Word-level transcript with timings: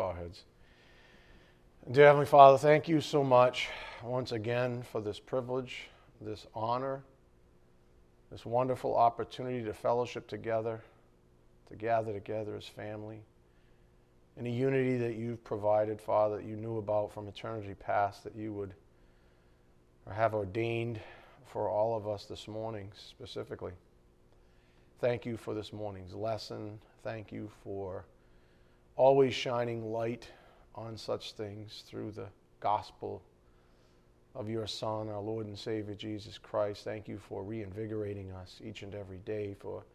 bow 0.00 0.06
our 0.06 0.16
heads. 0.16 0.44
Dear 1.90 2.06
Heavenly 2.06 2.24
Father, 2.24 2.56
thank 2.56 2.88
you 2.88 3.02
so 3.02 3.22
much 3.22 3.68
once 4.02 4.32
again 4.32 4.82
for 4.82 5.02
this 5.02 5.20
privilege, 5.20 5.88
this 6.22 6.46
honor, 6.54 7.02
this 8.30 8.46
wonderful 8.46 8.96
opportunity 8.96 9.62
to 9.62 9.74
fellowship 9.74 10.26
together, 10.26 10.80
to 11.68 11.76
gather 11.76 12.14
together 12.14 12.56
as 12.56 12.64
family. 12.64 13.20
In 14.38 14.46
a 14.46 14.50
unity 14.50 14.96
that 14.96 15.16
you've 15.16 15.44
provided, 15.44 16.00
Father, 16.00 16.38
that 16.38 16.46
you 16.46 16.56
knew 16.56 16.78
about 16.78 17.12
from 17.12 17.28
eternity 17.28 17.74
past, 17.74 18.24
that 18.24 18.34
you 18.34 18.54
would 18.54 18.72
or 20.06 20.14
have 20.14 20.32
ordained 20.32 20.98
for 21.44 21.68
all 21.68 21.94
of 21.94 22.08
us 22.08 22.24
this 22.24 22.48
morning 22.48 22.90
specifically. 22.96 23.72
Thank 24.98 25.26
you 25.26 25.36
for 25.36 25.52
this 25.52 25.74
morning's 25.74 26.14
lesson. 26.14 26.78
Thank 27.02 27.32
you 27.32 27.50
for 27.62 28.06
always 29.00 29.32
shining 29.32 29.90
light 29.90 30.28
on 30.74 30.94
such 30.94 31.32
things 31.32 31.84
through 31.86 32.10
the 32.10 32.26
gospel 32.60 33.22
of 34.34 34.50
your 34.50 34.66
Son, 34.66 35.08
our 35.08 35.22
Lord 35.22 35.46
and 35.46 35.58
Savior 35.58 35.94
Jesus 35.94 36.36
Christ. 36.36 36.84
Thank 36.84 37.08
you 37.08 37.18
for 37.18 37.42
reinvigorating 37.42 38.30
us 38.32 38.60
each 38.62 38.82
and 38.82 38.94
every 38.94 39.16
day, 39.24 39.56
for 39.58 39.86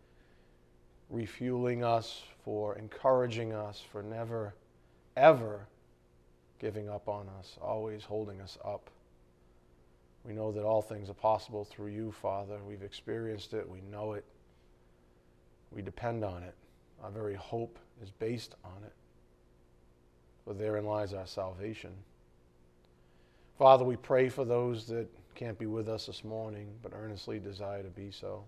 refueling 1.12 1.84
us, 1.84 2.23
for 2.43 2.79
encouraging 2.79 3.53
us, 3.53 3.79
for 3.91 4.02
never, 4.02 4.55
ever 5.15 5.67
giving 6.57 6.90
up 6.90 7.07
on 7.07 7.29
us, 7.37 7.59
always 7.62 8.03
holding 8.03 8.41
us 8.41 8.57
up. 8.65 8.90
We 10.23 10.34
know 10.34 10.51
that 10.51 10.63
all 10.63 10.81
things 10.81 11.12
are 11.12 11.13
possible 11.13 11.63
through 11.63 11.91
you, 11.91 12.12
Father. 12.12 12.57
We've 12.67 12.81
experienced 12.81 13.53
it, 13.53 13.70
we 13.70 13.81
know 13.81 14.13
it, 14.13 14.26
we 15.70 15.84
depend 15.84 16.26
on 16.26 16.41
it. 16.41 16.55
Our 17.03 17.12
very 17.12 17.35
hope 17.35 17.77
is 18.01 18.09
based 18.09 18.55
on 18.63 18.84
it. 18.84 18.93
For 20.45 20.54
therein 20.54 20.85
lies 20.85 21.13
our 21.13 21.26
salvation. 21.26 21.91
Father, 23.57 23.84
we 23.84 23.96
pray 23.96 24.29
for 24.29 24.46
those 24.46 24.85
that 24.87 25.07
can't 25.34 25.57
be 25.57 25.65
with 25.65 25.90
us 25.90 26.05
this 26.05 26.24
morning, 26.24 26.68
but 26.82 26.93
earnestly 26.93 27.40
desire 27.40 27.84
to 27.84 27.90
be 27.90 28.12
so. 28.12 28.43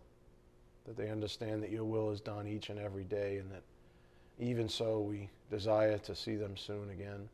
That 0.86 0.96
they 0.96 1.10
understand 1.10 1.64
that 1.64 1.72
your 1.72 1.84
will 1.84 2.12
is 2.12 2.22
done 2.22 2.48
each 2.48 2.70
and 2.70 2.80
every 2.80 3.04
day, 3.04 3.38
and 3.38 3.52
that 3.52 3.64
even 4.40 4.70
so 4.70 5.00
we 5.00 5.30
desire 5.50 5.98
to 5.98 6.16
see 6.16 6.36
them 6.36 6.56
soon 6.56 6.92
again. 6.92 7.28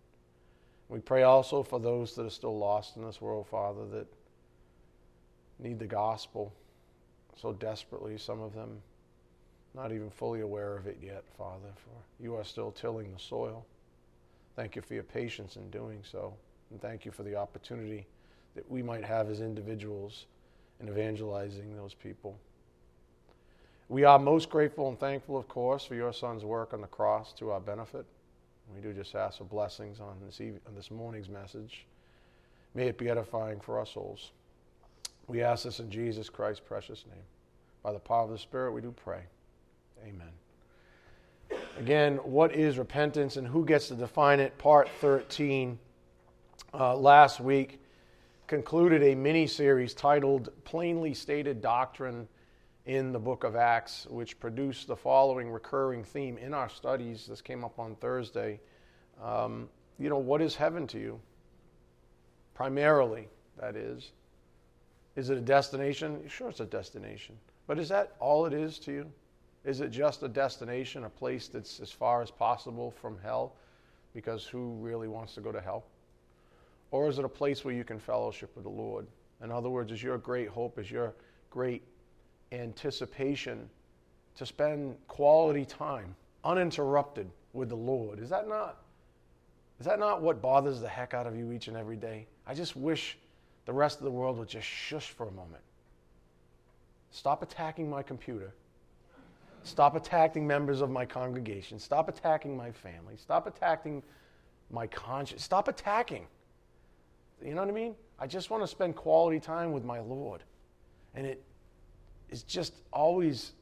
We 0.89 1.00
pray 1.00 1.23
also 1.23 1.61
for 1.61 1.80
those 1.80 2.16
that 2.16 2.25
are 2.25 2.31
still 2.31 2.58
lost 2.58 2.95
in 2.95 3.03
this 3.03 3.22
world, 3.22 3.48
Father, 3.48 3.86
that 3.88 4.08
need 5.59 5.80
the 5.80 5.88
gospel 5.88 6.53
so 7.36 7.53
desperately, 7.53 8.17
some 8.17 8.42
of 8.42 8.53
them 8.53 8.81
not 9.73 9.92
even 9.92 10.09
fully 10.09 10.42
aware 10.42 10.77
of 10.77 10.86
it 10.88 10.98
yet, 11.02 11.23
Father, 11.38 11.70
for 11.75 12.23
you 12.23 12.36
are 12.36 12.44
still 12.44 12.72
tilling 12.72 13.11
the 13.11 13.20
soil. 13.20 13.66
Thank 14.55 14.75
you 14.75 14.81
for 14.81 14.93
your 14.93 15.03
patience 15.03 15.55
in 15.55 15.69
doing 15.69 15.99
so. 16.09 16.33
And 16.71 16.81
thank 16.81 17.05
you 17.05 17.11
for 17.11 17.23
the 17.23 17.35
opportunity 17.35 18.05
that 18.55 18.69
we 18.69 18.83
might 18.83 19.03
have 19.03 19.29
as 19.29 19.41
individuals 19.41 20.25
in 20.79 20.87
evangelizing 20.89 21.75
those 21.75 21.93
people. 21.93 22.37
We 23.89 24.03
are 24.03 24.17
most 24.17 24.49
grateful 24.49 24.89
and 24.89 24.99
thankful, 24.99 25.37
of 25.37 25.47
course, 25.47 25.85
for 25.85 25.95
your 25.95 26.13
son's 26.13 26.43
work 26.43 26.73
on 26.73 26.81
the 26.81 26.87
cross 26.87 27.33
to 27.33 27.51
our 27.51 27.59
benefit. 27.59 28.05
We 28.73 28.81
do 28.81 28.93
just 28.93 29.13
ask 29.15 29.37
for 29.37 29.43
blessings 29.43 29.99
on 29.99 30.17
this, 30.25 30.39
evening, 30.39 30.61
on 30.67 30.75
this 30.75 30.89
morning's 30.89 31.29
message. 31.29 31.85
May 32.73 32.87
it 32.87 32.97
be 32.97 33.09
edifying 33.09 33.59
for 33.59 33.77
our 33.77 33.85
souls. 33.85 34.31
We 35.27 35.41
ask 35.43 35.63
this 35.63 35.79
in 35.79 35.89
Jesus 35.89 36.29
Christ's 36.29 36.63
precious 36.65 37.05
name. 37.05 37.23
By 37.83 37.93
the 37.93 37.99
power 37.99 38.23
of 38.23 38.29
the 38.29 38.37
Spirit, 38.37 38.71
we 38.71 38.81
do 38.81 38.91
pray. 38.91 39.21
Amen. 40.03 40.31
Again, 41.79 42.17
what 42.17 42.53
is 42.53 42.77
repentance 42.77 43.35
and 43.35 43.47
who 43.47 43.66
gets 43.66 43.88
to 43.88 43.95
define 43.95 44.39
it? 44.39 44.55
Part 44.59 44.89
13. 45.02 45.80
Uh, 46.71 46.95
last 46.95 47.39
week 47.39 47.80
concluded 48.45 49.02
a 49.02 49.15
mini 49.15 49.47
series 49.47 49.95
titled 49.95 50.49
Plainly 50.65 51.15
Stated 51.15 51.61
Doctrine 51.61 52.27
in 52.86 53.11
the 53.11 53.17
Book 53.17 53.43
of 53.43 53.55
Acts, 53.55 54.05
which 54.09 54.39
produced 54.39 54.86
the 54.87 54.95
following 54.95 55.49
recurring 55.49 56.03
theme 56.03 56.37
in 56.37 56.53
our 56.53 56.70
studies. 56.70 57.25
This 57.25 57.42
came 57.42 57.64
up 57.64 57.80
on 57.80 57.95
Thursday. 57.95 58.59
Um, 59.21 59.67
you 59.98 60.09
know, 60.09 60.19
what 60.19 60.43
is 60.43 60.55
heaven 60.55 60.86
to 60.87 60.99
you? 60.99 61.19
Primarily, 62.53 63.27
that 63.59 63.75
is. 63.75 64.11
Is 65.15 65.31
it 65.31 65.39
a 65.39 65.42
destination? 65.42 66.21
Sure, 66.27 66.49
it's 66.49 66.59
a 66.59 66.65
destination. 66.65 67.36
But 67.65 67.80
is 67.80 67.89
that 67.89 68.15
all 68.19 68.45
it 68.45 68.53
is 68.53 68.77
to 68.80 68.92
you? 68.92 69.11
Is 69.65 69.79
it 69.79 69.91
just 69.91 70.23
a 70.23 70.27
destination, 70.27 71.05
a 71.05 71.09
place 71.09 71.47
that's 71.47 71.79
as 71.79 71.91
far 71.91 72.21
as 72.21 72.29
possible 72.29 72.91
from 72.91 73.17
hell? 73.23 73.55
Because 74.13 74.45
who 74.45 74.73
really 74.79 75.07
wants 75.07 75.33
to 75.35 75.41
go 75.41 75.51
to 75.51 75.61
hell? 75.61 75.85
Or 76.91 77.07
is 77.07 77.17
it 77.17 77.25
a 77.25 77.29
place 77.29 77.63
where 77.63 77.73
you 77.73 77.83
can 77.83 77.99
fellowship 77.99 78.51
with 78.55 78.65
the 78.65 78.69
Lord? 78.69 79.07
In 79.41 79.51
other 79.51 79.69
words, 79.69 79.91
is 79.91 80.03
your 80.03 80.17
great 80.17 80.49
hope, 80.49 80.77
is 80.77 80.91
your 80.91 81.13
great 81.49 81.81
anticipation 82.51 83.69
to 84.35 84.45
spend 84.45 84.95
quality 85.07 85.65
time 85.65 86.15
uninterrupted 86.43 87.30
with 87.53 87.69
the 87.69 87.75
Lord? 87.75 88.19
Is 88.19 88.30
that 88.30 88.47
not 88.47 88.80
is 89.80 89.87
that 89.87 89.99
not 89.99 90.21
what 90.21 90.41
bothers 90.41 90.80
the 90.80 90.87
heck 90.87 91.13
out 91.13 91.25
of 91.25 91.35
you 91.35 91.51
each 91.51 91.67
and 91.67 91.75
every 91.75 91.97
day? 91.97 92.27
I 92.45 92.53
just 92.53 92.75
wish 92.75 93.17
the 93.65 93.73
rest 93.73 93.97
of 93.97 94.05
the 94.05 94.11
world 94.11 94.37
would 94.37 94.47
just 94.47 94.67
shush 94.67 95.09
for 95.09 95.27
a 95.27 95.31
moment. 95.31 95.63
Stop 97.11 97.41
attacking 97.41 97.89
my 97.89 98.03
computer 98.03 98.53
Stop 99.63 99.95
attacking 99.95 100.45
members 100.45 100.81
of 100.81 100.89
my 100.89 101.05
congregation. 101.05 101.79
Stop 101.79 102.09
attacking 102.09 102.55
my 102.55 102.71
family. 102.71 103.15
Stop 103.17 103.47
attacking 103.47 104.03
my 104.69 104.87
conscience. 104.87 105.43
Stop 105.43 105.67
attacking. 105.67 106.27
You 107.43 107.55
know 107.55 107.61
what 107.61 107.69
I 107.69 107.73
mean? 107.73 107.95
I 108.19 108.27
just 108.27 108.49
want 108.49 108.63
to 108.63 108.67
spend 108.67 108.95
quality 108.95 109.39
time 109.39 109.71
with 109.71 109.83
my 109.83 109.99
Lord. 109.99 110.43
And 111.15 111.25
it 111.25 111.43
is 112.29 112.43
just 112.43 112.73
always 112.91 113.53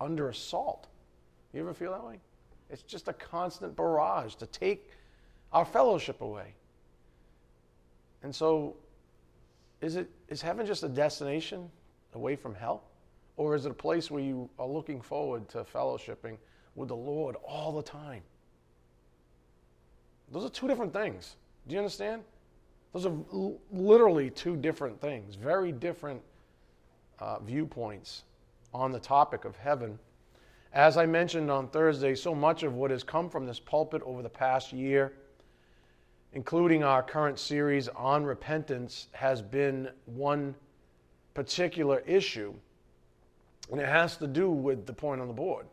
under 0.00 0.28
assault. 0.28 0.86
You 1.52 1.60
ever 1.60 1.74
feel 1.74 1.92
that 1.92 2.04
way? 2.04 2.20
It's 2.70 2.82
just 2.82 3.08
a 3.08 3.12
constant 3.12 3.74
barrage 3.74 4.34
to 4.36 4.46
take 4.46 4.90
our 5.52 5.64
fellowship 5.64 6.20
away. 6.20 6.54
And 8.22 8.34
so, 8.34 8.76
is, 9.80 9.96
it, 9.96 10.10
is 10.28 10.42
heaven 10.42 10.66
just 10.66 10.82
a 10.82 10.88
destination 10.88 11.70
away 12.14 12.36
from 12.36 12.54
hell? 12.54 12.82
Or 13.38 13.54
is 13.54 13.66
it 13.66 13.70
a 13.70 13.74
place 13.74 14.10
where 14.10 14.22
you 14.22 14.50
are 14.58 14.66
looking 14.66 15.00
forward 15.00 15.48
to 15.50 15.62
fellowshipping 15.62 16.36
with 16.74 16.88
the 16.88 16.96
Lord 16.96 17.36
all 17.46 17.70
the 17.70 17.82
time? 17.82 18.22
Those 20.32 20.44
are 20.44 20.50
two 20.50 20.66
different 20.66 20.92
things. 20.92 21.36
Do 21.68 21.74
you 21.74 21.78
understand? 21.78 22.24
Those 22.92 23.06
are 23.06 23.12
l- 23.32 23.56
literally 23.70 24.28
two 24.28 24.56
different 24.56 25.00
things, 25.00 25.36
very 25.36 25.70
different 25.70 26.20
uh, 27.20 27.38
viewpoints 27.38 28.24
on 28.74 28.90
the 28.90 28.98
topic 28.98 29.44
of 29.44 29.54
heaven. 29.56 30.00
As 30.72 30.96
I 30.96 31.06
mentioned 31.06 31.48
on 31.48 31.68
Thursday, 31.68 32.16
so 32.16 32.34
much 32.34 32.64
of 32.64 32.74
what 32.74 32.90
has 32.90 33.04
come 33.04 33.30
from 33.30 33.46
this 33.46 33.60
pulpit 33.60 34.02
over 34.04 34.20
the 34.20 34.28
past 34.28 34.72
year, 34.72 35.12
including 36.32 36.82
our 36.82 37.04
current 37.04 37.38
series 37.38 37.86
on 37.88 38.24
repentance, 38.24 39.06
has 39.12 39.40
been 39.40 39.90
one 40.06 40.56
particular 41.34 42.00
issue 42.00 42.52
and 43.70 43.80
it 43.80 43.88
has 43.88 44.16
to 44.18 44.26
do 44.26 44.50
with 44.50 44.86
the 44.86 44.92
point 44.92 45.20
on 45.20 45.28
the 45.28 45.34
board. 45.34 45.66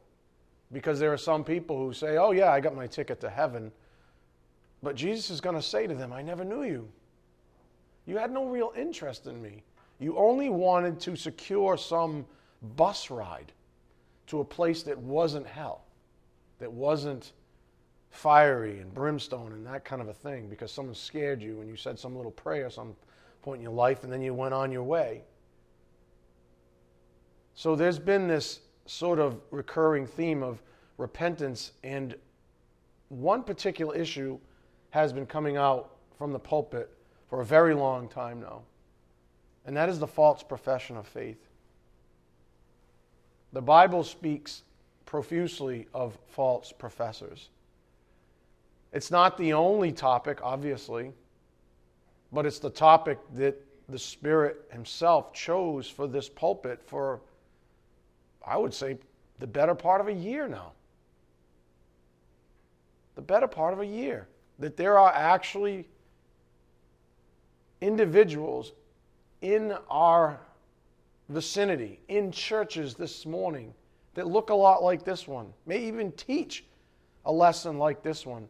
Because 0.71 0.99
there 0.99 1.13
are 1.13 1.17
some 1.17 1.43
people 1.43 1.77
who 1.77 1.93
say, 1.93 2.17
oh, 2.17 2.31
yeah, 2.31 2.51
I 2.51 2.59
got 2.59 2.75
my 2.75 2.87
ticket 2.87 3.21
to 3.21 3.29
heaven. 3.29 3.71
But 4.83 4.95
Jesus 4.95 5.29
is 5.29 5.39
going 5.39 5.55
to 5.55 5.61
say 5.61 5.87
to 5.87 5.93
them, 5.93 6.11
I 6.11 6.21
never 6.21 6.43
knew 6.43 6.63
you. 6.63 6.87
You 8.05 8.17
had 8.17 8.31
no 8.31 8.45
real 8.45 8.73
interest 8.77 9.27
in 9.27 9.41
me. 9.41 9.63
You 9.99 10.17
only 10.17 10.49
wanted 10.49 10.99
to 11.01 11.15
secure 11.15 11.77
some 11.77 12.25
bus 12.75 13.09
ride 13.09 13.51
to 14.27 14.41
a 14.41 14.45
place 14.45 14.83
that 14.83 14.97
wasn't 14.97 15.47
hell, 15.47 15.85
that 16.59 16.71
wasn't 16.71 17.31
fiery 18.09 18.79
and 18.79 18.93
brimstone 18.93 19.51
and 19.51 19.65
that 19.65 19.83
kind 19.83 20.01
of 20.01 20.07
a 20.07 20.13
thing 20.13 20.47
because 20.47 20.71
someone 20.71 20.95
scared 20.95 21.41
you 21.41 21.59
and 21.59 21.69
you 21.69 21.75
said 21.75 21.99
some 21.99 22.15
little 22.15 22.31
prayer 22.31 22.69
some 22.69 22.95
point 23.41 23.57
in 23.57 23.61
your 23.61 23.73
life 23.73 24.05
and 24.05 24.11
then 24.11 24.21
you 24.21 24.33
went 24.33 24.53
on 24.53 24.71
your 24.71 24.83
way. 24.83 25.21
So 27.55 27.75
there's 27.75 27.99
been 27.99 28.27
this 28.27 28.59
sort 28.85 29.17
of 29.17 29.39
recurring 29.49 30.05
theme 30.05 30.43
of 30.43 30.61
repentance, 30.97 31.71
and 31.83 32.15
one 33.09 33.43
particular 33.43 33.95
issue 33.95 34.37
has 34.89 35.13
been 35.13 35.25
coming 35.25 35.57
out 35.57 35.95
from 36.17 36.31
the 36.31 36.39
pulpit 36.39 36.89
for 37.29 37.41
a 37.41 37.45
very 37.45 37.73
long 37.73 38.07
time 38.09 38.41
now, 38.41 38.61
and 39.65 39.75
that 39.75 39.89
is 39.89 39.99
the 39.99 40.07
false 40.07 40.43
profession 40.43 40.97
of 40.97 41.07
faith. 41.07 41.49
The 43.53 43.61
Bible 43.61 44.03
speaks 44.03 44.63
profusely 45.05 45.87
of 45.93 46.17
false 46.27 46.73
professors. 46.73 47.49
It's 48.91 49.11
not 49.11 49.37
the 49.37 49.53
only 49.53 49.93
topic, 49.93 50.39
obviously, 50.43 51.13
but 52.33 52.45
it's 52.45 52.59
the 52.59 52.69
topic 52.69 53.17
that 53.35 53.61
the 53.87 53.99
Spirit 53.99 54.69
Himself 54.71 55.33
chose 55.33 55.87
for 55.87 56.05
this 56.07 56.27
pulpit 56.27 56.81
for 56.85 57.21
I 58.45 58.57
would 58.57 58.73
say, 58.73 58.97
the 59.39 59.47
better 59.47 59.75
part 59.75 60.01
of 60.01 60.07
a 60.07 60.13
year 60.13 60.47
now. 60.47 60.71
The 63.15 63.21
better 63.21 63.47
part 63.47 63.73
of 63.73 63.79
a 63.79 63.85
year. 63.85 64.27
that 64.59 64.77
there 64.77 64.97
are 64.97 65.11
actually 65.11 65.87
individuals 67.81 68.73
in 69.41 69.75
our 69.89 70.39
vicinity, 71.29 71.99
in 72.07 72.31
churches 72.31 72.95
this 72.95 73.25
morning, 73.25 73.73
that 74.13 74.27
look 74.27 74.49
a 74.49 74.55
lot 74.55 74.81
like 74.81 75.03
this 75.03 75.27
one, 75.27 75.51
may 75.65 75.79
even 75.79 76.11
teach 76.13 76.65
a 77.25 77.31
lesson 77.31 77.77
like 77.77 78.01
this 78.01 78.25
one. 78.25 78.47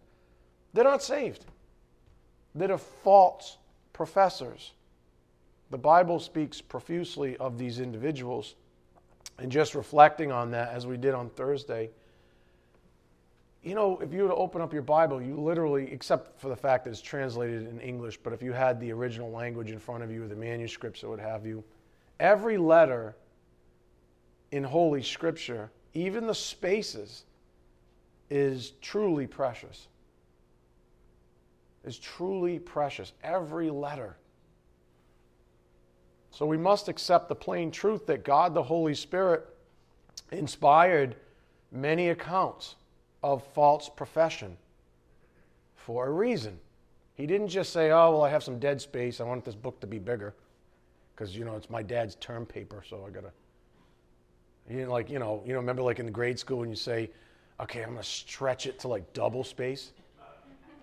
They're 0.73 0.83
not 0.83 1.01
saved, 1.01 1.45
that 2.53 2.69
are 2.69 2.77
false 2.77 3.57
professors. 3.93 4.73
The 5.71 5.77
Bible 5.77 6.19
speaks 6.19 6.61
profusely 6.61 7.35
of 7.37 7.57
these 7.57 7.79
individuals. 7.79 8.55
And 9.37 9.51
just 9.51 9.75
reflecting 9.75 10.31
on 10.31 10.51
that, 10.51 10.71
as 10.71 10.87
we 10.87 10.97
did 10.97 11.13
on 11.13 11.29
Thursday, 11.29 11.89
you 13.63 13.73
know, 13.73 13.97
if 13.97 14.13
you 14.13 14.21
were 14.21 14.29
to 14.29 14.35
open 14.35 14.61
up 14.61 14.71
your 14.71 14.83
Bible, 14.83 15.19
you 15.19 15.35
literally, 15.35 15.91
except 15.91 16.39
for 16.39 16.49
the 16.49 16.55
fact 16.55 16.83
that 16.83 16.91
it's 16.91 17.01
translated 17.01 17.67
in 17.67 17.79
English, 17.79 18.17
but 18.17 18.31
if 18.31 18.43
you 18.43 18.53
had 18.53 18.79
the 18.79 18.91
original 18.91 19.31
language 19.31 19.71
in 19.71 19.79
front 19.79 20.03
of 20.03 20.11
you, 20.11 20.27
the 20.27 20.35
manuscripts 20.35 21.01
that 21.01 21.09
would 21.09 21.19
have 21.19 21.45
you, 21.47 21.63
every 22.19 22.57
letter 22.57 23.15
in 24.51 24.63
Holy 24.63 25.01
Scripture, 25.01 25.71
even 25.95 26.27
the 26.27 26.35
spaces, 26.35 27.23
is 28.29 28.73
truly 28.81 29.25
precious. 29.25 29.87
Is 31.83 31.97
truly 31.99 32.59
precious. 32.59 33.13
Every 33.23 33.69
letter. 33.69 34.15
So 36.35 36.45
we 36.45 36.57
must 36.57 36.89
accept 36.89 37.29
the 37.29 37.35
plain 37.35 37.71
truth 37.71 38.07
that 38.07 38.25
God 38.25 38.53
the 38.53 38.61
Holy 38.61 38.93
Spirit 38.93 39.47
inspired 40.33 41.15
many 41.71 42.09
accounts 42.09 42.75
of 43.23 43.41
false 43.53 43.87
profession 43.87 44.57
for 45.77 46.07
a 46.07 46.11
reason. 46.11 46.59
He 47.13 47.25
didn't 47.25 47.47
just 47.47 47.71
say, 47.71 47.91
oh, 47.91 48.11
well, 48.11 48.23
I 48.23 48.29
have 48.29 48.43
some 48.43 48.59
dead 48.59 48.81
space. 48.81 49.21
I 49.21 49.23
want 49.23 49.45
this 49.45 49.55
book 49.55 49.79
to 49.79 49.87
be 49.87 49.97
bigger 49.97 50.35
because, 51.15 51.37
you 51.37 51.45
know, 51.45 51.55
it's 51.55 51.69
my 51.69 51.81
dad's 51.81 52.15
term 52.15 52.45
paper, 52.45 52.83
so 52.85 53.05
I 53.07 53.11
got 53.11 53.23
to. 53.23 53.31
He 54.67 54.73
didn't 54.73 54.89
like, 54.89 55.09
you 55.09 55.19
know, 55.19 55.41
you 55.45 55.53
know, 55.53 55.59
remember 55.59 55.83
like 55.83 55.99
in 55.99 56.05
the 56.05 56.11
grade 56.11 56.37
school 56.37 56.57
when 56.57 56.69
you 56.69 56.75
say, 56.75 57.11
okay, 57.61 57.79
I'm 57.81 57.91
going 57.91 58.01
to 58.01 58.03
stretch 58.03 58.65
it 58.65 58.77
to 58.79 58.89
like 58.89 59.13
double 59.13 59.45
space? 59.45 59.93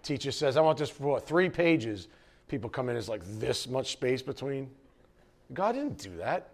Teacher 0.02 0.32
says, 0.32 0.56
I 0.56 0.62
want 0.62 0.78
this 0.78 0.88
for 0.88 1.08
what, 1.08 1.26
three 1.26 1.50
pages. 1.50 2.08
People 2.48 2.70
come 2.70 2.88
in, 2.88 2.96
it's 2.96 3.08
like 3.08 3.20
this 3.38 3.69
much 3.69 3.93
space 3.93 4.22
between. 4.22 4.70
God 5.53 5.73
didn't 5.73 5.99
do 5.99 6.17
that. 6.19 6.49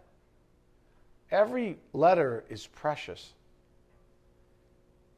Every 1.31 1.79
letter 1.93 2.44
is 2.49 2.67
precious. 2.67 3.32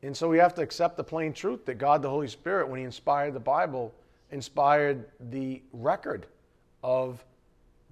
And 0.02 0.16
so 0.16 0.28
we 0.28 0.38
have 0.38 0.54
to 0.54 0.62
accept 0.62 0.96
the 0.96 1.04
plain 1.04 1.32
truth 1.32 1.66
that 1.66 1.74
God, 1.74 2.02
the 2.02 2.08
Holy 2.08 2.28
Spirit, 2.28 2.68
when 2.68 2.78
He 2.78 2.84
inspired 2.84 3.34
the 3.34 3.40
Bible, 3.40 3.94
inspired 4.30 5.04
the 5.30 5.62
record 5.72 6.26
of 6.82 7.24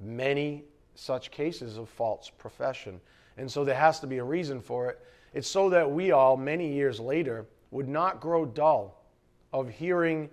many 0.01 0.65
such 0.95 1.31
cases 1.31 1.77
of 1.77 1.89
false 1.89 2.31
profession. 2.31 3.01
And 3.37 3.51
so 3.51 3.65
there 3.65 3.75
has 3.75 4.01
to 4.01 4.07
be 4.07 4.19
a 4.19 4.25
reason 4.25 4.61
for 4.61 4.89
it. 4.89 5.01
It's 5.35 5.49
so 5.49 5.69
that 5.71 5.89
we 5.91 6.11
all, 6.11 6.37
many 6.37 6.73
years 6.73 6.99
later, 6.99 7.47
would 7.71 7.89
not 7.89 8.21
grow 8.21 8.47
dull 8.47 9.05
of 9.53 9.69
hearing 9.69 10.31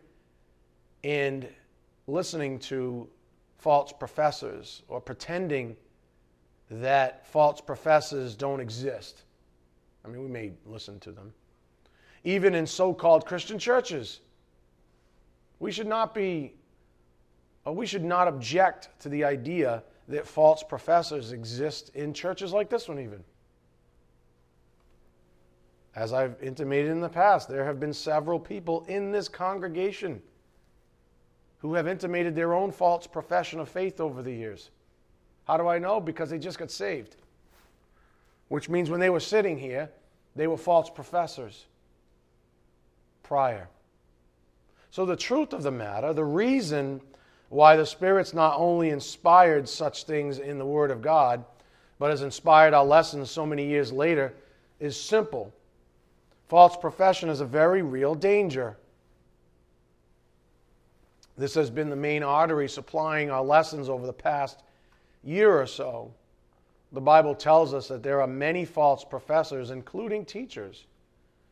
and 1.03 1.47
listening 2.07 2.57
to 2.59 3.07
false 3.57 3.91
professors 3.91 4.83
or 4.87 4.99
pretending 5.01 5.75
that 6.69 7.25
false 7.27 7.61
professors 7.61 8.35
don't 8.35 8.59
exist. 8.59 9.23
I 10.03 10.07
mean, 10.07 10.21
we 10.21 10.27
may 10.27 10.51
listen 10.65 10.99
to 11.01 11.11
them 11.11 11.33
even 12.25 12.55
in 12.55 12.65
so 12.65 12.93
called 12.93 13.25
Christian 13.25 13.57
churches. 13.57 14.19
We 15.59 15.71
should 15.71 15.87
not 15.87 16.13
be, 16.13 16.55
uh, 17.65 17.71
we 17.71 17.85
should 17.85 18.03
not 18.03 18.27
object 18.27 18.89
to 18.99 19.09
the 19.09 19.23
idea 19.23 19.83
that 20.07 20.27
false 20.27 20.63
professors 20.63 21.31
exist 21.31 21.91
in 21.95 22.13
churches 22.13 22.51
like 22.51 22.69
this 22.69 22.89
one, 22.89 22.99
even. 22.99 23.23
As 25.95 26.11
I've 26.11 26.35
intimated 26.41 26.91
in 26.91 26.99
the 26.99 27.07
past, 27.07 27.47
there 27.47 27.63
have 27.63 27.79
been 27.79 27.93
several 27.93 28.39
people 28.39 28.83
in 28.89 29.11
this 29.11 29.29
congregation 29.29 30.21
who 31.59 31.73
have 31.73 31.87
intimated 31.87 32.35
their 32.35 32.53
own 32.53 32.71
false 32.71 33.07
profession 33.07 33.59
of 33.59 33.69
faith 33.69 33.99
over 33.99 34.21
the 34.21 34.31
years. 34.31 34.69
How 35.47 35.57
do 35.57 35.67
I 35.67 35.79
know? 35.79 35.99
Because 35.99 36.29
they 36.29 36.39
just 36.39 36.57
got 36.57 36.71
saved. 36.71 37.15
Which 38.47 38.69
means 38.69 38.89
when 38.89 38.99
they 38.99 39.09
were 39.09 39.19
sitting 39.19 39.57
here, 39.57 39.89
they 40.35 40.47
were 40.47 40.57
false 40.57 40.89
professors 40.89 41.65
prior. 43.23 43.67
So, 44.91 45.05
the 45.05 45.15
truth 45.15 45.53
of 45.53 45.63
the 45.63 45.71
matter, 45.71 46.13
the 46.13 46.23
reason 46.23 47.01
why 47.49 47.75
the 47.75 47.85
Spirit's 47.85 48.33
not 48.33 48.57
only 48.57 48.89
inspired 48.89 49.67
such 49.67 50.03
things 50.05 50.39
in 50.39 50.57
the 50.57 50.65
Word 50.65 50.91
of 50.91 51.01
God, 51.01 51.43
but 51.99 52.09
has 52.09 52.21
inspired 52.21 52.73
our 52.73 52.85
lessons 52.85 53.31
so 53.31 53.45
many 53.45 53.65
years 53.65 53.91
later, 53.91 54.33
is 54.79 54.99
simple. 54.99 55.53
False 56.47 56.75
profession 56.77 57.29
is 57.29 57.41
a 57.41 57.45
very 57.45 57.81
real 57.81 58.13
danger. 58.15 58.77
This 61.37 61.53
has 61.55 61.69
been 61.69 61.89
the 61.89 61.95
main 61.95 62.23
artery 62.23 62.69
supplying 62.69 63.29
our 63.29 63.43
lessons 63.43 63.89
over 63.89 64.05
the 64.05 64.13
past 64.13 64.63
year 65.23 65.59
or 65.59 65.65
so. 65.65 66.13
The 66.91 67.01
Bible 67.01 67.35
tells 67.35 67.73
us 67.73 67.87
that 67.89 68.03
there 68.03 68.21
are 68.21 68.27
many 68.27 68.63
false 68.63 69.03
professors, 69.03 69.71
including 69.71 70.23
teachers, 70.23 70.85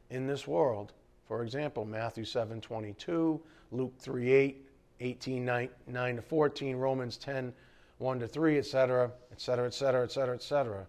in 0.10 0.28
this 0.28 0.48
world. 0.48 0.94
For 1.28 1.44
example, 1.44 1.84
Matthew 1.84 2.24
7 2.24 2.62
22, 2.62 3.42
Luke 3.72 3.94
3 4.00 4.32
8, 4.32 4.66
18 5.00 5.46
9, 5.46 5.70
9 5.88 6.16
to 6.16 6.22
14, 6.22 6.76
Romans 6.78 7.18
10 7.18 7.54
1 7.98 8.20
to 8.20 8.28
3, 8.28 8.58
etc., 8.58 9.12
etc., 9.32 9.68
etc., 9.68 10.04
etc., 10.04 10.36
etc. 10.36 10.88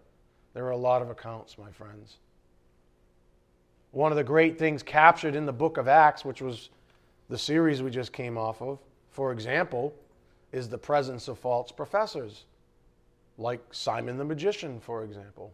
There 0.53 0.65
are 0.65 0.71
a 0.71 0.77
lot 0.77 1.01
of 1.01 1.09
accounts, 1.09 1.57
my 1.57 1.71
friends. 1.71 2.17
One 3.91 4.11
of 4.11 4.17
the 4.17 4.23
great 4.23 4.59
things 4.59 4.83
captured 4.83 5.35
in 5.35 5.45
the 5.45 5.53
book 5.53 5.77
of 5.77 5.87
Acts, 5.87 6.25
which 6.25 6.41
was 6.41 6.69
the 7.29 7.37
series 7.37 7.81
we 7.81 7.89
just 7.89 8.13
came 8.13 8.37
off 8.37 8.61
of, 8.61 8.79
for 9.15 9.31
example, 9.31 9.95
is 10.51 10.67
the 10.67 10.77
presence 10.77 11.29
of 11.29 11.39
false 11.39 11.71
professors, 11.71 12.43
like 13.37 13.61
Simon 13.71 14.17
the 14.17 14.25
magician, 14.25 14.77
for 14.81 15.05
example. 15.05 15.53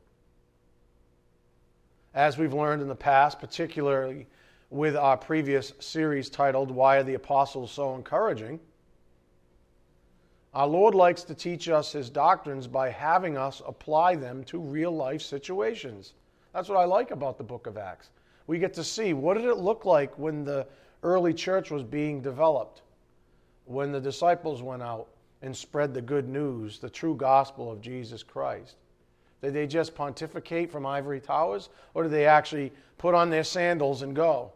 As 2.15 2.39
we've 2.39 2.55
learned 2.55 2.81
in 2.81 2.87
the 2.87 2.95
past, 2.95 3.39
particularly 3.39 4.25
with 4.71 4.95
our 4.95 5.15
previous 5.15 5.73
series 5.77 6.27
titled, 6.27 6.71
Why 6.71 6.97
Are 6.97 7.03
the 7.03 7.13
Apostles 7.13 7.71
So 7.71 7.93
Encouraging? 7.93 8.59
Our 10.55 10.67
Lord 10.67 10.95
likes 10.95 11.21
to 11.25 11.35
teach 11.35 11.69
us 11.69 11.91
His 11.91 12.09
doctrines 12.09 12.65
by 12.65 12.89
having 12.89 13.37
us 13.37 13.61
apply 13.67 14.15
them 14.15 14.43
to 14.45 14.57
real 14.57 14.91
life 14.91 15.21
situations. 15.21 16.13
That's 16.51 16.67
what 16.67 16.79
I 16.79 16.85
like 16.85 17.11
about 17.11 17.37
the 17.37 17.43
book 17.43 17.67
of 17.67 17.77
Acts. 17.77 18.09
We 18.47 18.57
get 18.57 18.73
to 18.73 18.83
see 18.83 19.13
what 19.13 19.37
did 19.37 19.45
it 19.45 19.57
look 19.57 19.85
like 19.85 20.17
when 20.17 20.43
the 20.43 20.65
early 21.03 21.35
church 21.35 21.69
was 21.69 21.83
being 21.83 22.23
developed, 22.23 22.81
when 23.71 23.91
the 23.91 23.99
disciples 23.99 24.61
went 24.61 24.81
out 24.81 25.07
and 25.41 25.55
spread 25.55 25.93
the 25.93 26.01
good 26.01 26.27
news, 26.27 26.79
the 26.79 26.89
true 26.89 27.15
gospel 27.15 27.71
of 27.71 27.81
Jesus 27.81 28.23
Christ. 28.23 28.75
Did 29.41 29.53
they 29.53 29.65
just 29.65 29.95
pontificate 29.95 30.71
from 30.71 30.85
ivory 30.85 31.19
towers, 31.19 31.69
or 31.93 32.03
did 32.03 32.11
they 32.11 32.27
actually 32.27 32.71
put 32.97 33.15
on 33.15 33.29
their 33.29 33.43
sandals 33.43 34.03
and 34.03 34.15
go? 34.15 34.51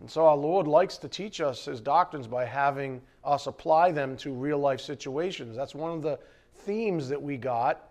And 0.00 0.10
so 0.10 0.26
our 0.26 0.36
Lord 0.36 0.66
likes 0.66 0.98
to 0.98 1.08
teach 1.08 1.40
us 1.40 1.64
his 1.64 1.80
doctrines 1.80 2.26
by 2.26 2.44
having 2.44 3.00
us 3.24 3.46
apply 3.46 3.92
them 3.92 4.16
to 4.18 4.32
real 4.32 4.58
life 4.58 4.80
situations. 4.80 5.56
That's 5.56 5.74
one 5.74 5.92
of 5.92 6.02
the 6.02 6.18
themes 6.56 7.08
that 7.08 7.22
we 7.22 7.36
got, 7.36 7.90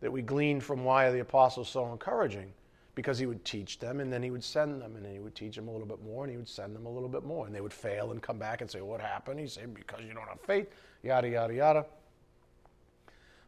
that 0.00 0.10
we 0.10 0.22
gleaned 0.22 0.64
from 0.64 0.82
why 0.82 1.04
are 1.06 1.12
the 1.12 1.20
apostles 1.20 1.68
so 1.68 1.92
encouraging. 1.92 2.52
Because 2.96 3.18
he 3.18 3.26
would 3.26 3.44
teach 3.44 3.78
them 3.78 4.00
and 4.00 4.12
then 4.12 4.22
he 4.22 4.32
would 4.32 4.42
send 4.42 4.82
them 4.82 4.96
and 4.96 5.04
then 5.04 5.12
he 5.12 5.20
would 5.20 5.36
teach 5.36 5.54
them 5.54 5.68
a 5.68 5.70
little 5.70 5.86
bit 5.86 6.02
more 6.02 6.24
and 6.24 6.30
he 6.32 6.36
would 6.36 6.48
send 6.48 6.74
them 6.74 6.86
a 6.86 6.90
little 6.90 7.08
bit 7.08 7.24
more. 7.24 7.46
And 7.46 7.54
they 7.54 7.60
would 7.60 7.72
fail 7.72 8.10
and 8.10 8.20
come 8.20 8.38
back 8.38 8.60
and 8.62 8.68
say, 8.68 8.80
What 8.80 9.00
happened? 9.00 9.38
He 9.38 9.46
said, 9.46 9.72
Because 9.72 10.00
you 10.00 10.14
don't 10.14 10.26
have 10.28 10.40
faith, 10.40 10.68
yada, 11.04 11.28
yada, 11.28 11.54
yada. 11.54 11.86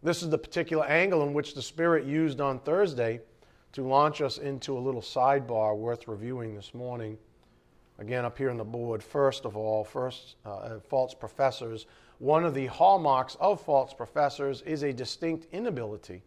This 0.05 0.23
is 0.23 0.31
the 0.31 0.39
particular 0.39 0.85
angle 0.87 1.25
in 1.25 1.33
which 1.33 1.55
the 1.55 1.63
Spirit 1.63 2.05
used 2.07 2.41
on 2.41 2.61
Thursday 2.61 3.21
to 3.73 3.83
launch 3.83 4.21
us 4.21 4.39
into 4.39 4.79
a 4.79 4.81
little 4.81 5.03
sidebar 5.03 5.77
worth 5.77 6.07
reviewing 6.07 6.55
this 6.55 6.73
morning 6.73 7.19
again 7.99 8.25
up 8.25 8.39
here 8.39 8.51
on 8.51 8.57
the 8.57 8.65
board, 8.65 9.03
first 9.03 9.45
of 9.45 9.57
all, 9.57 9.85
first 9.85 10.37
uh, 10.47 10.57
uh, 10.57 10.81
false 10.81 11.15
professors. 11.15 11.87
One 12.19 12.45
of 12.45 12.55
the 12.55 12.67
hallmarks 12.67 13.37
of 13.41 13.61
false 13.61 13.93
professors 13.93 14.63
is 14.63 14.83
a 14.83 14.93
distinct 14.93 15.47
inability 15.53 16.23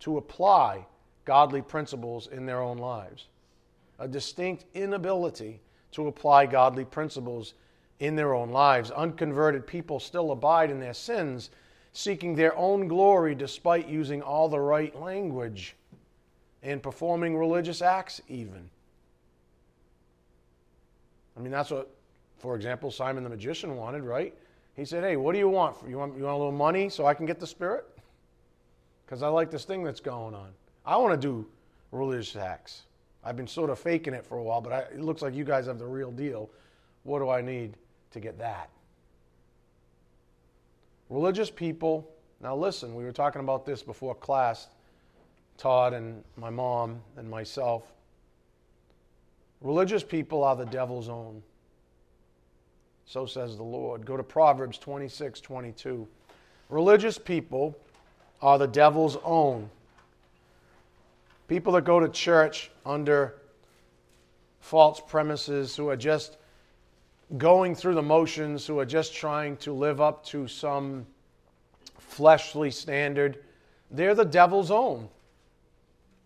to 0.00 0.18
apply 0.18 0.86
godly 1.24 1.62
principles 1.62 2.26
in 2.26 2.46
their 2.46 2.60
own 2.60 2.78
lives. 2.78 3.28
A 3.98 4.08
distinct 4.08 4.64
inability 4.74 5.60
to 5.92 6.08
apply 6.08 6.46
godly 6.46 6.84
principles 6.84 7.54
in 8.00 8.16
their 8.16 8.34
own 8.34 8.50
lives. 8.50 8.90
Unconverted 8.90 9.66
people 9.66 10.00
still 10.00 10.32
abide 10.32 10.70
in 10.70 10.80
their 10.80 10.94
sins, 10.94 11.50
seeking 11.92 12.34
their 12.34 12.56
own 12.56 12.88
glory 12.88 13.34
despite 13.34 13.88
using 13.88 14.22
all 14.22 14.48
the 14.48 14.58
right 14.58 14.98
language 15.00 15.76
and 16.62 16.82
performing 16.82 17.36
religious 17.36 17.82
acts, 17.82 18.20
even. 18.28 18.68
I 21.36 21.40
mean, 21.40 21.52
that's 21.52 21.70
what, 21.70 21.90
for 22.38 22.56
example, 22.56 22.90
Simon 22.90 23.24
the 23.24 23.30
magician 23.30 23.76
wanted, 23.76 24.02
right? 24.02 24.34
He 24.74 24.84
said, 24.84 25.04
Hey, 25.04 25.16
what 25.16 25.32
do 25.32 25.38
you 25.38 25.48
want? 25.48 25.76
You 25.88 25.98
want, 25.98 26.16
you 26.16 26.24
want 26.24 26.34
a 26.34 26.38
little 26.38 26.52
money 26.52 26.88
so 26.88 27.06
I 27.06 27.14
can 27.14 27.26
get 27.26 27.40
the 27.40 27.46
spirit? 27.46 27.86
Because 29.04 29.22
I 29.22 29.28
like 29.28 29.50
this 29.50 29.64
thing 29.64 29.84
that's 29.84 30.00
going 30.00 30.34
on. 30.34 30.50
I 30.84 30.96
want 30.96 31.20
to 31.20 31.26
do 31.26 31.46
religious 31.90 32.36
acts. 32.36 32.82
I've 33.24 33.36
been 33.36 33.46
sort 33.46 33.70
of 33.70 33.78
faking 33.78 34.14
it 34.14 34.26
for 34.26 34.38
a 34.38 34.42
while, 34.42 34.60
but 34.60 34.72
I, 34.72 34.78
it 34.80 35.00
looks 35.00 35.22
like 35.22 35.34
you 35.34 35.44
guys 35.44 35.66
have 35.66 35.78
the 35.78 35.86
real 35.86 36.10
deal. 36.10 36.50
What 37.04 37.20
do 37.20 37.30
I 37.30 37.40
need 37.40 37.76
to 38.10 38.20
get 38.20 38.38
that? 38.38 38.68
Religious 41.08 41.50
people, 41.50 42.08
now 42.40 42.56
listen, 42.56 42.94
we 42.94 43.04
were 43.04 43.12
talking 43.12 43.40
about 43.40 43.64
this 43.64 43.82
before 43.82 44.14
class, 44.14 44.68
Todd 45.56 45.92
and 45.92 46.24
my 46.36 46.50
mom 46.50 47.00
and 47.16 47.28
myself. 47.28 47.92
Religious 49.60 50.02
people 50.02 50.42
are 50.42 50.56
the 50.56 50.66
devil's 50.66 51.08
own. 51.08 51.42
So 53.04 53.26
says 53.26 53.56
the 53.56 53.62
Lord. 53.62 54.06
Go 54.06 54.16
to 54.16 54.22
Proverbs 54.22 54.78
26 54.78 55.40
22. 55.40 56.08
Religious 56.68 57.18
people 57.18 57.76
are 58.40 58.58
the 58.58 58.66
devil's 58.66 59.18
own. 59.22 59.68
People 61.48 61.72
that 61.74 61.84
go 61.84 62.00
to 62.00 62.08
church 62.08 62.70
under 62.86 63.34
false 64.60 65.00
premises, 65.06 65.76
who 65.76 65.88
are 65.88 65.96
just 65.96 66.38
going 67.36 67.74
through 67.74 67.94
the 67.94 68.02
motions, 68.02 68.66
who 68.66 68.78
are 68.78 68.86
just 68.86 69.14
trying 69.14 69.56
to 69.58 69.72
live 69.72 70.00
up 70.00 70.24
to 70.26 70.46
some 70.46 71.06
fleshly 71.98 72.70
standard, 72.70 73.38
they're 73.90 74.14
the 74.14 74.24
devil's 74.24 74.70
own. 74.70 75.08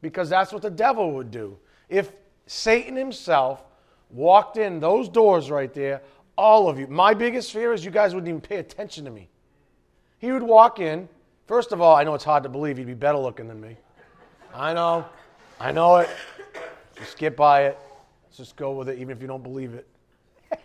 Because 0.02 0.28
that's 0.28 0.52
what 0.52 0.62
the 0.62 0.70
devil 0.70 1.12
would 1.12 1.30
do. 1.30 1.56
If 1.88 2.12
Satan 2.46 2.94
himself 2.96 3.64
walked 4.10 4.56
in 4.56 4.78
those 4.78 5.08
doors 5.08 5.50
right 5.50 5.72
there, 5.72 6.02
all 6.36 6.68
of 6.68 6.78
you, 6.78 6.86
my 6.86 7.14
biggest 7.14 7.52
fear 7.52 7.72
is 7.72 7.84
you 7.84 7.90
guys 7.90 8.14
wouldn't 8.14 8.28
even 8.28 8.40
pay 8.40 8.56
attention 8.56 9.04
to 9.04 9.10
me. 9.10 9.28
He 10.18 10.30
would 10.32 10.42
walk 10.42 10.80
in. 10.80 11.08
First 11.46 11.72
of 11.72 11.80
all, 11.80 11.96
I 11.96 12.04
know 12.04 12.14
it's 12.14 12.24
hard 12.24 12.42
to 12.42 12.48
believe 12.48 12.76
he'd 12.76 12.86
be 12.86 12.94
better 12.94 13.18
looking 13.18 13.48
than 13.48 13.60
me. 13.60 13.76
I 14.56 14.72
know. 14.72 15.04
I 15.60 15.70
know 15.70 15.96
it. 15.96 16.08
Just 16.96 17.18
get 17.18 17.36
by 17.36 17.64
it. 17.64 17.78
Let's 18.24 18.38
just 18.38 18.56
go 18.56 18.72
with 18.72 18.88
it, 18.88 18.98
even 18.98 19.10
if 19.10 19.20
you 19.20 19.28
don't 19.28 19.42
believe 19.42 19.74
it. 19.74 19.86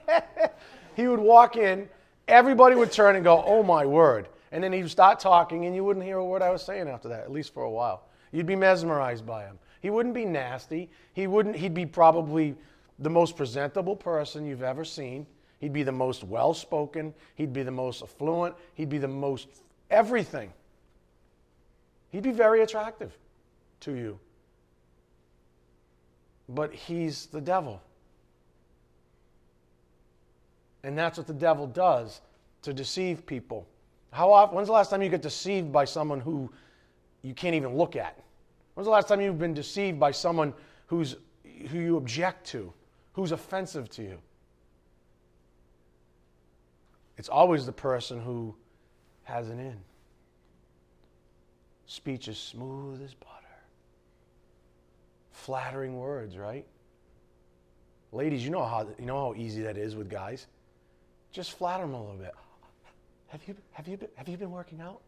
he 0.95 1.07
would 1.07 1.19
walk 1.19 1.57
in, 1.57 1.89
everybody 2.27 2.75
would 2.75 2.91
turn 2.91 3.15
and 3.15 3.23
go, 3.23 3.43
Oh 3.45 3.63
my 3.63 3.85
word. 3.85 4.29
And 4.53 4.63
then 4.63 4.71
he'd 4.71 4.89
start 4.89 5.19
talking, 5.19 5.65
and 5.65 5.75
you 5.75 5.83
wouldn't 5.83 6.05
hear 6.05 6.17
a 6.17 6.25
word 6.25 6.41
I 6.41 6.51
was 6.51 6.63
saying 6.63 6.87
after 6.87 7.09
that, 7.09 7.21
at 7.21 7.31
least 7.31 7.53
for 7.53 7.63
a 7.63 7.69
while. 7.69 8.03
You'd 8.31 8.45
be 8.45 8.55
mesmerized 8.55 9.25
by 9.25 9.43
him. 9.43 9.59
He 9.81 9.89
wouldn't 9.89 10.15
be 10.15 10.25
nasty. 10.25 10.89
He 11.13 11.27
wouldn't, 11.27 11.55
he'd 11.57 11.73
be 11.73 11.85
probably 11.85 12.55
the 12.99 13.09
most 13.09 13.35
presentable 13.35 13.95
person 13.95 14.45
you've 14.45 14.63
ever 14.63 14.85
seen. 14.85 15.25
He'd 15.59 15.73
be 15.73 15.83
the 15.83 15.91
most 15.91 16.23
well 16.23 16.53
spoken. 16.53 17.13
He'd 17.35 17.51
be 17.51 17.63
the 17.63 17.71
most 17.71 18.03
affluent. 18.03 18.55
He'd 18.73 18.89
be 18.89 18.99
the 18.99 19.07
most 19.07 19.47
everything. 19.89 20.53
He'd 22.09 22.23
be 22.23 22.31
very 22.31 22.61
attractive 22.61 23.17
to 23.81 23.93
you. 23.95 24.19
But 26.49 26.73
he's 26.73 27.27
the 27.27 27.41
devil. 27.41 27.81
And 30.83 30.97
that's 30.97 31.17
what 31.17 31.27
the 31.27 31.33
devil 31.33 31.67
does 31.67 32.21
to 32.63 32.73
deceive 32.73 33.25
people. 33.25 33.67
How 34.11 34.31
often, 34.31 34.55
when's 34.55 34.67
the 34.67 34.73
last 34.73 34.89
time 34.89 35.01
you 35.01 35.09
get 35.09 35.21
deceived 35.21 35.71
by 35.71 35.85
someone 35.85 36.19
who 36.19 36.51
you 37.21 37.33
can't 37.33 37.55
even 37.55 37.77
look 37.77 37.95
at? 37.95 38.17
When's 38.73 38.85
the 38.85 38.91
last 38.91 39.07
time 39.07 39.21
you've 39.21 39.39
been 39.39 39.53
deceived 39.53 39.99
by 39.99 40.11
someone 40.11 40.53
who's, 40.87 41.15
who 41.69 41.77
you 41.77 41.97
object 41.97 42.47
to, 42.47 42.73
who's 43.13 43.31
offensive 43.31 43.89
to 43.91 44.03
you? 44.03 44.17
It's 47.17 47.29
always 47.29 47.65
the 47.65 47.71
person 47.71 48.19
who 48.19 48.55
has 49.23 49.49
an 49.49 49.59
in. 49.59 49.77
Speech 51.85 52.27
is 52.27 52.37
smooth 52.37 53.01
as 53.03 53.13
butter. 53.13 53.40
Flattering 55.41 55.97
words, 55.97 56.37
right? 56.37 56.67
Ladies, 58.11 58.43
you 58.45 58.51
know 58.51 58.63
how 58.63 58.87
you 58.99 59.07
know 59.07 59.17
how 59.17 59.33
easy 59.35 59.63
that 59.63 59.75
is 59.75 59.95
with 59.95 60.07
guys. 60.07 60.45
Just 61.31 61.57
flatter 61.57 61.81
them 61.81 61.95
a 61.95 61.99
little 61.99 62.15
bit. 62.15 62.35
Have 63.29 63.41
you 63.47 63.55
have 63.71 63.87
you 63.87 63.97
been, 63.97 64.09
have 64.13 64.29
you 64.29 64.37
been 64.37 64.51
working 64.51 64.81
out? 64.81 65.01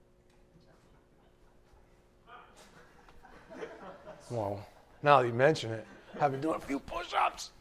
Well, 4.31 4.65
now 5.03 5.21
that 5.21 5.27
you 5.27 5.33
mention 5.33 5.71
it, 5.71 5.85
I've 6.19 6.31
been 6.31 6.41
doing 6.41 6.55
a 6.55 6.65
few 6.65 6.79
push-ups. 6.79 7.51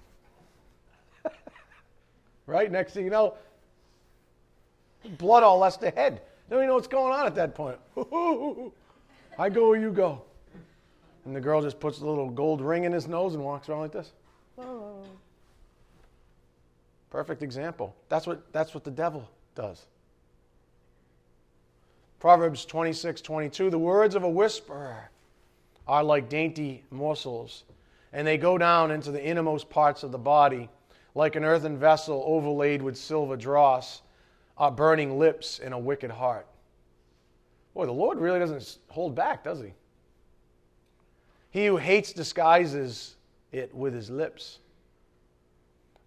right? 2.46 2.72
Next 2.72 2.94
thing 2.94 3.04
you 3.04 3.10
know, 3.10 3.34
blood 5.18 5.42
all 5.42 5.58
left 5.58 5.82
the 5.82 5.90
head. 5.90 6.22
Don't 6.48 6.60
even 6.60 6.68
know 6.68 6.76
what's 6.76 6.86
going 6.86 7.12
on 7.12 7.26
at 7.26 7.34
that 7.34 7.54
point. 7.54 7.76
I 9.38 9.50
go 9.50 9.68
where 9.68 9.78
you 9.78 9.90
go. 9.90 10.22
And 11.24 11.36
the 11.36 11.40
girl 11.40 11.62
just 11.62 11.78
puts 11.78 12.00
a 12.00 12.06
little 12.06 12.30
gold 12.30 12.60
ring 12.60 12.84
in 12.84 12.92
his 12.92 13.06
nose 13.06 13.34
and 13.34 13.44
walks 13.44 13.68
around 13.68 13.80
like 13.80 13.92
this. 13.92 14.12
Oh. 14.58 15.02
Perfect 17.10 17.42
example. 17.42 17.94
That's 18.08 18.26
what, 18.26 18.52
that's 18.52 18.74
what 18.74 18.84
the 18.84 18.90
devil 18.90 19.28
does. 19.54 19.86
Proverbs 22.18 22.64
26, 22.64 23.20
22. 23.20 23.70
The 23.70 23.78
words 23.78 24.14
of 24.14 24.22
a 24.22 24.30
whisperer 24.30 25.10
are 25.86 26.04
like 26.04 26.28
dainty 26.28 26.84
morsels, 26.90 27.64
and 28.12 28.26
they 28.26 28.38
go 28.38 28.56
down 28.56 28.90
into 28.90 29.10
the 29.10 29.24
innermost 29.24 29.68
parts 29.68 30.02
of 30.02 30.12
the 30.12 30.18
body, 30.18 30.68
like 31.14 31.36
an 31.36 31.44
earthen 31.44 31.76
vessel 31.76 32.22
overlaid 32.24 32.80
with 32.80 32.96
silver 32.96 33.36
dross, 33.36 34.02
are 34.56 34.70
burning 34.70 35.18
lips 35.18 35.58
and 35.58 35.74
a 35.74 35.78
wicked 35.78 36.10
heart. 36.10 36.46
Boy, 37.74 37.86
the 37.86 37.92
Lord 37.92 38.18
really 38.18 38.38
doesn't 38.38 38.78
hold 38.88 39.14
back, 39.14 39.44
does 39.44 39.60
he? 39.60 39.72
He 41.52 41.66
who 41.66 41.76
hates 41.76 42.14
disguises 42.14 43.14
it 43.52 43.74
with 43.74 43.92
his 43.92 44.08
lips, 44.08 44.58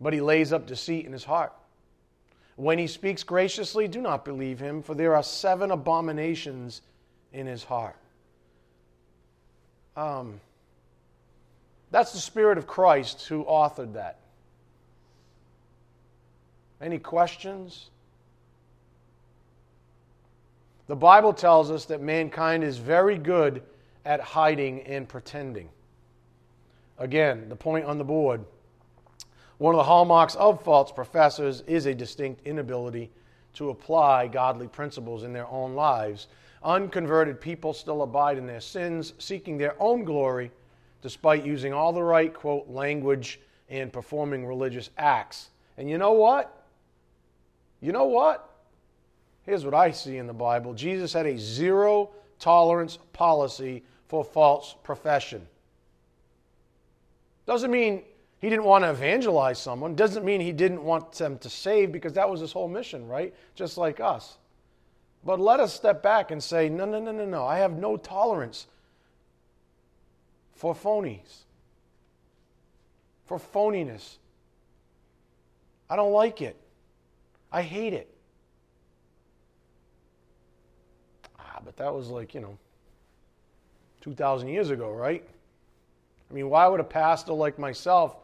but 0.01 0.11
he 0.11 0.19
lays 0.19 0.51
up 0.51 0.65
deceit 0.65 1.05
in 1.05 1.13
his 1.13 1.23
heart. 1.23 1.53
When 2.55 2.79
he 2.79 2.87
speaks 2.87 3.21
graciously, 3.21 3.87
do 3.87 4.01
not 4.01 4.25
believe 4.25 4.59
him, 4.59 4.81
for 4.81 4.95
there 4.95 5.15
are 5.15 5.21
seven 5.21 5.69
abominations 5.69 6.81
in 7.31 7.45
his 7.45 7.63
heart. 7.63 7.95
Um, 9.95 10.41
that's 11.91 12.11
the 12.11 12.19
Spirit 12.19 12.57
of 12.57 12.65
Christ 12.65 13.27
who 13.27 13.43
authored 13.43 13.93
that. 13.93 14.17
Any 16.81 16.97
questions? 16.97 17.89
The 20.87 20.95
Bible 20.95 21.33
tells 21.33 21.69
us 21.69 21.85
that 21.85 22.01
mankind 22.01 22.63
is 22.63 22.77
very 22.77 23.17
good 23.17 23.61
at 24.05 24.21
hiding 24.21 24.81
and 24.83 25.09
pretending. 25.09 25.69
Again, 26.97 27.49
the 27.49 27.55
point 27.55 27.85
on 27.85 27.97
the 27.97 28.03
board. 28.03 28.45
One 29.57 29.73
of 29.73 29.77
the 29.77 29.83
hallmarks 29.83 30.35
of 30.35 30.63
false 30.63 30.91
professors 30.91 31.61
is 31.61 31.85
a 31.85 31.93
distinct 31.93 32.45
inability 32.45 33.11
to 33.53 33.69
apply 33.69 34.27
godly 34.27 34.67
principles 34.67 35.23
in 35.23 35.33
their 35.33 35.47
own 35.47 35.75
lives. 35.75 36.27
Unconverted 36.63 37.39
people 37.39 37.73
still 37.73 38.01
abide 38.01 38.37
in 38.37 38.45
their 38.45 38.61
sins, 38.61 39.13
seeking 39.17 39.57
their 39.57 39.75
own 39.79 40.03
glory, 40.03 40.51
despite 41.01 41.45
using 41.45 41.73
all 41.73 41.93
the 41.93 42.03
right, 42.03 42.33
quote, 42.33 42.67
language 42.67 43.39
and 43.69 43.91
performing 43.91 44.45
religious 44.45 44.89
acts. 44.97 45.49
And 45.77 45.89
you 45.89 45.97
know 45.97 46.13
what? 46.13 46.65
You 47.81 47.91
know 47.91 48.05
what? 48.05 48.49
Here's 49.43 49.63
what 49.63 49.73
I 49.73 49.91
see 49.91 50.17
in 50.17 50.27
the 50.27 50.33
Bible 50.33 50.73
Jesus 50.73 51.13
had 51.13 51.25
a 51.25 51.37
zero 51.37 52.11
tolerance 52.39 52.97
policy 53.13 53.83
for 54.07 54.23
false 54.23 54.75
profession. 54.83 55.47
Doesn't 57.45 57.71
mean 57.71 58.03
he 58.39 58.49
didn't 58.49 58.65
want 58.65 58.83
to 58.83 58.91
evangelize 58.91 59.59
someone, 59.59 59.95
doesn't 59.95 60.25
mean 60.25 60.41
he 60.41 60.51
didn't 60.51 60.83
want 60.83 61.11
them 61.13 61.37
to 61.39 61.49
save 61.49 61.91
because 61.91 62.13
that 62.13 62.29
was 62.29 62.39
his 62.41 62.51
whole 62.51 62.67
mission, 62.67 63.07
right? 63.07 63.33
Just 63.55 63.77
like 63.77 63.99
us. 63.99 64.37
But 65.23 65.39
let 65.39 65.59
us 65.59 65.73
step 65.73 66.03
back 66.03 66.31
and 66.31 66.41
say, 66.41 66.69
no, 66.69 66.85
no, 66.85 66.99
no, 66.99 67.11
no, 67.11 67.25
no. 67.25 67.45
I 67.45 67.57
have 67.57 67.73
no 67.73 67.97
tolerance 67.97 68.67
for 70.53 70.75
phonies, 70.75 71.43
for 73.25 73.39
phoniness. 73.39 74.17
I 75.89 75.95
don't 75.95 76.13
like 76.13 76.41
it. 76.41 76.55
I 77.51 77.63
hate 77.63 77.93
it. 77.93 78.13
Ah, 81.39 81.59
but 81.63 81.77
that 81.77 81.93
was 81.93 82.09
like, 82.09 82.35
you 82.35 82.41
know, 82.41 82.57
2,000 84.05 84.49
years 84.49 84.69
ago, 84.69 84.91
right? 84.91 85.27
I 86.29 86.33
mean, 86.33 86.47
why 86.47 86.67
would 86.67 86.79
a 86.79 86.83
pastor 86.83 87.33
like 87.33 87.57
myself 87.57 88.15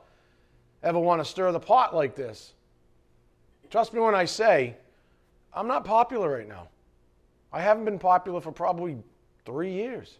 ever 0.83 1.00
want 1.00 1.19
to 1.19 1.25
stir 1.25 1.51
the 1.51 1.59
pot 1.59 1.95
like 1.95 2.15
this? 2.15 2.53
Trust 3.71 3.91
me 3.91 4.00
when 4.00 4.13
I 4.13 4.25
say, 4.25 4.75
I'm 5.51 5.67
not 5.67 5.83
popular 5.83 6.29
right 6.29 6.47
now. 6.47 6.67
I 7.51 7.61
haven't 7.61 7.85
been 7.85 7.97
popular 7.97 8.39
for 8.41 8.51
probably 8.51 8.95
three 9.43 9.73
years. 9.73 10.19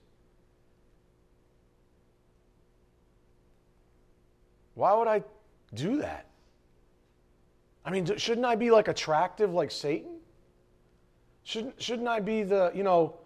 Why 4.74 4.96
would 4.96 5.08
I 5.08 5.22
do 5.76 5.98
that? 5.98 6.26
I 7.86 7.92
mean, 7.92 8.08
shouldn't 8.18 8.48
I 8.48 8.56
be 8.56 8.72
like 8.72 8.88
attractive 8.88 9.54
like 9.54 9.70
Satan? 9.70 10.16
Shouldn't, 11.44 11.80
shouldn't 11.80 12.08
I 12.08 12.20
be 12.20 12.42
the, 12.42 12.72
you 12.74 12.82
know, 12.82 13.21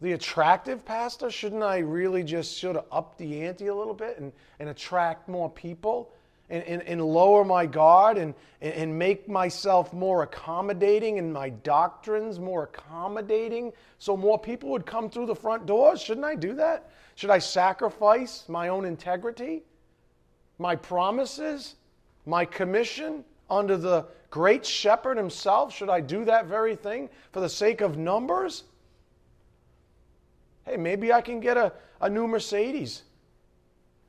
the 0.00 0.12
attractive 0.12 0.84
pastor? 0.84 1.30
Shouldn't 1.30 1.62
I 1.62 1.78
really 1.78 2.22
just 2.22 2.58
sort 2.58 2.76
of 2.76 2.84
up 2.90 3.18
the 3.18 3.42
ante 3.42 3.66
a 3.66 3.74
little 3.74 3.94
bit 3.94 4.18
and, 4.18 4.32
and 4.58 4.68
attract 4.68 5.28
more 5.28 5.50
people 5.50 6.12
and, 6.48 6.64
and, 6.64 6.82
and 6.82 7.02
lower 7.02 7.44
my 7.44 7.66
guard 7.66 8.18
and, 8.18 8.34
and 8.60 8.98
make 8.98 9.28
myself 9.28 9.92
more 9.92 10.22
accommodating 10.22 11.18
and 11.18 11.32
my 11.32 11.50
doctrines 11.50 12.38
more 12.38 12.64
accommodating 12.64 13.72
so 13.98 14.16
more 14.16 14.38
people 14.38 14.70
would 14.70 14.84
come 14.84 15.08
through 15.08 15.26
the 15.26 15.34
front 15.34 15.66
doors? 15.66 16.00
Shouldn't 16.00 16.26
I 16.26 16.34
do 16.34 16.54
that? 16.54 16.90
Should 17.14 17.30
I 17.30 17.38
sacrifice 17.38 18.44
my 18.48 18.68
own 18.68 18.84
integrity, 18.84 19.62
my 20.58 20.74
promises, 20.74 21.76
my 22.26 22.44
commission 22.44 23.24
under 23.48 23.76
the 23.76 24.06
great 24.30 24.64
shepherd 24.64 25.16
himself? 25.16 25.74
Should 25.74 25.90
I 25.90 26.00
do 26.00 26.24
that 26.24 26.46
very 26.46 26.76
thing 26.76 27.10
for 27.32 27.40
the 27.40 27.48
sake 27.48 27.80
of 27.80 27.96
numbers? 27.96 28.64
Hey, 30.70 30.76
maybe 30.76 31.12
I 31.12 31.20
can 31.20 31.40
get 31.40 31.56
a, 31.56 31.72
a 32.00 32.08
new 32.08 32.28
Mercedes 32.28 33.02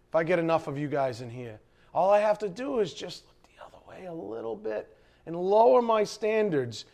if 0.09 0.15
I 0.15 0.23
get 0.23 0.37
enough 0.37 0.67
of 0.67 0.77
you 0.77 0.87
guys 0.87 1.21
in 1.21 1.29
here. 1.29 1.59
All 1.91 2.11
I 2.11 2.19
have 2.19 2.37
to 2.39 2.49
do 2.49 2.79
is 2.79 2.93
just 2.93 3.25
look 3.25 3.35
the 3.43 3.65
other 3.65 3.83
way 3.89 4.05
a 4.05 4.13
little 4.13 4.55
bit 4.55 4.95
and 5.25 5.35
lower 5.35 5.81
my 5.81 6.03
standards 6.03 6.85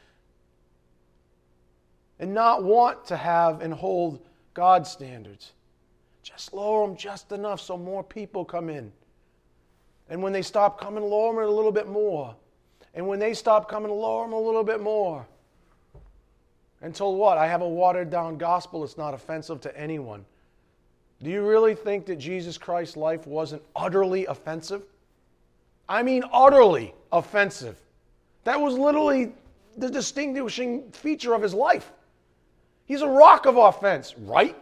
and 2.18 2.34
not 2.34 2.64
want 2.64 3.06
to 3.08 3.18
have 3.18 3.62
and 3.62 3.74
hold 3.74 4.26
God's 4.54 4.90
standards. 4.90 5.52
Just 6.24 6.54
lower 6.54 6.88
them 6.88 6.96
just 6.96 7.34
enough 7.34 7.60
so 7.60 7.78
more 7.78 8.04
people 8.04 8.46
come 8.46 8.70
in. 8.70 8.92
And 10.10 10.24
when 10.24 10.32
they 10.32 10.44
stop 10.44 10.80
coming, 10.80 11.04
lower 11.04 11.34
them 11.34 11.44
a 11.44 11.54
little 11.54 11.74
bit 11.74 11.90
more. 11.90 12.34
And 12.94 13.06
when 13.06 13.20
they 13.20 13.34
stop 13.34 13.70
coming, 13.70 13.92
lower 13.92 14.24
them 14.24 14.34
a 14.34 14.40
little 14.40 14.64
bit 14.64 14.80
more. 14.80 15.28
Until 16.82 17.16
what? 17.16 17.38
I 17.38 17.48
have 17.48 17.62
a 17.62 17.68
watered 17.68 18.10
down 18.10 18.38
gospel 18.38 18.82
that's 18.82 18.98
not 18.98 19.14
offensive 19.14 19.62
to 19.62 19.80
anyone. 19.80 20.26
Do 21.24 21.30
you 21.30 21.42
really 21.42 21.74
think 21.74 22.06
that 22.06 22.18
Jesus 22.18 22.58
Christ's 22.58 22.96
life 22.96 23.26
wasn't 23.26 23.64
utterly 23.76 24.26
offensive? 24.28 24.84
I 25.90 26.04
mean, 26.04 26.24
utterly 26.32 26.94
offensive. 27.12 27.78
That 28.44 28.60
was 28.62 28.78
literally 28.78 29.34
the 29.78 29.90
distinguishing 29.90 30.92
feature 30.92 31.34
of 31.34 31.42
his 31.42 31.54
life. 31.54 31.92
He's 32.86 33.02
a 33.02 33.08
rock 33.08 33.46
of 33.46 33.58
offense, 33.58 34.16
right? 34.18 34.56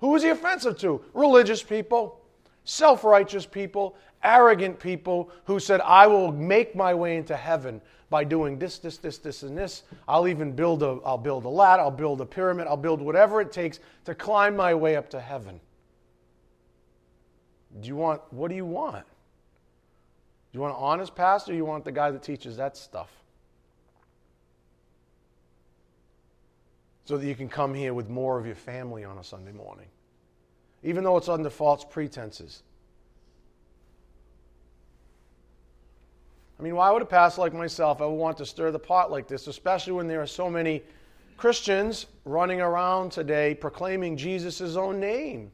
Who 0.00 0.10
was 0.10 0.22
he 0.22 0.28
offensive 0.28 0.78
to? 0.78 1.02
Religious 1.14 1.62
people, 1.62 2.20
self 2.64 3.04
righteous 3.04 3.46
people, 3.46 3.96
arrogant 4.22 4.78
people 4.78 5.30
who 5.44 5.60
said, 5.60 5.80
I 5.82 6.06
will 6.06 6.32
make 6.32 6.74
my 6.74 6.94
way 6.94 7.16
into 7.16 7.36
heaven 7.36 7.80
by 8.10 8.24
doing 8.24 8.58
this, 8.58 8.78
this, 8.78 8.96
this, 8.98 9.18
this, 9.18 9.42
and 9.42 9.56
this. 9.56 9.82
I'll 10.06 10.28
even 10.28 10.52
build 10.52 10.82
a, 10.82 10.98
I'll 11.04 11.18
build 11.18 11.44
a 11.44 11.48
ladder, 11.48 11.82
I'll 11.82 11.90
build 11.90 12.20
a 12.20 12.26
pyramid, 12.26 12.66
I'll 12.66 12.76
build 12.76 13.00
whatever 13.00 13.40
it 13.40 13.52
takes 13.52 13.80
to 14.04 14.14
climb 14.14 14.56
my 14.56 14.74
way 14.74 14.96
up 14.96 15.10
to 15.10 15.20
heaven. 15.20 15.60
Do 17.80 17.88
you 17.88 17.96
want, 17.96 18.20
what 18.30 18.48
do 18.48 18.54
you 18.54 18.66
want? 18.66 19.04
Do 19.04 20.58
you 20.58 20.60
want 20.60 20.74
an 20.74 20.80
honest 20.80 21.14
pastor 21.16 21.52
or 21.52 21.56
you 21.56 21.64
want 21.64 21.84
the 21.84 21.92
guy 21.92 22.10
that 22.12 22.22
teaches 22.22 22.56
that 22.56 22.76
stuff? 22.76 23.10
So 27.06 27.18
that 27.18 27.26
you 27.26 27.34
can 27.34 27.48
come 27.48 27.74
here 27.74 27.92
with 27.92 28.08
more 28.08 28.38
of 28.38 28.46
your 28.46 28.54
family 28.54 29.04
on 29.04 29.18
a 29.18 29.24
Sunday 29.24 29.52
morning, 29.52 29.88
even 30.84 31.02
though 31.02 31.16
it's 31.16 31.30
under 31.30 31.50
false 31.50 31.82
pretenses. 31.82 32.62
I 36.60 36.62
mean, 36.62 36.76
why 36.76 36.90
would 36.90 37.02
a 37.02 37.06
pastor 37.06 37.40
like 37.40 37.54
myself 37.54 38.00
ever 38.00 38.10
want 38.10 38.36
to 38.38 38.46
stir 38.46 38.70
the 38.70 38.78
pot 38.78 39.10
like 39.10 39.26
this, 39.26 39.48
especially 39.48 39.94
when 39.94 40.06
there 40.06 40.22
are 40.22 40.26
so 40.26 40.48
many 40.48 40.82
Christians 41.36 42.06
running 42.24 42.60
around 42.60 43.10
today 43.10 43.54
proclaiming 43.54 44.16
Jesus' 44.16 44.76
own 44.76 45.00
name? 45.00 45.50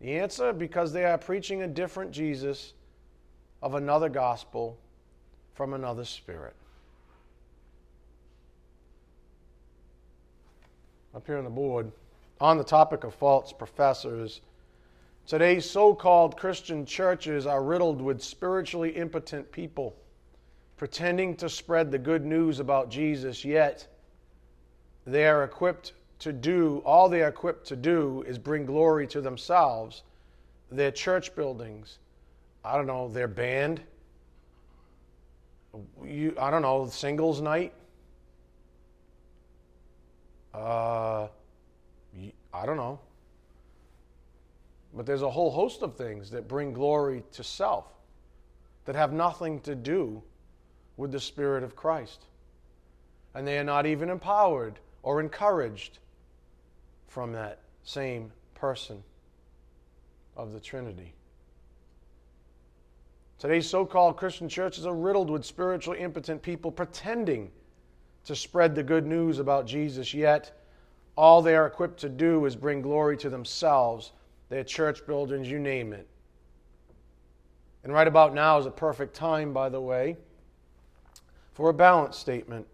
The 0.00 0.18
answer 0.18 0.52
because 0.52 0.92
they 0.92 1.04
are 1.04 1.18
preaching 1.18 1.62
a 1.62 1.68
different 1.68 2.10
Jesus 2.10 2.72
of 3.62 3.74
another 3.74 4.08
gospel 4.08 4.76
from 5.54 5.74
another 5.74 6.04
spirit. 6.04 6.54
Up 11.14 11.24
here 11.26 11.38
on 11.38 11.44
the 11.44 11.50
board, 11.50 11.92
on 12.40 12.58
the 12.58 12.64
topic 12.64 13.04
of 13.04 13.14
false 13.14 13.52
professors, 13.52 14.40
Today's 15.26 15.68
so 15.68 15.94
called 15.94 16.36
Christian 16.36 16.84
churches 16.84 17.46
are 17.46 17.62
riddled 17.62 18.02
with 18.02 18.22
spiritually 18.22 18.90
impotent 18.90 19.50
people 19.50 19.96
pretending 20.76 21.34
to 21.36 21.48
spread 21.48 21.90
the 21.90 21.98
good 21.98 22.26
news 22.26 22.60
about 22.60 22.90
Jesus, 22.90 23.42
yet 23.42 23.86
they 25.06 25.26
are 25.26 25.44
equipped 25.44 25.94
to 26.18 26.30
do, 26.30 26.82
all 26.84 27.08
they 27.08 27.22
are 27.22 27.28
equipped 27.28 27.66
to 27.68 27.76
do 27.76 28.22
is 28.26 28.36
bring 28.36 28.66
glory 28.66 29.06
to 29.06 29.22
themselves, 29.22 30.02
their 30.70 30.90
church 30.90 31.34
buildings, 31.34 31.98
I 32.62 32.76
don't 32.76 32.86
know, 32.86 33.08
their 33.08 33.28
band, 33.28 33.80
you, 36.04 36.36
I 36.38 36.50
don't 36.50 36.62
know, 36.62 36.86
singles 36.86 37.40
night. 37.40 37.72
Uh, 40.52 41.28
I 42.54 42.64
don't 42.64 42.76
know. 42.76 43.00
But 44.94 45.06
there's 45.06 45.22
a 45.22 45.30
whole 45.30 45.50
host 45.50 45.82
of 45.82 45.96
things 45.96 46.30
that 46.30 46.46
bring 46.46 46.72
glory 46.72 47.24
to 47.32 47.42
self 47.42 47.86
that 48.84 48.94
have 48.94 49.12
nothing 49.12 49.60
to 49.62 49.74
do 49.74 50.22
with 50.96 51.10
the 51.10 51.18
Spirit 51.18 51.64
of 51.64 51.74
Christ. 51.74 52.26
And 53.34 53.46
they 53.46 53.58
are 53.58 53.64
not 53.64 53.86
even 53.86 54.08
empowered 54.08 54.78
or 55.02 55.20
encouraged 55.20 55.98
from 57.08 57.32
that 57.32 57.58
same 57.82 58.30
person 58.54 59.02
of 60.36 60.52
the 60.52 60.60
Trinity. 60.60 61.12
Today's 63.38 63.68
so 63.68 63.84
called 63.84 64.16
Christian 64.16 64.48
churches 64.48 64.86
are 64.86 64.94
riddled 64.94 65.28
with 65.28 65.44
spiritually 65.44 65.98
impotent 65.98 66.40
people 66.40 66.70
pretending 66.70 67.50
to 68.26 68.36
spread 68.36 68.74
the 68.74 68.82
good 68.82 69.06
news 69.06 69.38
about 69.38 69.66
Jesus, 69.66 70.14
yet 70.14 70.63
all 71.16 71.42
they 71.42 71.54
are 71.54 71.66
equipped 71.66 72.00
to 72.00 72.08
do 72.08 72.44
is 72.44 72.56
bring 72.56 72.82
glory 72.82 73.16
to 73.18 73.30
themselves 73.30 74.12
their 74.48 74.64
church 74.64 75.06
buildings, 75.06 75.48
you 75.48 75.58
name 75.58 75.92
it. 75.92 76.06
And 77.82 77.92
right 77.92 78.06
about 78.06 78.34
now 78.34 78.58
is 78.58 78.66
a 78.66 78.70
perfect 78.70 79.14
time, 79.14 79.52
by 79.52 79.68
the 79.68 79.80
way, 79.80 80.16
for 81.52 81.70
a 81.70 81.74
balance 81.74 82.16
statement. 82.16 82.66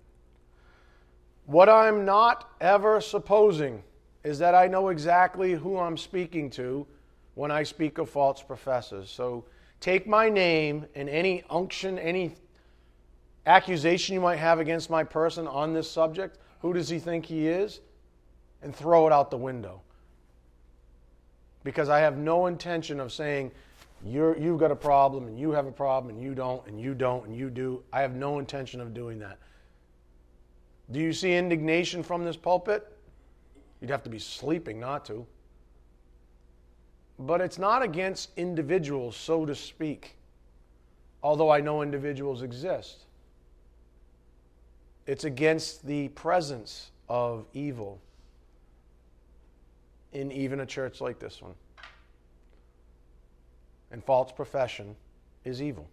What 1.46 1.68
I'm 1.68 2.05
not 2.05 2.50
ever 2.61 3.00
supposing 3.00 3.83
is 4.22 4.38
that 4.38 4.55
I 4.55 4.68
know 4.68 4.88
exactly 4.88 5.53
who 5.53 5.79
I'm 5.79 5.96
speaking 5.96 6.50
to 6.50 6.87
when 7.35 7.50
I 7.50 7.62
speak 7.62 7.98
of 7.98 8.09
false 8.09 8.42
professors. 8.42 9.11
So 9.11 9.44
take 9.81 10.07
my 10.07 10.29
name 10.29 10.87
and 10.94 11.09
any 11.09 11.42
unction, 11.50 11.98
any 11.98 12.35
accusation 13.46 14.14
you 14.14 14.20
might 14.20 14.37
have 14.37 14.61
against 14.61 14.90
my 14.90 15.03
person 15.03 15.46
on 15.46 15.72
this 15.72 15.90
subject. 15.90 16.38
Who 16.61 16.72
does 16.72 16.88
he 16.88 16.98
think 16.98 17.26
he 17.26 17.48
is? 17.48 17.81
And 18.62 18.74
throw 18.74 19.06
it 19.06 19.12
out 19.12 19.30
the 19.30 19.38
window 19.38 19.80
because 21.64 21.88
I 21.88 22.00
have 22.00 22.16
no 22.16 22.46
intention 22.46 23.00
of 23.00 23.12
saying, 23.12 23.52
you're, 24.04 24.36
you've 24.38 24.58
got 24.58 24.70
a 24.70 24.76
problem 24.76 25.26
and 25.26 25.38
you 25.38 25.50
have 25.50 25.66
a 25.66 25.72
problem 25.72 26.14
and 26.14 26.22
you 26.22 26.34
don't 26.34 26.66
and 26.66 26.80
you 26.80 26.94
don't 26.94 27.26
and 27.26 27.36
you 27.36 27.50
do. 27.50 27.82
I 27.92 28.00
have 28.00 28.14
no 28.14 28.38
intention 28.38 28.80
of 28.80 28.94
doing 28.94 29.18
that. 29.18 29.38
Do 30.90 31.00
you 31.00 31.12
see 31.12 31.34
indignation 31.34 32.02
from 32.02 32.24
this 32.24 32.36
pulpit? 32.36 32.90
You'd 33.80 33.90
have 33.90 34.02
to 34.04 34.10
be 34.10 34.18
sleeping 34.18 34.80
not 34.80 35.04
to. 35.06 35.26
But 37.18 37.42
it's 37.42 37.58
not 37.58 37.82
against 37.82 38.30
individuals, 38.38 39.14
so 39.14 39.44
to 39.44 39.54
speak, 39.54 40.16
although 41.22 41.50
I 41.50 41.60
know 41.60 41.82
individuals 41.82 42.40
exist. 42.40 43.04
It's 45.06 45.24
against 45.24 45.86
the 45.86 46.08
presence 46.08 46.90
of 47.08 47.44
evil 47.52 48.00
in 50.12 50.32
even 50.32 50.60
a 50.60 50.66
church 50.66 51.00
like 51.00 51.18
this 51.18 51.40
one. 51.40 51.54
And 53.90 54.04
false 54.04 54.32
profession 54.32 54.96
is 55.44 55.62
evil. 55.62 55.88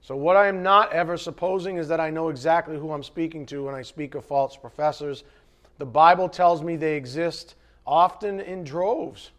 So, 0.00 0.16
what 0.16 0.36
I 0.36 0.46
am 0.46 0.62
not 0.62 0.92
ever 0.92 1.16
supposing 1.16 1.76
is 1.76 1.88
that 1.88 2.00
I 2.00 2.10
know 2.10 2.28
exactly 2.28 2.78
who 2.78 2.92
I'm 2.92 3.02
speaking 3.02 3.44
to 3.46 3.64
when 3.64 3.74
I 3.74 3.82
speak 3.82 4.14
of 4.14 4.24
false 4.24 4.56
professors. 4.56 5.24
The 5.78 5.86
Bible 5.86 6.28
tells 6.28 6.62
me 6.62 6.76
they 6.76 6.96
exist 6.96 7.56
often 7.86 8.40
in 8.40 8.64
droves. 8.64 9.32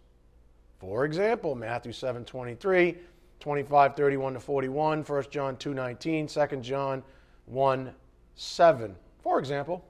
For 0.80 1.06
example, 1.06 1.56
Matthew 1.56 1.92
7 1.92 2.26
23, 2.26 2.98
25 3.40 3.96
31 3.96 4.34
to 4.34 4.40
41, 4.40 5.04
1 5.04 5.24
John 5.30 5.58
2 5.58 5.74
19, 5.74 6.28
2 6.28 6.48
John 6.62 7.04
1 7.46 7.94
7. 8.36 8.96
For 9.22 9.40
example, 9.40 9.84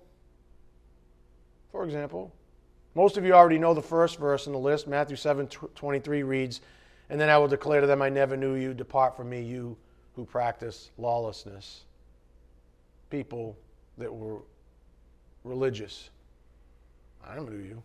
for 1.72 1.84
example, 1.84 2.32
most 2.96 3.18
of 3.18 3.26
you 3.26 3.34
already 3.34 3.60
know 3.60 3.74
the 3.74 3.82
first 3.82 4.18
verse 4.18 4.48
in 4.48 4.54
the 4.54 4.60
list. 4.60 4.88
Matthew 4.88 5.16
7 5.16 5.48
23 5.48 6.24
reads, 6.24 6.62
And 7.10 7.20
then 7.20 7.30
I 7.30 7.38
will 7.38 7.48
declare 7.48 7.82
to 7.82 7.88
them, 7.88 8.02
I 8.02 8.10
never 8.10 8.36
knew 8.36 8.56
you. 8.56 8.74
Depart 8.74 9.16
from 9.16 9.30
me, 9.30 9.42
you 9.42 9.78
who 10.16 10.26
practice 10.26 10.92
lawlessness. 10.98 11.86
People 13.10 13.58
that 13.98 14.14
were 14.14 14.40
religious. 15.44 16.10
I 17.28 17.36
never 17.36 17.52
knew 17.52 17.64
you. 17.64 17.84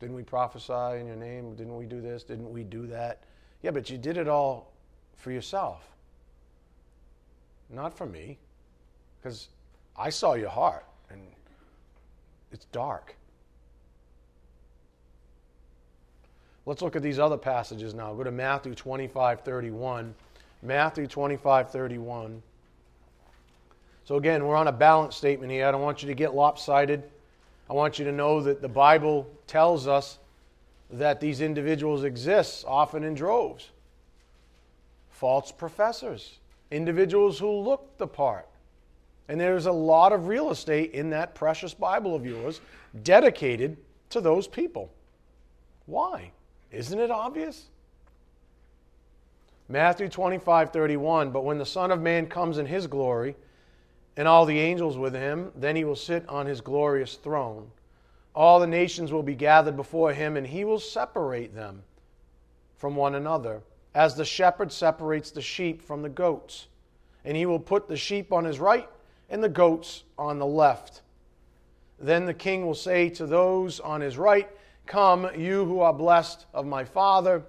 Didn't 0.00 0.16
we 0.16 0.22
prophesy 0.22 0.98
in 0.98 1.06
your 1.06 1.16
name? 1.16 1.54
Didn't 1.54 1.76
we 1.76 1.84
do 1.84 2.00
this? 2.00 2.22
Didn't 2.22 2.50
we 2.50 2.64
do 2.64 2.86
that? 2.86 3.22
Yeah, 3.62 3.70
but 3.70 3.90
you 3.90 3.98
did 3.98 4.16
it 4.16 4.28
all 4.28 4.72
for 5.16 5.30
yourself, 5.30 5.82
not 7.68 7.94
for 7.94 8.06
me, 8.06 8.38
because 9.18 9.48
I 9.94 10.08
saw 10.08 10.32
your 10.32 10.48
heart 10.48 10.86
and 11.10 11.20
it's 12.50 12.64
dark. 12.66 13.14
Let's 16.66 16.82
look 16.82 16.96
at 16.96 17.02
these 17.02 17.18
other 17.18 17.38
passages 17.38 17.94
now. 17.94 18.12
Go 18.14 18.24
to 18.24 18.30
Matthew 18.30 18.74
25 18.74 19.40
31. 19.40 20.14
Matthew 20.62 21.06
25 21.06 21.70
31. 21.70 22.42
So, 24.04 24.16
again, 24.16 24.46
we're 24.46 24.56
on 24.56 24.68
a 24.68 24.72
balance 24.72 25.16
statement 25.16 25.52
here. 25.52 25.66
I 25.66 25.70
don't 25.70 25.82
want 25.82 26.02
you 26.02 26.08
to 26.08 26.14
get 26.14 26.34
lopsided. 26.34 27.02
I 27.68 27.72
want 27.72 27.98
you 27.98 28.04
to 28.04 28.12
know 28.12 28.40
that 28.42 28.60
the 28.60 28.68
Bible 28.68 29.30
tells 29.46 29.86
us 29.86 30.18
that 30.90 31.20
these 31.20 31.40
individuals 31.40 32.02
exist 32.02 32.64
often 32.66 33.04
in 33.04 33.14
droves. 33.14 33.70
False 35.10 35.52
professors, 35.52 36.38
individuals 36.70 37.38
who 37.38 37.50
look 37.50 37.96
the 37.98 38.06
part. 38.06 38.48
And 39.28 39.40
there's 39.40 39.66
a 39.66 39.72
lot 39.72 40.12
of 40.12 40.26
real 40.26 40.50
estate 40.50 40.92
in 40.92 41.10
that 41.10 41.36
precious 41.36 41.72
Bible 41.72 42.16
of 42.16 42.26
yours 42.26 42.60
dedicated 43.04 43.76
to 44.08 44.20
those 44.20 44.48
people. 44.48 44.90
Why? 45.86 46.32
Isn't 46.72 46.98
it 46.98 47.10
obvious? 47.10 47.66
Matthew 49.68 50.08
25, 50.08 50.72
31. 50.72 51.30
But 51.30 51.44
when 51.44 51.58
the 51.58 51.66
Son 51.66 51.90
of 51.90 52.00
Man 52.00 52.26
comes 52.26 52.58
in 52.58 52.66
his 52.66 52.86
glory, 52.86 53.36
and 54.16 54.26
all 54.26 54.44
the 54.44 54.58
angels 54.58 54.98
with 54.98 55.14
him, 55.14 55.52
then 55.54 55.76
he 55.76 55.84
will 55.84 55.96
sit 55.96 56.28
on 56.28 56.46
his 56.46 56.60
glorious 56.60 57.14
throne. 57.14 57.70
All 58.34 58.60
the 58.60 58.66
nations 58.66 59.12
will 59.12 59.22
be 59.22 59.34
gathered 59.34 59.76
before 59.76 60.12
him, 60.12 60.36
and 60.36 60.46
he 60.46 60.64
will 60.64 60.78
separate 60.78 61.54
them 61.54 61.82
from 62.76 62.96
one 62.96 63.14
another, 63.14 63.62
as 63.94 64.14
the 64.14 64.24
shepherd 64.24 64.72
separates 64.72 65.30
the 65.30 65.42
sheep 65.42 65.82
from 65.82 66.02
the 66.02 66.08
goats. 66.08 66.66
And 67.24 67.36
he 67.36 67.46
will 67.46 67.60
put 67.60 67.88
the 67.88 67.96
sheep 67.96 68.32
on 68.32 68.44
his 68.44 68.58
right 68.58 68.88
and 69.28 69.42
the 69.42 69.48
goats 69.48 70.04
on 70.18 70.38
the 70.38 70.46
left. 70.46 71.02
Then 71.98 72.26
the 72.26 72.34
king 72.34 72.66
will 72.66 72.74
say 72.74 73.08
to 73.10 73.26
those 73.26 73.78
on 73.78 74.00
his 74.00 74.16
right, 74.16 74.48
Come, 74.90 75.30
you 75.38 75.66
who 75.66 75.78
are 75.82 75.92
blessed 75.92 76.46
of 76.52 76.66
my 76.66 76.82
Father, 76.82 77.44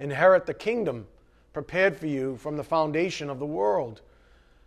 inherit 0.00 0.44
the 0.44 0.54
kingdom 0.54 1.06
prepared 1.52 1.96
for 1.96 2.08
you 2.08 2.36
from 2.38 2.56
the 2.56 2.64
foundation 2.64 3.30
of 3.30 3.38
the 3.38 3.46
world. 3.46 4.00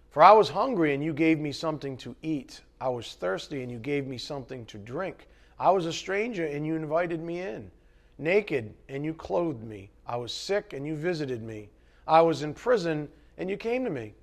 For 0.10 0.24
I 0.24 0.32
was 0.32 0.48
hungry, 0.48 0.94
and 0.94 1.04
you 1.04 1.12
gave 1.12 1.38
me 1.38 1.52
something 1.52 1.98
to 1.98 2.16
eat. 2.22 2.62
I 2.80 2.88
was 2.88 3.16
thirsty, 3.16 3.62
and 3.62 3.70
you 3.70 3.78
gave 3.78 4.08
me 4.08 4.18
something 4.18 4.66
to 4.68 4.78
drink. 4.78 5.28
I 5.60 5.72
was 5.72 5.86
a 5.86 5.92
stranger, 5.92 6.46
and 6.46 6.66
you 6.66 6.78
invited 6.78 7.22
me 7.22 7.42
in. 7.42 7.70
Naked, 8.18 8.74
and 8.88 9.04
you 9.04 9.14
clothed 9.14 9.66
me. 9.66 9.90
I 10.08 10.16
was 10.16 10.32
sick, 10.32 10.72
and 10.72 10.88
you 10.88 10.96
visited 10.96 11.44
me. 11.44 11.68
I 12.08 12.22
was 12.22 12.42
in 12.42 12.54
prison, 12.54 13.10
and 13.38 13.50
you 13.50 13.58
came 13.58 13.84
to 13.84 13.90
me. 13.90 14.14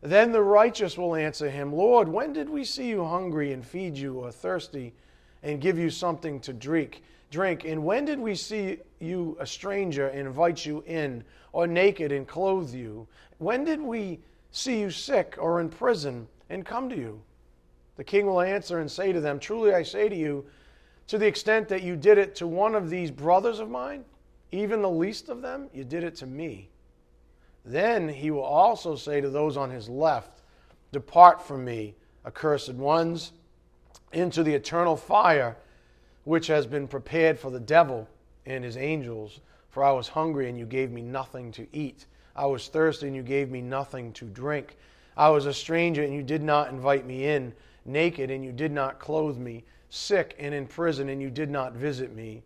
Then 0.00 0.32
the 0.32 0.42
righteous 0.42 0.96
will 0.96 1.14
answer 1.14 1.50
him, 1.50 1.74
Lord, 1.74 2.08
when 2.08 2.32
did 2.32 2.48
we 2.48 2.64
see 2.64 2.88
you 2.88 3.04
hungry 3.04 3.52
and 3.52 3.62
feed 3.62 3.98
you, 3.98 4.14
or 4.14 4.32
thirsty 4.32 4.94
and 5.44 5.60
give 5.60 5.78
you 5.78 5.90
something 5.90 6.40
to 6.40 6.52
drink. 6.52 7.02
Drink. 7.30 7.64
And 7.64 7.84
when 7.84 8.04
did 8.04 8.18
we 8.18 8.34
see 8.34 8.78
you 8.98 9.36
a 9.38 9.46
stranger 9.46 10.08
and 10.08 10.26
invite 10.26 10.66
you 10.66 10.82
in, 10.86 11.22
or 11.52 11.66
naked 11.66 12.10
and 12.10 12.26
clothe 12.26 12.74
you? 12.74 13.06
When 13.38 13.64
did 13.64 13.80
we 13.80 14.20
see 14.50 14.80
you 14.80 14.90
sick 14.90 15.36
or 15.38 15.60
in 15.60 15.68
prison 15.68 16.26
and 16.48 16.64
come 16.64 16.88
to 16.88 16.96
you? 16.96 17.20
The 17.96 18.04
king 18.04 18.26
will 18.26 18.40
answer 18.40 18.80
and 18.80 18.90
say 18.90 19.12
to 19.12 19.20
them, 19.20 19.38
Truly 19.38 19.74
I 19.74 19.82
say 19.82 20.08
to 20.08 20.16
you, 20.16 20.44
to 21.08 21.18
the 21.18 21.26
extent 21.26 21.68
that 21.68 21.82
you 21.82 21.96
did 21.96 22.16
it 22.16 22.34
to 22.36 22.46
one 22.46 22.74
of 22.74 22.88
these 22.88 23.10
brothers 23.10 23.58
of 23.58 23.70
mine, 23.70 24.04
even 24.50 24.80
the 24.80 24.90
least 24.90 25.28
of 25.28 25.42
them, 25.42 25.68
you 25.74 25.84
did 25.84 26.02
it 26.02 26.16
to 26.16 26.26
me. 26.26 26.70
Then 27.64 28.08
he 28.08 28.30
will 28.30 28.42
also 28.42 28.96
say 28.96 29.20
to 29.20 29.28
those 29.28 29.56
on 29.56 29.70
his 29.70 29.88
left, 29.88 30.42
Depart 30.92 31.46
from 31.46 31.64
me, 31.64 31.94
accursed 32.24 32.72
ones 32.72 33.32
into 34.14 34.42
the 34.42 34.54
eternal 34.54 34.96
fire 34.96 35.56
which 36.24 36.46
has 36.46 36.66
been 36.66 36.88
prepared 36.88 37.38
for 37.38 37.50
the 37.50 37.60
devil 37.60 38.08
and 38.46 38.64
his 38.64 38.76
angels. 38.76 39.40
For 39.70 39.82
I 39.84 39.92
was 39.92 40.08
hungry, 40.08 40.48
and 40.48 40.58
you 40.58 40.66
gave 40.66 40.90
me 40.90 41.02
nothing 41.02 41.52
to 41.52 41.66
eat. 41.72 42.06
I 42.36 42.46
was 42.46 42.68
thirsty, 42.68 43.06
and 43.06 43.16
you 43.16 43.22
gave 43.22 43.50
me 43.50 43.60
nothing 43.60 44.12
to 44.14 44.24
drink. 44.24 44.76
I 45.16 45.28
was 45.30 45.46
a 45.46 45.52
stranger, 45.52 46.02
and 46.02 46.14
you 46.14 46.22
did 46.22 46.42
not 46.42 46.70
invite 46.70 47.06
me 47.06 47.26
in. 47.26 47.52
Naked, 47.84 48.30
and 48.30 48.44
you 48.44 48.52
did 48.52 48.72
not 48.72 48.98
clothe 48.98 49.36
me. 49.36 49.64
Sick 49.90 50.34
and 50.38 50.54
in 50.54 50.66
prison, 50.66 51.08
and 51.08 51.20
you 51.20 51.30
did 51.30 51.50
not 51.50 51.74
visit 51.74 52.14
me. 52.14 52.42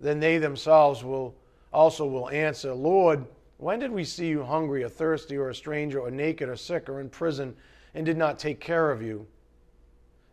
Then 0.00 0.18
they 0.18 0.38
themselves 0.38 1.04
will 1.04 1.34
also 1.72 2.04
will 2.06 2.28
answer, 2.30 2.72
Lord, 2.72 3.24
when 3.58 3.78
did 3.78 3.92
we 3.92 4.04
see 4.04 4.26
you 4.26 4.42
hungry 4.42 4.82
or 4.82 4.88
thirsty 4.88 5.36
or 5.36 5.50
a 5.50 5.54
stranger 5.54 6.00
or 6.00 6.10
naked 6.10 6.48
or 6.48 6.56
sick 6.56 6.88
or 6.88 7.00
in 7.00 7.08
prison 7.08 7.54
and 7.94 8.04
did 8.04 8.16
not 8.16 8.38
take 8.38 8.60
care 8.60 8.90
of 8.90 9.02
you? 9.02 9.26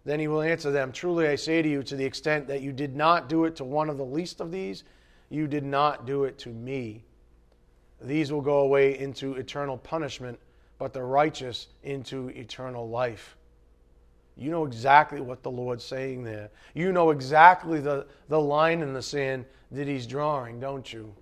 Then 0.10 0.20
he 0.20 0.28
will 0.28 0.42
answer 0.42 0.72
them 0.72 0.92
Truly 0.92 1.28
I 1.28 1.36
say 1.36 1.62
to 1.62 1.70
you, 1.70 1.84
to 1.84 1.96
the 1.96 2.04
extent 2.04 2.48
that 2.48 2.62
you 2.62 2.72
did 2.72 2.96
not 2.96 3.30
do 3.30 3.46
it 3.46 3.56
to 3.58 3.64
one 3.64 3.92
of 3.92 3.98
the 4.00 4.04
least 4.04 4.42
of 4.42 4.52
these, 4.52 4.84
you 5.30 5.46
did 5.46 5.64
not 5.64 6.08
do 6.08 6.24
it 6.24 6.40
to 6.40 6.50
me. 6.50 7.04
These 8.02 8.32
will 8.32 8.42
go 8.42 8.62
away 8.62 8.98
into 8.98 9.36
eternal 9.36 9.78
punishment, 9.78 10.40
but 10.80 10.94
the 10.94 11.04
righteous 11.04 11.68
into 11.84 12.30
eternal 12.30 12.90
life. 12.90 13.38
You 14.36 14.50
know 14.50 14.66
exactly 14.66 15.22
what 15.22 15.44
the 15.44 15.52
Lord's 15.52 15.86
saying 15.86 16.24
there. 16.24 16.50
You 16.74 16.92
know 16.92 17.12
exactly 17.12 17.80
the, 17.80 18.08
the 18.30 18.42
line 18.42 18.82
in 18.82 18.94
the 18.94 19.04
sand 19.04 19.46
that 19.70 19.88
He's 19.88 20.08
drawing, 20.08 20.60
don't 20.60 20.92
you? 20.92 21.14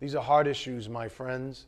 These 0.00 0.14
are 0.14 0.22
hard 0.22 0.46
issues, 0.46 0.88
my 0.88 1.10
friends. 1.10 1.66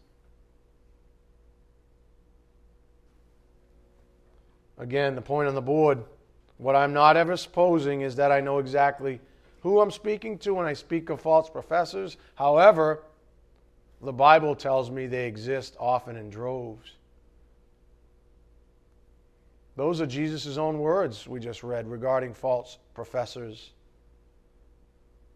Again, 4.78 5.14
the 5.14 5.20
point 5.20 5.48
on 5.48 5.54
the 5.54 5.60
board 5.60 6.02
what 6.64 6.74
I'm 6.74 6.94
not 6.94 7.18
ever 7.18 7.36
supposing 7.36 8.00
is 8.00 8.16
that 8.16 8.32
I 8.32 8.40
know 8.40 8.58
exactly 8.58 9.20
who 9.60 9.80
I'm 9.80 9.90
speaking 9.90 10.38
to 10.38 10.54
when 10.54 10.64
I 10.64 10.72
speak 10.72 11.10
of 11.10 11.20
false 11.20 11.50
professors. 11.50 12.16
However, 12.36 13.02
the 14.00 14.14
Bible 14.14 14.56
tells 14.56 14.90
me 14.90 15.06
they 15.06 15.26
exist 15.26 15.76
often 15.78 16.16
in 16.16 16.30
droves. 16.30 16.92
Those 19.76 20.00
are 20.00 20.06
Jesus' 20.06 20.56
own 20.56 20.78
words 20.78 21.28
we 21.28 21.38
just 21.38 21.62
read 21.62 21.86
regarding 21.86 22.32
false 22.32 22.78
professors. 22.94 23.72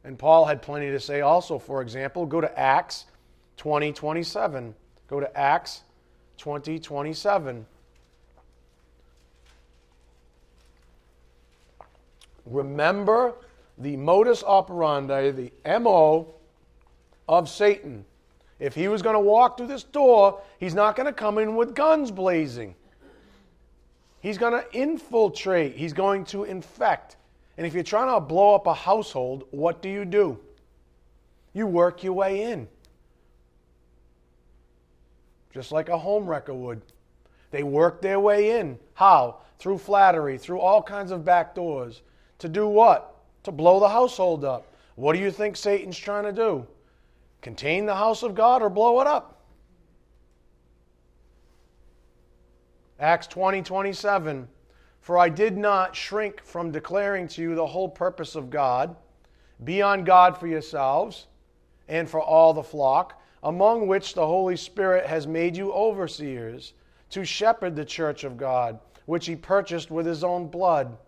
And 0.04 0.18
Paul 0.18 0.46
had 0.46 0.62
plenty 0.62 0.90
to 0.92 1.00
say 1.00 1.20
also. 1.20 1.58
For 1.58 1.82
example, 1.82 2.24
go 2.24 2.40
to 2.40 2.58
Acts 2.58 3.04
20 3.58 3.92
27. 3.92 4.74
Go 5.08 5.20
to 5.20 5.38
Acts 5.38 5.82
20 6.38 6.78
27. 6.78 7.66
Remember 12.50 13.34
the 13.76 13.96
modus 13.96 14.42
operandi, 14.42 15.30
the 15.30 15.52
MO 15.80 16.34
of 17.28 17.48
Satan. 17.48 18.04
If 18.58 18.74
he 18.74 18.88
was 18.88 19.02
going 19.02 19.14
to 19.14 19.20
walk 19.20 19.56
through 19.56 19.68
this 19.68 19.84
door, 19.84 20.40
he's 20.58 20.74
not 20.74 20.96
going 20.96 21.06
to 21.06 21.12
come 21.12 21.38
in 21.38 21.54
with 21.54 21.74
guns 21.74 22.10
blazing. 22.10 22.74
He's 24.20 24.38
going 24.38 24.52
to 24.52 24.64
infiltrate, 24.76 25.76
he's 25.76 25.92
going 25.92 26.24
to 26.26 26.44
infect. 26.44 27.16
And 27.56 27.66
if 27.66 27.74
you're 27.74 27.84
trying 27.84 28.12
to 28.14 28.20
blow 28.20 28.54
up 28.54 28.66
a 28.66 28.74
household, 28.74 29.44
what 29.50 29.80
do 29.80 29.88
you 29.88 30.04
do? 30.04 30.38
You 31.52 31.66
work 31.66 32.02
your 32.02 32.12
way 32.14 32.42
in. 32.52 32.68
Just 35.52 35.72
like 35.72 35.88
a 35.88 35.98
home 35.98 36.26
wrecker 36.26 36.54
would. 36.54 36.82
They 37.50 37.62
work 37.62 38.02
their 38.02 38.20
way 38.20 38.58
in. 38.60 38.78
How? 38.94 39.38
Through 39.58 39.78
flattery, 39.78 40.38
through 40.38 40.60
all 40.60 40.82
kinds 40.82 41.10
of 41.10 41.24
back 41.24 41.54
doors. 41.54 42.02
To 42.38 42.48
do 42.48 42.68
what? 42.68 43.16
To 43.44 43.52
blow 43.52 43.80
the 43.80 43.88
household 43.88 44.44
up. 44.44 44.66
What 44.94 45.12
do 45.12 45.18
you 45.18 45.30
think 45.30 45.56
Satan's 45.56 45.98
trying 45.98 46.24
to 46.24 46.32
do? 46.32 46.66
Contain 47.40 47.86
the 47.86 47.94
house 47.94 48.22
of 48.22 48.34
God 48.34 48.62
or 48.62 48.70
blow 48.70 49.00
it 49.00 49.06
up? 49.06 49.38
Acts 53.00 53.26
20 53.28 53.62
27. 53.62 54.48
For 55.00 55.16
I 55.16 55.28
did 55.28 55.56
not 55.56 55.96
shrink 55.96 56.42
from 56.42 56.70
declaring 56.70 57.28
to 57.28 57.42
you 57.42 57.54
the 57.54 57.66
whole 57.66 57.88
purpose 57.88 58.34
of 58.34 58.50
God. 58.50 58.96
Be 59.64 59.80
on 59.80 60.04
God 60.04 60.36
for 60.36 60.46
yourselves 60.46 61.26
and 61.88 62.08
for 62.08 62.20
all 62.20 62.52
the 62.52 62.62
flock, 62.62 63.20
among 63.42 63.86
which 63.86 64.14
the 64.14 64.26
Holy 64.26 64.56
Spirit 64.56 65.06
has 65.06 65.26
made 65.26 65.56
you 65.56 65.72
overseers, 65.72 66.74
to 67.10 67.24
shepherd 67.24 67.74
the 67.74 67.84
church 67.84 68.24
of 68.24 68.36
God, 68.36 68.78
which 69.06 69.26
he 69.26 69.34
purchased 69.34 69.90
with 69.90 70.04
his 70.04 70.22
own 70.22 70.48
blood. 70.48 70.98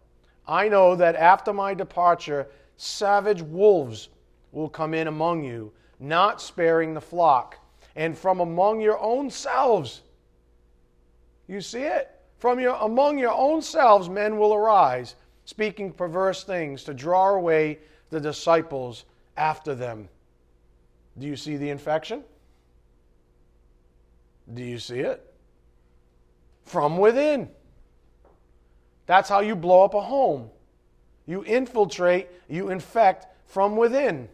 I 0.51 0.69
know 0.69 0.97
that 0.97 1.15
after 1.15 1.53
my 1.53 1.75
departure, 1.75 2.49
savage 2.77 3.41
wolves 3.41 4.09
will 4.51 4.69
come 4.69 4.95
in 4.95 5.07
among 5.07 5.45
you, 5.45 5.73
not 6.01 6.43
sparing 6.43 6.93
the 6.93 7.01
flock. 7.01 7.57
And 7.95 8.19
from 8.19 8.41
among 8.41 8.81
your 8.81 8.99
own 8.99 9.31
selves, 9.31 10.03
you 11.47 11.61
see 11.61 11.83
it? 11.83 12.11
From 12.39 12.59
your, 12.59 12.75
among 12.81 13.17
your 13.17 13.33
own 13.33 13.63
selves, 13.63 14.09
men 14.09 14.39
will 14.39 14.53
arise, 14.53 15.15
speaking 15.45 15.93
perverse 15.93 16.43
things 16.43 16.83
to 16.85 16.95
draw 16.95 17.29
away 17.35 17.79
the 18.11 18.21
disciples 18.21 19.05
after 19.37 19.77
them. 19.77 20.09
Do 21.17 21.29
you 21.29 21.37
see 21.37 21.59
the 21.59 21.71
infection? 21.71 22.25
Do 24.53 24.65
you 24.65 24.81
see 24.81 24.99
it? 24.99 25.33
From 26.65 26.99
within. 26.99 27.51
That's 29.11 29.29
how 29.29 29.41
you 29.41 29.57
blow 29.57 29.83
up 29.83 29.95
a 29.95 30.01
home. 30.01 30.51
You 31.27 31.43
infiltrate, 31.43 32.29
you 32.49 32.71
infect 32.71 33.27
from 33.45 33.77
within. 33.77 34.29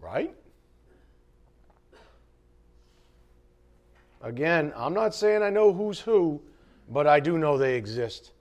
Right? 0.00 0.34
Again, 4.22 4.72
I'm 4.74 4.94
not 4.94 5.14
saying 5.14 5.42
I 5.42 5.50
know 5.50 5.74
who's 5.74 6.00
who, 6.00 6.40
but 6.88 7.06
I 7.06 7.20
do 7.20 7.36
know 7.36 7.58
they 7.58 7.74
exist 7.74 8.32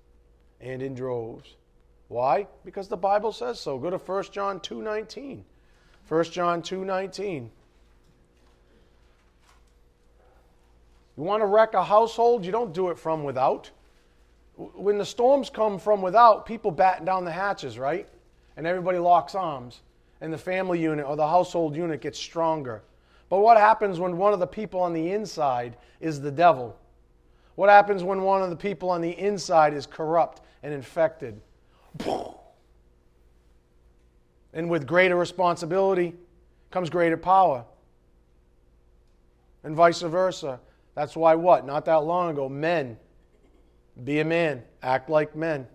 and 0.61 0.81
in 0.81 0.93
droves. 0.93 1.57
Why? 2.07 2.47
Because 2.63 2.87
the 2.87 2.95
Bible 2.95 3.33
says 3.33 3.59
so. 3.59 3.77
Go 3.77 3.89
to 3.89 3.97
1 3.97 4.31
John 4.31 4.61
2:19. 4.61 5.43
1 6.07 6.23
John 6.31 6.61
2:19. 6.61 7.49
You 11.17 11.23
want 11.23 11.41
to 11.41 11.45
wreck 11.45 11.73
a 11.73 11.83
household, 11.83 12.45
you 12.45 12.51
don't 12.51 12.73
do 12.73 12.89
it 12.89 12.97
from 12.97 13.23
without. 13.23 13.69
When 14.55 14.97
the 14.97 15.05
storms 15.05 15.49
come 15.49 15.79
from 15.79 16.01
without, 16.01 16.45
people 16.45 16.71
batten 16.71 17.05
down 17.05 17.25
the 17.25 17.31
hatches, 17.31 17.77
right? 17.77 18.07
And 18.57 18.67
everybody 18.67 18.97
locks 18.97 19.35
arms, 19.35 19.81
and 20.19 20.31
the 20.31 20.37
family 20.37 20.79
unit 20.79 21.05
or 21.05 21.15
the 21.15 21.27
household 21.27 21.75
unit 21.75 22.01
gets 22.01 22.19
stronger. 22.19 22.83
But 23.29 23.39
what 23.39 23.57
happens 23.57 23.99
when 23.99 24.17
one 24.17 24.33
of 24.33 24.39
the 24.39 24.47
people 24.47 24.79
on 24.81 24.93
the 24.93 25.11
inside 25.11 25.77
is 25.99 26.19
the 26.19 26.31
devil? 26.31 26.77
What 27.55 27.69
happens 27.69 28.03
when 28.03 28.21
one 28.21 28.41
of 28.41 28.49
the 28.49 28.55
people 28.55 28.89
on 28.89 29.01
the 29.01 29.17
inside 29.17 29.73
is 29.73 29.85
corrupt 29.85 30.41
and 30.63 30.73
infected? 30.73 31.39
And 34.53 34.69
with 34.69 34.85
greater 34.85 35.15
responsibility 35.15 36.13
comes 36.71 36.89
greater 36.89 37.17
power. 37.17 37.63
And 39.63 39.75
vice 39.75 40.01
versa. 40.01 40.59
That's 40.95 41.15
why 41.15 41.35
what? 41.35 41.65
Not 41.65 41.85
that 41.85 42.03
long 42.03 42.31
ago, 42.31 42.49
men, 42.49 42.97
be 44.03 44.19
a 44.19 44.25
man, 44.25 44.63
act 44.81 45.09
like 45.09 45.35
men. 45.35 45.67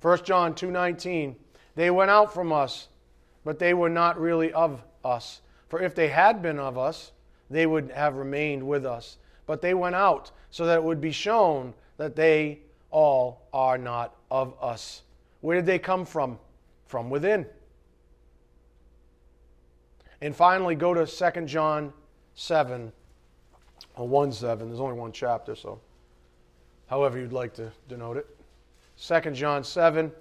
1 0.00 0.24
John 0.24 0.54
2:19 0.54 1.34
They 1.74 1.90
went 1.90 2.10
out 2.10 2.32
from 2.32 2.52
us 2.52 2.88
but 3.44 3.58
they 3.58 3.74
were 3.74 3.88
not 3.88 4.20
really 4.20 4.52
of 4.52 4.82
us. 5.04 5.40
For 5.68 5.80
if 5.80 5.94
they 5.94 6.08
had 6.08 6.42
been 6.42 6.58
of 6.58 6.76
us, 6.76 7.12
they 7.48 7.66
would 7.66 7.90
have 7.90 8.16
remained 8.16 8.66
with 8.66 8.84
us. 8.84 9.18
But 9.46 9.60
they 9.60 9.74
went 9.74 9.94
out 9.94 10.30
so 10.50 10.66
that 10.66 10.76
it 10.76 10.84
would 10.84 11.00
be 11.00 11.12
shown 11.12 11.74
that 11.96 12.16
they 12.16 12.60
all 12.90 13.46
are 13.52 13.78
not 13.78 14.14
of 14.30 14.54
us. 14.60 15.02
Where 15.40 15.56
did 15.56 15.66
they 15.66 15.78
come 15.78 16.04
from? 16.04 16.38
From 16.86 17.08
within. 17.08 17.46
And 20.22 20.36
finally, 20.36 20.74
go 20.74 20.92
to 20.92 21.06
2 21.06 21.46
John 21.46 21.92
7, 22.34 22.92
or 23.96 24.08
1 24.08 24.32
7. 24.32 24.68
There's 24.68 24.80
only 24.80 24.98
one 24.98 25.12
chapter, 25.12 25.54
so 25.54 25.80
however 26.88 27.18
you'd 27.18 27.32
like 27.32 27.54
to 27.54 27.72
denote 27.88 28.18
it. 28.18 28.26
2 28.98 29.30
John 29.30 29.64
7. 29.64 30.12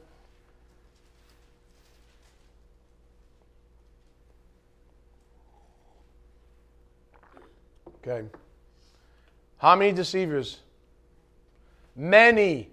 Okay. 8.08 8.26
How 9.58 9.76
many 9.76 9.92
deceivers? 9.92 10.60
Many. 11.96 12.70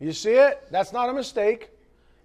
You 0.00 0.12
see 0.12 0.32
it? 0.32 0.66
That's 0.72 0.92
not 0.92 1.08
a 1.08 1.12
mistake. 1.12 1.70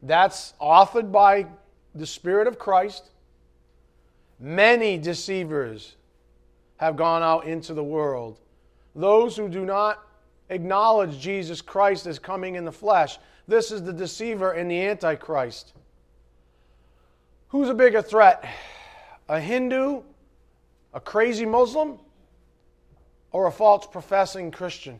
That's 0.01 0.53
authored 0.59 1.11
by 1.11 1.45
the 1.93 2.07
Spirit 2.07 2.47
of 2.47 2.57
Christ. 2.57 3.10
Many 4.41 4.97
deceivers 4.97 5.95
have 6.77 6.97
gone 6.97 7.23
out 7.23 7.45
into 7.45 7.73
the 7.73 7.83
world. 7.83 8.39
Those 8.95 9.37
who 9.37 9.47
do 9.47 9.63
not 9.63 10.03
acknowledge 10.49 11.19
Jesus 11.19 11.61
Christ 11.61 12.07
as 12.07 12.19
coming 12.19 12.55
in 12.55 12.65
the 12.65 12.71
flesh. 12.71 13.19
This 13.47 13.71
is 13.71 13.83
the 13.83 13.93
deceiver 13.93 14.51
and 14.51 14.69
the 14.69 14.81
antichrist. 14.81 15.73
Who's 17.49 17.69
a 17.69 17.73
bigger 17.73 18.01
threat? 18.01 18.43
A 19.29 19.39
Hindu 19.39 20.01
a 20.93 20.99
crazy 20.99 21.45
Muslim 21.45 21.97
or 23.31 23.47
a 23.47 23.51
false 23.51 23.87
professing 23.87 24.51
Christian? 24.51 24.99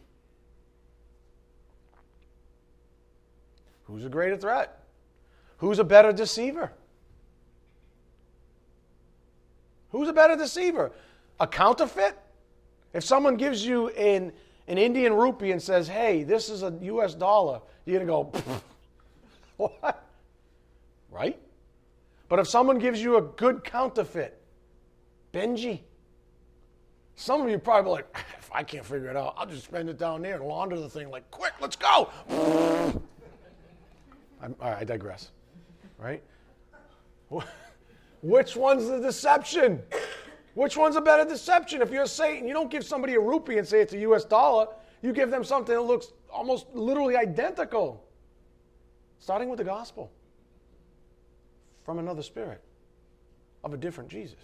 Who's 3.84 4.06
a 4.06 4.10
greater 4.10 4.38
threat? 4.38 4.84
Who's 5.58 5.80
a 5.80 5.84
better 5.84 6.14
deceiver? 6.14 6.72
Who's 9.92 10.08
a 10.08 10.14
better 10.14 10.36
deceiver? 10.36 10.92
A 11.40 11.48
counterfeit? 11.48 12.18
If 12.94 13.04
someone 13.04 13.36
gives 13.36 13.66
you 13.66 13.90
an, 13.90 14.32
an 14.68 14.78
Indian 14.78 15.14
rupee 15.14 15.52
and 15.52 15.62
says, 15.62 15.88
hey, 15.88 16.24
this 16.24 16.50
is 16.50 16.64
a 16.64 16.74
US 16.82 17.14
dollar, 17.14 17.62
you're 17.86 18.04
going 18.04 18.32
to 18.32 18.40
go, 18.40 18.62
what? 19.82 20.08
Right? 21.10 21.40
But 22.30 22.40
if 22.40 22.48
someone 22.48 22.80
gives 22.80 23.02
you 23.02 23.18
a 23.18 23.22
good 23.22 23.64
counterfeit, 23.64 24.42
Benji. 25.34 25.82
Some 27.16 27.42
of 27.42 27.50
you 27.50 27.58
probably 27.60 27.92
like, 27.92 28.08
ah, 28.16 28.26
if 28.40 28.50
I 28.52 28.64
can't 28.64 28.86
figure 28.86 29.10
it 29.10 29.16
out, 29.16 29.36
I'll 29.38 29.46
just 29.46 29.66
spend 29.66 29.90
it 29.90 29.98
down 29.98 30.22
there 30.22 30.36
and 30.36 30.46
launder 30.46 30.80
the 30.80 30.90
thing 30.90 31.10
like, 31.10 31.30
quick, 31.32 31.54
let's 31.60 31.76
go. 31.76 32.10
All 34.42 34.52
right, 34.60 34.78
I 34.80 34.84
digress. 34.84 35.30
Right? 35.98 36.24
Which 38.22 38.56
one's 38.56 38.88
the 38.88 39.00
deception? 39.00 39.82
Which 40.54 40.78
one's 40.78 40.96
a 40.96 41.02
better 41.02 41.28
deception? 41.28 41.82
If 41.82 41.92
you're 41.92 42.06
Satan, 42.06 42.48
you 42.48 42.54
don't 42.54 42.70
give 42.70 42.86
somebody 42.86 43.16
a 43.16 43.20
rupee 43.20 43.58
and 43.58 43.68
say 43.68 43.82
it's 43.82 43.94
a 43.94 44.00
US 44.00 44.26
dollar. 44.26 44.68
You 45.02 45.14
give 45.14 45.32
them 45.32 45.44
something 45.44 45.74
that 45.74 45.82
looks 45.82 46.12
almost 46.32 46.68
literally 46.74 47.16
identical. 47.16 48.06
Starting 49.20 49.50
with 49.50 49.58
the 49.58 49.64
gospel 49.64 50.12
from 51.84 52.00
another 52.00 52.24
spirit 52.24 52.62
of 53.64 53.74
a 53.74 53.78
different 53.78 54.10
Jesus. 54.10 54.40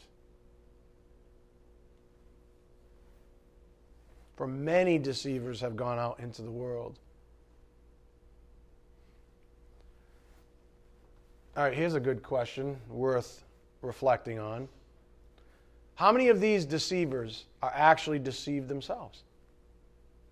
For 4.36 4.48
many 4.48 5.00
deceivers 5.00 5.60
have 5.62 5.76
gone 5.76 5.98
out 5.98 6.20
into 6.20 6.44
the 6.44 6.52
world. 6.52 7.00
All 11.56 11.63
right, 11.63 11.74
here's 11.74 11.96
a 11.96 12.00
good 12.00 12.22
question 12.22 12.78
worth 12.88 13.44
reflecting 13.88 14.38
on. 14.38 14.67
How 15.95 16.12
many 16.12 16.28
of 16.28 16.39
these 16.39 16.65
deceivers 16.65 17.45
are 17.63 17.71
actually 17.73 18.19
deceived 18.19 18.67
themselves? 18.67 19.23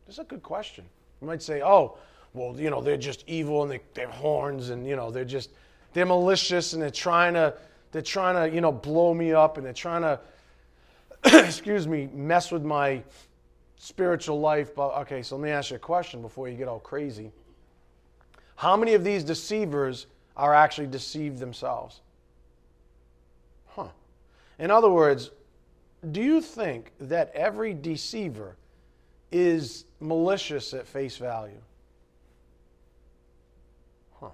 This 0.06 0.16
is 0.16 0.20
a 0.20 0.24
good 0.26 0.44
question. 0.44 0.86
You 1.22 1.28
might 1.28 1.42
say, 1.42 1.64
oh, 1.64 1.98
well, 2.34 2.56
you 2.60 2.70
know, 2.70 2.82
they're 2.82 2.98
just 2.98 3.24
evil 3.28 3.64
and 3.64 3.72
they, 3.72 3.80
they 3.96 4.02
have 4.02 4.12
horns 4.12 4.70
and, 4.70 4.86
you 4.86 4.96
know, 4.96 5.10
they're 5.10 5.26
just, 5.26 5.50
they're 5.94 6.06
malicious 6.06 6.74
and 6.74 6.82
they're 6.82 6.92
trying 6.92 7.34
to, 7.34 7.56
they're 7.92 8.02
trying 8.02 8.36
to, 8.36 8.54
you 8.54 8.62
know, 8.62 8.72
blow 8.72 9.14
me 9.14 9.34
up 9.34 9.58
and 9.58 9.66
they're 9.66 9.74
trying 9.74 10.02
to, 10.02 10.20
excuse 11.46 11.88
me, 11.88 12.10
mess 12.14 12.52
with 12.52 12.64
my 12.64 13.02
spiritual 13.78 14.40
life. 14.40 14.76
But 14.76 14.90
okay, 15.00 15.24
so 15.24 15.38
let 15.38 15.44
me 15.44 15.50
ask 15.50 15.72
you 15.72 15.78
a 15.78 15.80
question 15.80 16.22
before 16.22 16.50
you 16.50 16.58
get 16.58 16.68
all 16.68 16.80
crazy. 16.80 17.32
How 18.56 18.78
many 18.78 18.94
of 18.94 19.04
these 19.04 19.24
deceivers 19.24 20.08
are 20.38 20.54
actually 20.54 20.88
deceived 20.88 21.40
themselves? 21.40 22.02
In 24.60 24.72
other 24.72 24.90
words, 24.90 25.32
do 26.12 26.22
you 26.22 26.42
think 26.42 26.92
that 27.00 27.32
every 27.34 27.74
deceiver 27.74 28.56
is 29.32 29.86
malicious 30.00 30.74
at 30.74 30.88
face 30.88 31.18
value? 31.18 31.62
Huh. 34.20 34.30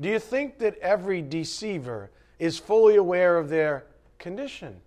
Do 0.00 0.08
you 0.08 0.18
think 0.18 0.58
that 0.58 0.78
every 0.78 1.22
deceiver 1.22 2.10
is 2.38 2.58
fully 2.58 2.96
aware 2.96 3.36
of 3.36 3.48
their 3.48 3.84
condition? 4.18 4.80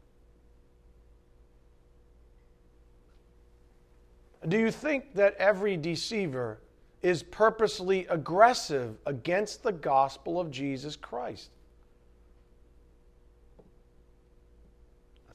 Do 4.48 4.58
you 4.58 4.72
think 4.72 5.14
that 5.16 5.36
every 5.36 5.76
deceiver 5.76 6.60
is 7.02 7.24
purposely 7.24 8.08
aggressive 8.08 8.98
against 9.06 9.64
the 9.64 9.72
gospel 9.72 10.40
of 10.40 10.50
Jesus 10.50 10.96
Christ? 10.96 11.50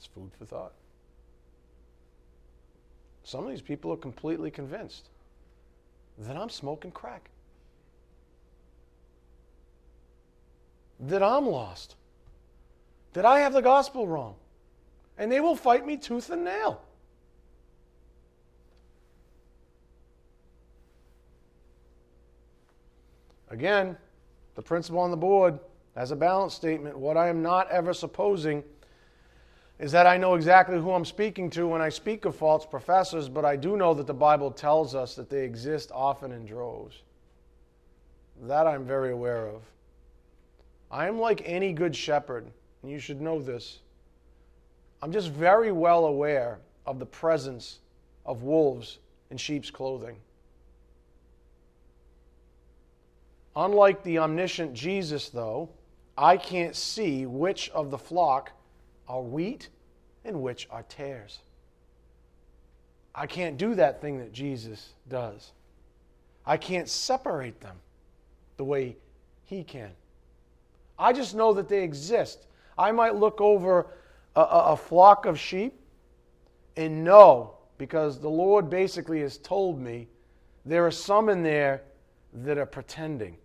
That's 0.05 0.15
food 0.15 0.33
for 0.39 0.45
thought. 0.45 0.73
Some 3.23 3.45
of 3.45 3.51
these 3.51 3.63
people 3.63 3.91
are 3.93 3.97
completely 3.97 4.51
convinced. 4.51 5.09
that 6.19 6.37
I'm 6.37 6.51
smoking 6.51 6.93
crack, 6.93 7.31
that 11.01 11.23
I'm 11.25 11.47
lost, 11.47 11.97
that 13.15 13.25
I 13.25 13.41
have 13.41 13.53
the 13.53 13.63
gospel 13.63 14.07
wrong, 14.07 14.37
and 15.19 15.33
they 15.33 15.41
will 15.41 15.57
fight 15.57 15.85
me 15.85 15.97
tooth 15.97 16.31
and 16.31 16.45
nail. 16.45 16.83
Again, 23.49 23.97
the 24.55 24.63
principle 24.63 25.01
on 25.01 25.11
the 25.11 25.17
board 25.17 25.59
as 25.97 26.11
a 26.11 26.17
balance 26.17 26.55
statement. 26.55 26.97
What 26.97 27.17
I 27.17 27.29
am 27.29 27.43
not 27.43 27.71
ever 27.71 27.93
supposing 27.93 28.63
is 29.79 29.91
that 29.93 30.07
I 30.07 30.17
know 30.17 30.35
exactly 30.35 30.79
who 30.79 30.93
I'm 30.93 31.05
speaking 31.05 31.51
to 31.51 31.67
when 31.67 31.81
I 31.81 31.89
speak 31.89 32.25
of 32.25 32.37
false 32.37 32.65
professors, 32.65 33.29
but 33.29 33.45
I 33.45 33.57
do 33.57 33.77
know 33.77 33.93
that 33.95 34.07
the 34.07 34.15
Bible 34.15 34.51
tells 34.51 34.95
us 34.95 35.15
that 35.17 35.29
they 35.29 35.45
exist 35.45 35.91
often 35.93 36.31
in 36.31 36.47
droves. 36.47 37.03
That 38.43 38.67
I'm 38.67 38.85
very 38.85 39.11
aware 39.11 39.47
of. 39.47 39.63
I 40.91 41.09
am 41.09 41.19
like 41.19 41.43
any 41.45 41.73
good 41.73 41.95
shepherd, 41.95 42.47
and 42.83 42.91
you 42.91 43.01
should 43.01 43.21
know 43.21 43.43
this. 43.43 43.81
I'm 45.03 45.13
just 45.13 45.31
very 45.31 45.73
well 45.73 46.07
aware 46.07 46.61
of 46.87 46.99
the 46.99 47.07
presence 47.07 47.81
of 48.25 48.43
wolves 48.43 48.99
in 49.31 49.37
sheep's 49.37 49.71
clothing. 49.71 50.17
Unlike 53.57 54.03
the 54.05 54.19
omniscient 54.19 54.73
Jesus, 54.73 55.29
though, 55.29 55.69
I 56.17 56.37
can't 56.37 56.77
see 56.77 57.27
which 57.27 57.71
of 57.71 57.91
the 57.91 57.99
flock 57.99 58.53
are 59.09 59.23
wheat 59.23 59.69
and 60.25 60.43
which 60.43 60.67
are 60.71 60.83
tares. 60.85 61.41
I 63.15 63.27
can't 63.27 63.57
do 63.57 63.75
that 63.77 64.01
thing 64.01 64.19
that 64.19 64.33
Jesus 64.33 64.95
does. 65.09 65.53
I 66.47 66.57
can't 66.57 66.89
separate 66.89 67.61
them 67.61 67.77
the 68.57 68.65
way 68.65 68.97
he 69.45 69.63
can. 69.63 69.91
I 70.99 71.13
just 71.13 71.35
know 71.35 71.53
that 71.55 71.69
they 71.69 71.83
exist. 71.83 72.47
I 72.77 72.93
might 72.93 73.15
look 73.15 73.41
over 73.41 73.87
a, 74.37 74.41
a, 74.41 74.77
flock 74.77 75.27
of 75.27 75.39
sheep 75.39 75.75
and 76.77 77.05
know, 77.05 77.55
because 77.79 78.21
the 78.21 78.29
Lord 78.29 78.69
basically 78.69 79.21
has 79.21 79.39
told 79.39 79.81
me, 79.81 80.09
there 80.65 80.87
are 80.87 80.91
some 80.91 81.29
in 81.29 81.43
there 81.43 81.83
that 82.33 82.59
are 82.59 82.67
pretending. 82.67 83.37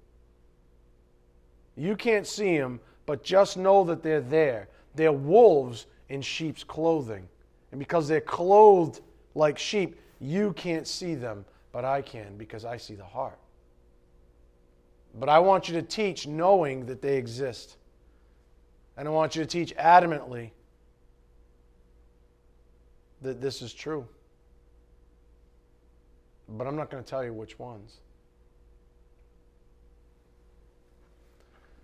You 1.76 1.96
can't 1.96 2.26
see 2.26 2.58
them, 2.58 2.80
but 3.06 3.24
just 3.24 3.58
know 3.58 3.84
that 3.86 4.04
they're 4.04 4.22
there. 4.22 4.68
They're 4.96 5.12
wolves 5.12 5.86
in 6.10 6.22
sheep's 6.22 6.64
clothing. 6.64 7.28
And 7.72 7.80
because 7.80 8.08
they're 8.08 8.22
clothed 8.22 9.02
like 9.36 9.58
sheep, 9.58 10.00
you 10.20 10.54
can't 10.54 10.88
see 10.88 11.16
them, 11.16 11.46
but 11.72 11.86
I 11.86 12.02
can 12.02 12.38
because 12.38 12.66
I 12.66 12.78
see 12.78 12.96
the 12.96 13.06
heart. 13.06 13.40
But 15.16 15.30
I 15.30 15.40
want 15.40 15.68
you 15.68 15.74
to 15.76 15.82
teach 15.82 16.28
knowing 16.28 16.86
that 16.86 17.02
they 17.02 17.18
exist. 17.18 17.78
And 18.98 19.08
I 19.08 19.12
want 19.12 19.36
you 19.36 19.44
to 19.44 19.48
teach 19.48 19.76
adamantly 19.76 20.52
that 23.22 23.42
this 23.42 23.62
is 23.62 23.74
true. 23.74 24.06
But 26.48 26.68
I'm 26.68 26.76
not 26.76 26.90
going 26.90 27.04
to 27.04 27.10
tell 27.10 27.24
you 27.24 27.34
which 27.34 27.60
ones. 27.60 27.98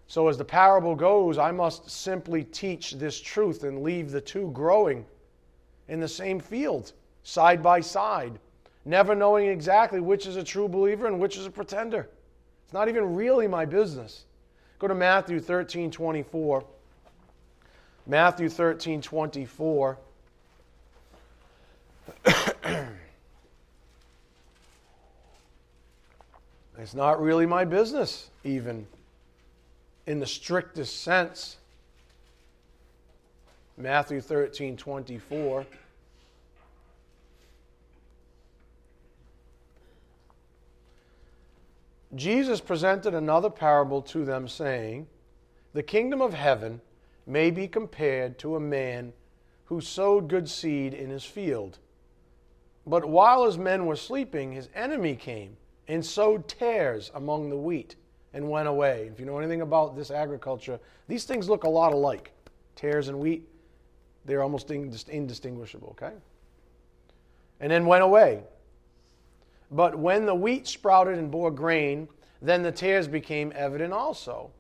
So, 0.08 0.28
as 0.28 0.38
the 0.38 0.46
parable 0.46 0.96
goes, 0.96 1.38
I 1.38 1.52
must 1.52 1.90
simply 1.90 2.44
teach 2.44 2.92
this 2.94 3.20
truth 3.20 3.64
and 3.64 3.82
leave 3.82 4.12
the 4.12 4.22
two 4.22 4.52
growing 4.52 5.06
in 5.88 6.00
the 6.00 6.08
same 6.08 6.40
field, 6.40 6.94
side 7.24 7.64
by 7.64 7.80
side, 7.82 8.40
never 8.86 9.16
knowing 9.16 9.48
exactly 9.48 10.00
which 10.00 10.28
is 10.28 10.36
a 10.36 10.44
true 10.44 10.68
believer 10.68 11.08
and 11.08 11.20
which 11.20 11.38
is 11.38 11.48
a 11.48 11.52
pretender. 11.52 12.08
It's 12.64 12.74
not 12.74 12.88
even 12.88 13.16
really 13.16 13.48
my 13.48 13.66
business. 13.66 14.26
Go 14.78 14.88
to 14.88 14.96
Matthew 14.96 15.40
13 15.40 15.90
24. 15.90 16.64
Matthew 18.08 18.50
13 18.50 19.02
24. 19.02 19.98
it's 26.78 26.94
not 26.94 27.20
really 27.20 27.48
my 27.48 27.66
business, 27.66 28.30
even 28.44 28.86
in 30.08 30.20
the 30.20 30.26
strictest 30.26 31.02
sense. 31.02 31.58
Matthew 33.78 34.22
13 34.22 34.78
24. 34.78 35.66
Jesus 42.16 42.62
presented 42.62 43.14
another 43.14 43.50
parable 43.50 44.02
to 44.04 44.24
them, 44.24 44.48
saying, 44.48 45.08
The 45.74 45.84
kingdom 45.84 46.22
of 46.22 46.34
heaven 46.34 46.80
may 47.28 47.52
be 47.52 47.68
compared 47.68 48.38
to 48.40 48.56
a 48.56 48.60
man 48.60 49.12
who 49.66 49.82
sowed 49.82 50.30
good 50.30 50.48
seed 50.48 50.94
in 50.94 51.10
his 51.10 51.26
field. 51.26 51.80
But 52.88 53.06
while 53.06 53.46
his 53.46 53.58
men 53.58 53.86
were 53.86 53.96
sleeping, 53.98 54.54
his 54.54 54.70
enemy 54.76 55.16
came 55.16 55.58
and 55.88 56.06
sowed 56.06 56.48
tares 56.48 57.12
among 57.14 57.50
the 57.50 57.58
wheat 57.58 57.96
and 58.36 58.48
went 58.48 58.68
away. 58.68 59.10
If 59.12 59.20
you 59.20 59.26
know 59.26 59.40
anything 59.40 59.62
about 59.62 59.96
this 59.96 60.12
agriculture, 60.12 60.78
these 61.08 61.24
things 61.24 61.50
look 61.50 61.64
a 61.64 61.70
lot 61.70 61.94
alike. 61.94 62.34
Tares 62.76 63.08
and 63.08 63.18
wheat, 63.18 63.48
they're 64.26 64.44
almost 64.44 64.70
indistinguishable, 64.70 65.96
okay? 66.00 66.14
And 67.62 67.72
then 67.72 67.86
went 67.86 68.04
away. 68.04 68.44
But 69.72 69.98
when 69.98 70.26
the 70.26 70.36
wheat 70.36 70.68
sprouted 70.68 71.18
and 71.18 71.32
bore 71.32 71.50
grain, 71.50 72.10
then 72.42 72.62
the 72.62 72.74
tares 72.74 73.08
became 73.08 73.54
evident 73.56 73.94
also. 73.94 74.52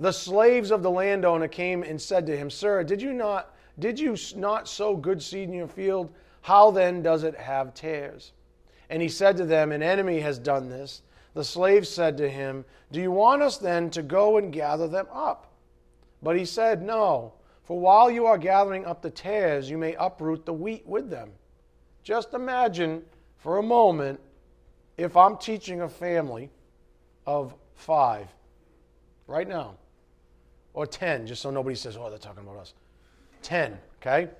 The 0.00 0.12
slaves 0.12 0.72
of 0.72 0.82
the 0.82 0.90
landowner 0.90 1.48
came 1.48 1.84
and 1.84 2.02
said 2.02 2.26
to 2.26 2.36
him, 2.36 2.50
Sir, 2.50 2.82
did 2.82 3.00
you 3.00 3.12
not 3.12 3.54
did 3.78 4.00
you 4.00 4.16
not 4.34 4.68
sow 4.68 4.96
good 4.96 5.22
seed 5.22 5.48
in 5.48 5.54
your 5.54 5.68
field? 5.68 6.10
How 6.40 6.70
then 6.70 7.02
does 7.02 7.24
it 7.24 7.36
have 7.36 7.74
tares? 7.74 8.32
And 8.88 9.02
he 9.02 9.08
said 9.08 9.36
to 9.36 9.44
them, 9.44 9.70
An 9.70 9.82
enemy 9.82 10.20
has 10.20 10.38
done 10.38 10.68
this. 10.68 11.02
The 11.36 11.44
slave 11.44 11.86
said 11.86 12.16
to 12.16 12.30
him, 12.30 12.64
Do 12.90 12.98
you 12.98 13.10
want 13.10 13.42
us 13.42 13.58
then 13.58 13.90
to 13.90 14.02
go 14.02 14.38
and 14.38 14.50
gather 14.50 14.88
them 14.88 15.06
up? 15.12 15.52
But 16.22 16.38
he 16.38 16.46
said, 16.46 16.80
No, 16.80 17.34
for 17.62 17.78
while 17.78 18.10
you 18.10 18.24
are 18.24 18.38
gathering 18.38 18.86
up 18.86 19.02
the 19.02 19.10
tares, 19.10 19.68
you 19.68 19.76
may 19.76 19.94
uproot 19.96 20.46
the 20.46 20.54
wheat 20.54 20.86
with 20.86 21.10
them. 21.10 21.30
Just 22.02 22.32
imagine 22.32 23.02
for 23.36 23.58
a 23.58 23.62
moment 23.62 24.18
if 24.96 25.14
I'm 25.14 25.36
teaching 25.36 25.82
a 25.82 25.88
family 25.90 26.48
of 27.26 27.54
five 27.74 28.28
right 29.26 29.46
now, 29.46 29.74
or 30.72 30.86
ten, 30.86 31.26
just 31.26 31.42
so 31.42 31.50
nobody 31.50 31.76
says, 31.76 31.98
Oh, 31.98 32.08
they're 32.08 32.18
talking 32.18 32.44
about 32.44 32.60
us. 32.60 32.72
Ten, 33.42 33.76
okay? 34.00 34.30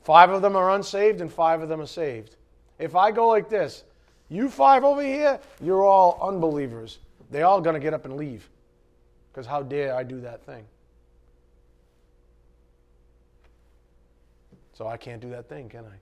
Five 0.00 0.30
of 0.30 0.40
them 0.40 0.56
are 0.56 0.70
unsaved 0.70 1.20
and 1.20 1.30
five 1.30 1.60
of 1.60 1.68
them 1.68 1.82
are 1.82 1.86
saved. 1.86 2.36
If 2.78 2.96
I 2.96 3.10
go 3.10 3.28
like 3.28 3.50
this, 3.50 3.84
you 4.32 4.48
five 4.48 4.82
over 4.82 5.02
here, 5.02 5.38
you're 5.60 5.84
all 5.84 6.18
unbelievers. 6.22 6.98
They 7.30 7.42
all 7.42 7.60
going 7.60 7.74
to 7.74 7.80
get 7.80 7.92
up 7.92 8.06
and 8.06 8.16
leave. 8.16 8.48
Because 9.30 9.46
how 9.46 9.62
dare 9.62 9.94
I 9.94 10.02
do 10.02 10.20
that 10.22 10.44
thing? 10.44 10.64
So 14.72 14.86
I 14.86 14.96
can't 14.96 15.20
do 15.20 15.30
that 15.30 15.48
thing, 15.48 15.68
can 15.68 15.84
I? 15.84 15.96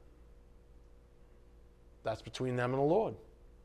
That's 2.05 2.23
between 2.23 2.57
them 2.57 2.71
and 2.73 2.81
the 2.81 2.87
Lord. 2.87 3.15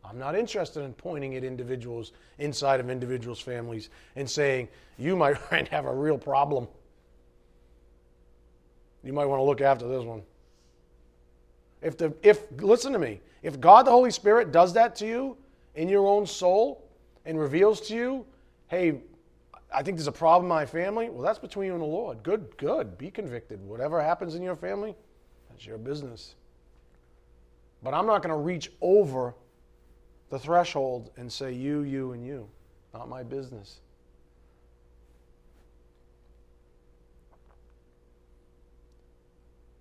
I'm 0.03 0.17
not 0.17 0.35
interested 0.35 0.81
in 0.81 0.93
pointing 0.93 1.35
at 1.35 1.43
individuals 1.43 2.11
inside 2.39 2.79
of 2.79 2.89
individuals' 2.89 3.39
families 3.39 3.89
and 4.15 4.29
saying, 4.29 4.67
you 4.97 5.15
might 5.15 5.37
have 5.69 5.85
a 5.85 5.93
real 5.93 6.17
problem. 6.17 6.67
You 9.03 9.13
might 9.13 9.25
want 9.25 9.39
to 9.39 9.43
look 9.43 9.61
after 9.61 9.87
this 9.87 10.03
one. 10.03 10.23
If 11.85 11.97
the 11.97 12.11
if 12.23 12.47
listen 12.57 12.93
to 12.93 12.99
me, 12.99 13.21
if 13.43 13.61
God 13.61 13.85
the 13.85 13.91
Holy 13.91 14.09
Spirit 14.09 14.51
does 14.51 14.73
that 14.73 14.95
to 14.95 15.05
you 15.05 15.37
in 15.75 15.87
your 15.87 16.07
own 16.07 16.25
soul 16.25 16.89
and 17.25 17.39
reveals 17.39 17.79
to 17.81 17.95
you, 17.95 18.25
hey, 18.69 19.01
I 19.71 19.83
think 19.83 19.97
there's 19.97 20.07
a 20.07 20.11
problem 20.11 20.45
in 20.45 20.49
my 20.49 20.65
family, 20.65 21.11
well, 21.11 21.21
that's 21.21 21.37
between 21.37 21.67
you 21.67 21.73
and 21.73 21.81
the 21.81 21.85
Lord. 21.85 22.23
Good, 22.23 22.57
good. 22.57 22.97
Be 22.97 23.11
convicted. 23.11 23.63
Whatever 23.63 24.01
happens 24.01 24.33
in 24.33 24.41
your 24.41 24.55
family, 24.55 24.95
that's 25.47 25.63
your 25.63 25.77
business. 25.77 26.33
But 27.83 27.93
I'm 27.93 28.07
not 28.07 28.23
going 28.23 28.33
to 28.33 28.41
reach 28.41 28.71
over 28.81 29.35
the 30.31 30.39
threshold 30.39 31.11
and 31.17 31.31
say, 31.31 31.51
you, 31.51 31.81
you, 31.81 32.13
and 32.13 32.25
you. 32.25 32.49
Not 32.95 33.09
my 33.09 33.21
business. 33.21 33.81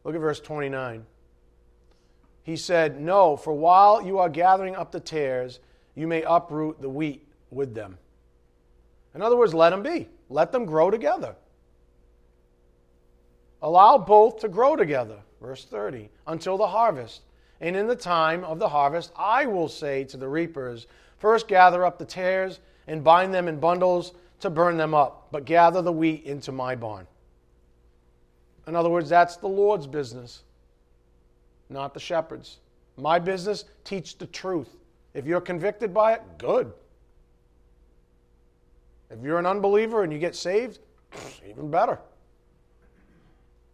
Look 0.05 0.14
at 0.14 0.20
verse 0.20 0.40
29. 0.40 1.07
He 2.45 2.57
said, 2.57 3.01
No, 3.01 3.36
for 3.36 3.55
while 3.55 4.03
you 4.03 4.18
are 4.18 4.28
gathering 4.28 4.76
up 4.76 4.92
the 4.92 5.01
tares, 5.01 5.59
you 5.97 6.07
may 6.07 6.22
uproot 6.22 6.80
the 6.80 6.88
wheat 6.88 7.26
with 7.51 7.74
them. 7.74 7.99
In 9.14 9.22
other 9.22 9.36
words, 9.36 9.55
let 9.55 9.70
them 9.70 9.82
be. 9.82 10.09
Let 10.28 10.53
them 10.53 10.66
grow 10.66 10.90
together. 10.90 11.34
Allow 13.62 13.99
both 13.99 14.40
to 14.40 14.49
grow 14.49 14.76
together, 14.76 15.20
verse 15.40 15.64
30, 15.64 16.11
until 16.26 16.59
the 16.59 16.66
harvest. 16.66 17.22
And 17.61 17.76
in 17.76 17.86
the 17.86 17.97
time 17.97 18.45
of 18.45 18.59
the 18.59 18.68
harvest, 18.68 19.11
I 19.16 19.47
will 19.47 19.68
say 19.68 20.05
to 20.05 20.18
the 20.18 20.28
reapers, 20.28 20.86
First 21.16 21.49
gather 21.49 21.86
up 21.86 21.99
the 21.99 22.05
tares 22.05 22.61
and 22.86 23.03
bind 23.03 23.32
them 23.32 23.49
in 23.49 23.59
bundles 23.59 24.12
to 24.40 24.51
burn 24.51 24.76
them 24.76 24.92
up, 24.92 25.28
but 25.30 25.47
gather 25.47 25.80
the 25.80 25.92
wheat 25.92 26.24
into 26.24 26.53
my 26.53 26.74
barn. 26.74 27.07
In 28.66 28.76
other 28.76 28.90
words, 28.90 29.09
that's 29.09 29.36
the 29.36 29.49
Lord's 29.49 29.86
business, 29.86 30.42
not 31.68 31.94
the 31.94 32.00
shepherd's. 32.00 32.58
My 32.96 33.18
business, 33.18 33.64
teach 33.84 34.18
the 34.18 34.26
truth. 34.26 34.76
If 35.14 35.26
you're 35.26 35.40
convicted 35.40 35.92
by 35.92 36.14
it, 36.14 36.22
good. 36.38 36.72
If 39.10 39.22
you're 39.22 39.38
an 39.38 39.46
unbeliever 39.46 40.02
and 40.02 40.12
you 40.12 40.18
get 40.18 40.34
saved, 40.34 40.78
even 41.48 41.70
better. 41.70 41.98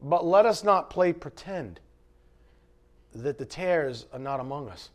But 0.02 0.24
let 0.24 0.46
us 0.46 0.64
not 0.64 0.90
play 0.90 1.12
pretend 1.12 1.80
that 3.14 3.38
the 3.38 3.44
tares 3.44 4.06
are 4.12 4.18
not 4.18 4.40
among 4.40 4.68
us. 4.68 4.90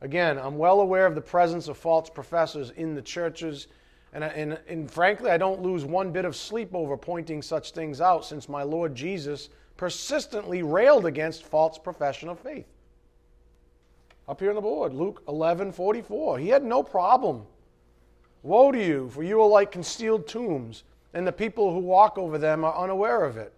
Again, 0.00 0.38
I'm 0.38 0.58
well 0.58 0.80
aware 0.80 1.06
of 1.06 1.14
the 1.14 1.20
presence 1.20 1.66
of 1.66 1.76
false 1.76 2.08
professors 2.08 2.70
in 2.70 2.94
the 2.94 3.02
churches, 3.02 3.66
and, 4.12 4.22
and, 4.22 4.58
and 4.68 4.90
frankly, 4.90 5.30
I 5.30 5.36
don't 5.36 5.60
lose 5.60 5.84
one 5.84 6.12
bit 6.12 6.24
of 6.24 6.36
sleep 6.36 6.70
over 6.72 6.96
pointing 6.96 7.42
such 7.42 7.72
things 7.72 8.00
out 8.00 8.24
since 8.24 8.48
my 8.48 8.62
Lord 8.62 8.94
Jesus 8.94 9.48
persistently 9.78 10.62
railed 10.62 11.06
against 11.06 11.44
false 11.44 11.78
profession 11.78 12.28
of 12.28 12.38
faith. 12.38 12.66
Up 14.28 14.40
here 14.40 14.50
on 14.50 14.56
the 14.56 14.60
board, 14.60 14.92
Luke 14.92 15.22
11 15.26 15.72
44. 15.72 16.38
He 16.38 16.48
had 16.48 16.62
no 16.62 16.82
problem. 16.82 17.46
Woe 18.42 18.70
to 18.70 18.84
you, 18.84 19.08
for 19.08 19.22
you 19.22 19.40
are 19.40 19.48
like 19.48 19.72
concealed 19.72 20.26
tombs, 20.26 20.84
and 21.14 21.26
the 21.26 21.32
people 21.32 21.72
who 21.72 21.80
walk 21.80 22.18
over 22.18 22.36
them 22.36 22.64
are 22.64 22.76
unaware 22.76 23.24
of 23.24 23.38
it. 23.38 23.54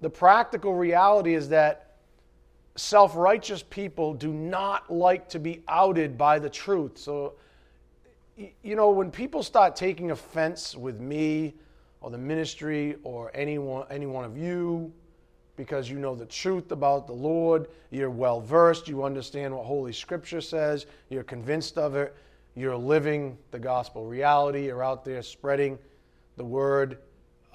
The 0.00 0.10
practical 0.10 0.74
reality 0.74 1.34
is 1.34 1.48
that 1.50 1.96
self 2.76 3.16
righteous 3.16 3.62
people 3.62 4.14
do 4.14 4.32
not 4.32 4.92
like 4.92 5.28
to 5.30 5.38
be 5.38 5.62
outed 5.68 6.16
by 6.16 6.38
the 6.38 6.50
truth. 6.50 6.98
So, 6.98 7.34
you 8.36 8.76
know, 8.76 8.90
when 8.90 9.10
people 9.10 9.42
start 9.42 9.74
taking 9.74 10.10
offense 10.10 10.76
with 10.76 11.00
me 11.00 11.54
or 12.00 12.10
the 12.10 12.18
ministry 12.18 12.96
or 13.02 13.30
anyone, 13.34 13.86
any 13.90 14.06
one 14.06 14.24
of 14.24 14.36
you, 14.36 14.92
because 15.56 15.88
you 15.88 15.98
know 15.98 16.14
the 16.14 16.26
truth 16.26 16.70
about 16.70 17.06
the 17.06 17.12
Lord, 17.12 17.68
you're 17.90 18.10
well 18.10 18.40
versed, 18.40 18.88
you 18.88 19.02
understand 19.04 19.54
what 19.54 19.64
Holy 19.64 19.92
Scripture 19.92 20.40
says, 20.40 20.86
you're 21.08 21.24
convinced 21.24 21.78
of 21.78 21.96
it, 21.96 22.14
you're 22.54 22.76
living 22.76 23.36
the 23.50 23.58
gospel 23.58 24.06
reality, 24.06 24.66
you're 24.66 24.84
out 24.84 25.04
there 25.04 25.22
spreading 25.22 25.78
the 26.36 26.44
word, 26.44 26.98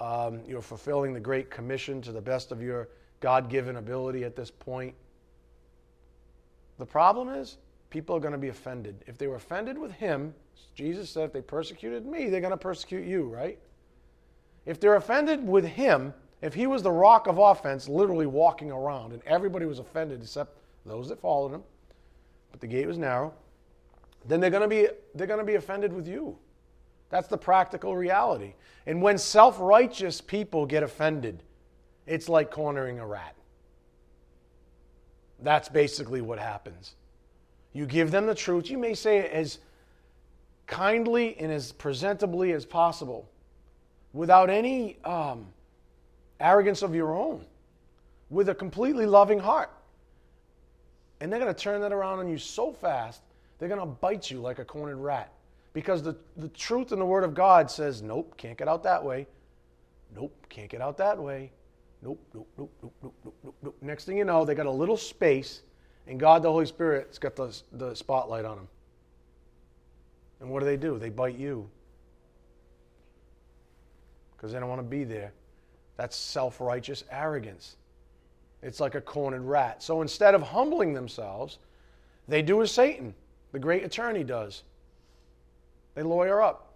um, 0.00 0.40
you're 0.48 0.62
fulfilling 0.62 1.12
the 1.12 1.20
Great 1.20 1.50
Commission 1.50 2.02
to 2.02 2.12
the 2.12 2.20
best 2.20 2.50
of 2.50 2.60
your 2.60 2.88
God 3.20 3.48
given 3.48 3.76
ability 3.76 4.24
at 4.24 4.34
this 4.34 4.50
point. 4.50 4.94
The 6.78 6.86
problem 6.86 7.28
is, 7.28 7.58
people 7.90 8.16
are 8.16 8.20
going 8.20 8.32
to 8.32 8.38
be 8.38 8.48
offended. 8.48 9.04
If 9.06 9.18
they 9.18 9.28
were 9.28 9.36
offended 9.36 9.78
with 9.78 9.92
him, 9.92 10.34
Jesus 10.74 11.10
said, 11.10 11.26
if 11.26 11.32
they 11.32 11.42
persecuted 11.42 12.04
me, 12.04 12.30
they're 12.30 12.40
going 12.40 12.50
to 12.50 12.56
persecute 12.56 13.06
you, 13.06 13.24
right? 13.24 13.58
If 14.64 14.80
they're 14.80 14.96
offended 14.96 15.46
with 15.46 15.64
him, 15.64 16.14
if 16.40 16.54
he 16.54 16.66
was 16.66 16.82
the 16.82 16.90
rock 16.90 17.26
of 17.26 17.38
offense, 17.38 17.88
literally 17.88 18.26
walking 18.26 18.70
around, 18.70 19.12
and 19.12 19.22
everybody 19.24 19.66
was 19.66 19.78
offended 19.78 20.22
except 20.22 20.58
those 20.84 21.08
that 21.08 21.20
followed 21.20 21.52
him, 21.52 21.62
but 22.50 22.60
the 22.60 22.66
gate 22.66 22.86
was 22.86 22.98
narrow, 22.98 23.32
then 24.26 24.40
they're 24.40 24.50
going 24.50 24.62
to 24.62 24.68
be, 24.68 24.88
they're 25.14 25.26
going 25.26 25.40
to 25.40 25.44
be 25.44 25.54
offended 25.54 25.92
with 25.92 26.06
you. 26.06 26.36
That's 27.10 27.28
the 27.28 27.38
practical 27.38 27.96
reality. 27.96 28.54
And 28.86 29.02
when 29.02 29.18
self 29.18 29.60
righteous 29.60 30.20
people 30.20 30.66
get 30.66 30.82
offended, 30.82 31.42
it's 32.06 32.28
like 32.28 32.50
cornering 32.50 32.98
a 32.98 33.06
rat. 33.06 33.36
That's 35.40 35.68
basically 35.68 36.20
what 36.20 36.38
happens. 36.38 36.94
You 37.72 37.86
give 37.86 38.10
them 38.10 38.26
the 38.26 38.34
truth. 38.34 38.70
You 38.70 38.78
may 38.78 38.94
say 38.94 39.18
it 39.18 39.32
as 39.32 39.58
kindly 40.66 41.36
and 41.38 41.50
as 41.50 41.72
presentably 41.72 42.54
as 42.54 42.64
possible 42.64 43.28
without 44.12 44.50
any 44.50 44.98
um, 45.04 45.46
arrogance 46.40 46.82
of 46.82 46.94
your 46.94 47.14
own, 47.14 47.44
with 48.30 48.48
a 48.48 48.54
completely 48.54 49.06
loving 49.06 49.38
heart. 49.38 49.70
And 51.20 51.30
they're 51.30 51.40
going 51.40 51.54
to 51.54 51.60
turn 51.60 51.80
that 51.82 51.92
around 51.92 52.18
on 52.18 52.28
you 52.28 52.38
so 52.38 52.72
fast, 52.72 53.22
they're 53.58 53.68
going 53.68 53.80
to 53.80 53.86
bite 53.86 54.30
you 54.30 54.40
like 54.40 54.58
a 54.58 54.64
cornered 54.64 54.98
rat. 54.98 55.32
Because 55.72 56.02
the, 56.02 56.16
the 56.36 56.48
truth 56.48 56.92
in 56.92 56.98
the 56.98 57.06
Word 57.06 57.24
of 57.24 57.34
God 57.34 57.70
says, 57.70 58.02
nope, 58.02 58.34
can't 58.36 58.58
get 58.58 58.68
out 58.68 58.82
that 58.82 59.02
way. 59.02 59.26
Nope, 60.14 60.34
can't 60.48 60.68
get 60.68 60.80
out 60.82 60.98
that 60.98 61.18
way. 61.18 61.50
Nope, 62.02 62.20
nope, 62.34 62.48
nope, 62.58 62.72
nope, 62.82 62.94
nope, 63.02 63.14
nope, 63.24 63.34
nope, 63.44 63.54
nope. 63.62 63.76
Next 63.80 64.04
thing 64.04 64.18
you 64.18 64.24
know, 64.24 64.44
they 64.44 64.54
got 64.54 64.66
a 64.66 64.70
little 64.70 64.96
space, 64.96 65.62
and 66.06 66.18
God, 66.18 66.42
the 66.42 66.50
Holy 66.50 66.66
Spirit's 66.66 67.18
got 67.18 67.36
the, 67.36 67.56
the 67.72 67.94
spotlight 67.94 68.44
on 68.44 68.56
them. 68.56 68.68
And 70.40 70.50
what 70.50 70.60
do 70.60 70.66
they 70.66 70.76
do? 70.76 70.98
They 70.98 71.08
bite 71.08 71.38
you. 71.38 71.70
Because 74.42 74.52
they 74.52 74.58
don't 74.58 74.68
want 74.68 74.80
to 74.80 74.86
be 74.86 75.04
there. 75.04 75.32
That's 75.96 76.16
self 76.16 76.60
righteous 76.60 77.04
arrogance. 77.12 77.76
It's 78.60 78.80
like 78.80 78.96
a 78.96 79.00
cornered 79.00 79.42
rat. 79.42 79.84
So 79.84 80.02
instead 80.02 80.34
of 80.34 80.42
humbling 80.42 80.94
themselves, 80.94 81.58
they 82.26 82.42
do 82.42 82.60
as 82.60 82.72
Satan, 82.72 83.14
the 83.52 83.60
great 83.60 83.84
attorney, 83.84 84.24
does. 84.24 84.64
They 85.94 86.02
lawyer 86.02 86.42
up. 86.42 86.72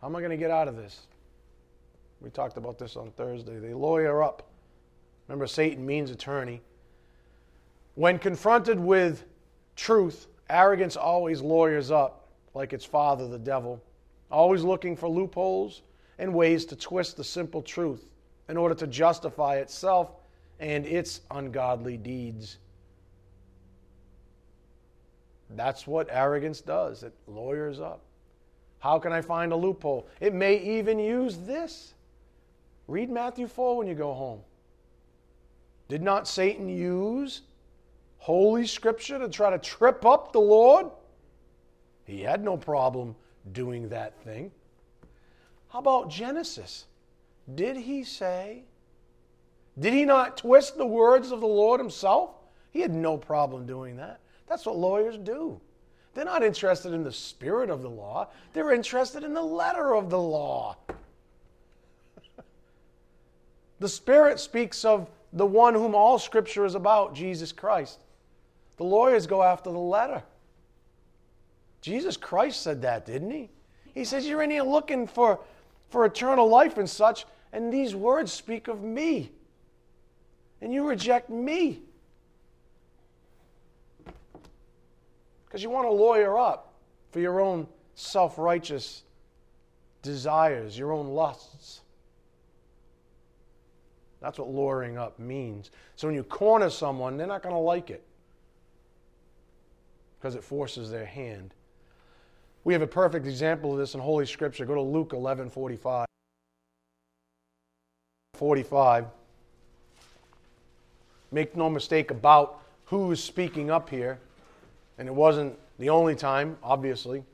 How 0.00 0.06
am 0.06 0.14
I 0.14 0.20
going 0.20 0.30
to 0.30 0.36
get 0.36 0.52
out 0.52 0.68
of 0.68 0.76
this? 0.76 1.08
We 2.20 2.30
talked 2.30 2.56
about 2.56 2.78
this 2.78 2.94
on 2.94 3.10
Thursday. 3.10 3.58
They 3.58 3.74
lawyer 3.74 4.22
up. 4.22 4.48
Remember, 5.26 5.48
Satan 5.48 5.84
means 5.84 6.12
attorney. 6.12 6.60
When 7.96 8.16
confronted 8.16 8.78
with 8.78 9.24
truth, 9.74 10.28
arrogance 10.48 10.96
always 10.96 11.40
lawyers 11.40 11.90
up 11.90 12.28
like 12.54 12.72
its 12.72 12.84
father, 12.84 13.26
the 13.26 13.40
devil, 13.40 13.82
always 14.30 14.62
looking 14.62 14.94
for 14.96 15.08
loopholes 15.08 15.82
and 16.18 16.34
ways 16.34 16.64
to 16.66 16.76
twist 16.76 17.16
the 17.16 17.24
simple 17.24 17.62
truth 17.62 18.04
in 18.48 18.56
order 18.56 18.74
to 18.74 18.86
justify 18.86 19.56
itself 19.56 20.12
and 20.60 20.86
its 20.86 21.20
ungodly 21.30 21.96
deeds. 21.96 22.58
That's 25.50 25.86
what 25.86 26.08
arrogance 26.10 26.60
does. 26.60 27.02
It 27.02 27.14
lawyers 27.26 27.80
up. 27.80 28.02
How 28.80 28.98
can 28.98 29.12
I 29.12 29.20
find 29.20 29.52
a 29.52 29.56
loophole? 29.56 30.06
It 30.20 30.34
may 30.34 30.58
even 30.58 30.98
use 30.98 31.38
this. 31.38 31.94
Read 32.86 33.10
Matthew 33.10 33.46
4 33.46 33.76
when 33.76 33.86
you 33.86 33.94
go 33.94 34.14
home. 34.14 34.40
Did 35.88 36.02
not 36.02 36.28
Satan 36.28 36.68
use 36.68 37.42
Holy 38.18 38.66
Scripture 38.66 39.18
to 39.18 39.28
try 39.28 39.50
to 39.50 39.58
trip 39.58 40.04
up 40.04 40.32
the 40.32 40.40
Lord? 40.40 40.86
He 42.04 42.20
had 42.20 42.42
no 42.42 42.56
problem 42.56 43.16
doing 43.52 43.88
that 43.88 44.18
thing. 44.22 44.50
How 45.78 45.80
about 45.80 46.10
Genesis? 46.10 46.86
Did 47.54 47.76
he 47.76 48.02
say? 48.02 48.64
Did 49.78 49.92
he 49.92 50.04
not 50.04 50.36
twist 50.36 50.76
the 50.76 50.84
words 50.84 51.30
of 51.30 51.40
the 51.40 51.46
Lord 51.46 51.78
himself? 51.78 52.30
He 52.72 52.80
had 52.80 52.92
no 52.92 53.16
problem 53.16 53.64
doing 53.64 53.96
that. 53.98 54.18
That's 54.48 54.66
what 54.66 54.76
lawyers 54.76 55.16
do. 55.18 55.60
They're 56.14 56.24
not 56.24 56.42
interested 56.42 56.92
in 56.92 57.04
the 57.04 57.12
spirit 57.12 57.70
of 57.70 57.82
the 57.82 57.88
law, 57.88 58.26
they're 58.52 58.72
interested 58.72 59.22
in 59.22 59.34
the 59.34 59.42
letter 59.42 59.94
of 59.94 60.10
the 60.10 60.18
law. 60.18 60.78
the 63.78 63.88
Spirit 63.88 64.40
speaks 64.40 64.84
of 64.84 65.08
the 65.32 65.46
one 65.46 65.74
whom 65.74 65.94
all 65.94 66.18
Scripture 66.18 66.64
is 66.64 66.74
about, 66.74 67.14
Jesus 67.14 67.52
Christ. 67.52 68.00
The 68.78 68.84
lawyers 68.84 69.28
go 69.28 69.44
after 69.44 69.70
the 69.70 69.78
letter. 69.78 70.24
Jesus 71.82 72.16
Christ 72.16 72.62
said 72.62 72.82
that, 72.82 73.06
didn't 73.06 73.30
he? 73.30 73.50
He 73.98 74.04
says, 74.04 74.26
You're 74.26 74.42
in 74.42 74.50
here 74.50 74.62
looking 74.62 75.06
for, 75.08 75.40
for 75.88 76.04
eternal 76.04 76.48
life 76.48 76.78
and 76.78 76.88
such, 76.88 77.26
and 77.52 77.72
these 77.72 77.94
words 77.94 78.32
speak 78.32 78.68
of 78.68 78.82
me. 78.82 79.32
And 80.60 80.72
you 80.72 80.86
reject 80.86 81.30
me. 81.30 81.82
because 85.48 85.62
you 85.62 85.70
want 85.70 85.86
to 85.86 85.90
lawyer 85.90 86.38
up 86.38 86.74
for 87.10 87.20
your 87.20 87.40
own 87.40 87.66
self 87.94 88.38
righteous 88.38 89.02
desires, 90.02 90.78
your 90.78 90.92
own 90.92 91.08
lusts. 91.08 91.80
That's 94.20 94.38
what 94.38 94.48
lawyering 94.48 94.98
up 94.98 95.18
means. 95.18 95.70
So 95.96 96.08
when 96.08 96.14
you 96.14 96.22
corner 96.22 96.70
someone, 96.70 97.16
they're 97.16 97.26
not 97.26 97.42
going 97.42 97.54
to 97.54 97.60
like 97.60 97.90
it 97.90 98.04
because 100.18 100.34
it 100.34 100.44
forces 100.44 100.90
their 100.90 101.06
hand. 101.06 101.54
We 102.68 102.74
have 102.74 102.82
a 102.82 102.86
perfect 102.86 103.26
example 103.26 103.72
of 103.72 103.78
this 103.78 103.94
in 103.94 104.00
Holy 104.00 104.26
Scripture. 104.26 104.66
Go 104.66 104.74
to 104.74 104.82
Luke 104.82 105.14
11 105.14 105.48
45. 105.48 106.06
45. 108.34 109.06
Make 111.32 111.56
no 111.56 111.70
mistake 111.70 112.10
about 112.10 112.60
who 112.84 113.10
is 113.10 113.24
speaking 113.24 113.70
up 113.70 113.88
here. 113.88 114.18
And 114.98 115.08
it 115.08 115.14
wasn't 115.14 115.58
the 115.78 115.88
only 115.88 116.14
time, 116.14 116.58
obviously. 116.62 117.24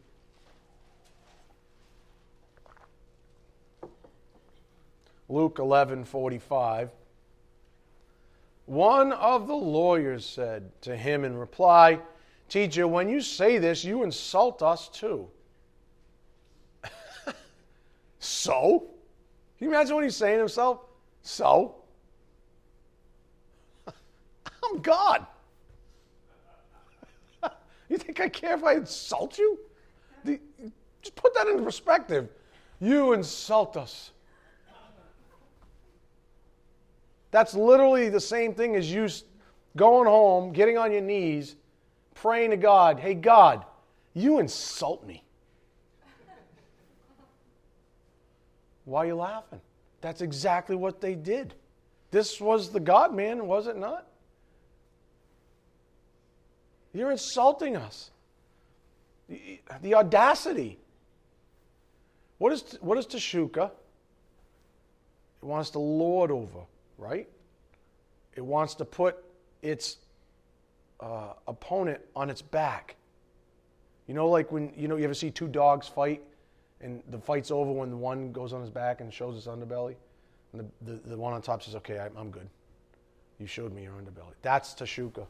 Luke 5.28 5.58
11 5.58 6.04
45. 6.04 6.90
One 8.66 9.12
of 9.12 9.48
the 9.48 9.56
lawyers 9.56 10.24
said 10.24 10.70
to 10.82 10.96
him 10.96 11.24
in 11.24 11.36
reply, 11.36 11.98
Teacher, 12.48 12.86
when 12.86 13.08
you 13.08 13.20
say 13.20 13.58
this, 13.58 13.84
you 13.84 14.02
insult 14.02 14.62
us 14.62 14.88
too. 14.88 15.28
so? 18.18 18.86
Can 19.58 19.68
you 19.68 19.74
imagine 19.74 19.94
what 19.94 20.04
he's 20.04 20.16
saying 20.16 20.36
to 20.36 20.40
himself? 20.40 20.80
So? 21.22 21.76
I'm 23.88 24.80
God. 24.80 25.26
you 27.88 27.98
think 27.98 28.20
I 28.20 28.28
care 28.28 28.54
if 28.54 28.64
I 28.64 28.74
insult 28.74 29.38
you? 29.38 29.58
Just 31.04 31.16
put 31.16 31.34
that 31.34 31.46
into 31.48 31.62
perspective. 31.62 32.28
You 32.80 33.12
insult 33.12 33.76
us. 33.76 34.10
That's 37.30 37.54
literally 37.54 38.08
the 38.08 38.20
same 38.20 38.54
thing 38.54 38.76
as 38.76 38.92
you 38.92 39.08
going 39.76 40.06
home, 40.06 40.52
getting 40.52 40.78
on 40.78 40.92
your 40.92 41.00
knees, 41.00 41.56
praying 42.14 42.50
to 42.50 42.56
God, 42.56 42.98
hey, 42.98 43.14
God, 43.14 43.64
you 44.14 44.38
insult 44.38 45.06
me. 45.06 45.22
Why 48.84 49.04
are 49.04 49.06
you 49.06 49.14
laughing? 49.16 49.60
That's 50.00 50.20
exactly 50.20 50.76
what 50.76 51.00
they 51.00 51.14
did. 51.14 51.54
This 52.10 52.40
was 52.40 52.70
the 52.70 52.80
God 52.80 53.14
man, 53.14 53.46
was 53.46 53.66
it 53.66 53.76
not? 53.76 54.06
You're 56.92 57.10
insulting 57.10 57.76
us. 57.76 58.10
The, 59.28 59.60
the 59.82 59.94
audacity. 59.94 60.78
What 62.38 62.52
is, 62.52 62.78
what 62.80 62.98
is 62.98 63.06
Tashuka? 63.06 63.70
It 65.42 65.46
wants 65.46 65.70
to 65.70 65.78
lord 65.78 66.30
over, 66.30 66.60
right? 66.98 67.28
It 68.34 68.44
wants 68.44 68.74
to 68.76 68.84
put 68.84 69.16
its 69.62 69.96
uh, 71.00 71.34
opponent 71.46 72.00
on 72.14 72.30
its 72.30 72.42
back. 72.42 72.96
You 74.06 74.14
know, 74.14 74.28
like 74.28 74.52
when 74.52 74.72
you 74.76 74.88
know 74.88 74.96
you 74.96 75.04
ever 75.04 75.14
see 75.14 75.30
two 75.30 75.48
dogs 75.48 75.88
fight, 75.88 76.22
and 76.80 77.02
the 77.10 77.18
fight's 77.18 77.50
over 77.50 77.72
when 77.72 77.90
the 77.90 77.96
one 77.96 78.32
goes 78.32 78.52
on 78.52 78.60
his 78.60 78.70
back 78.70 79.00
and 79.00 79.12
shows 79.12 79.34
his 79.34 79.46
underbelly, 79.46 79.94
and 80.52 80.70
the, 80.82 80.92
the, 80.92 81.08
the 81.10 81.16
one 81.16 81.32
on 81.32 81.42
top 81.42 81.62
says, 81.62 81.74
"Okay, 81.76 81.98
I'm, 81.98 82.16
I'm 82.16 82.30
good. 82.30 82.48
You 83.38 83.46
showed 83.46 83.72
me 83.72 83.84
your 83.84 83.92
underbelly." 83.92 84.34
That's 84.42 84.74
Tashuka. 84.74 85.26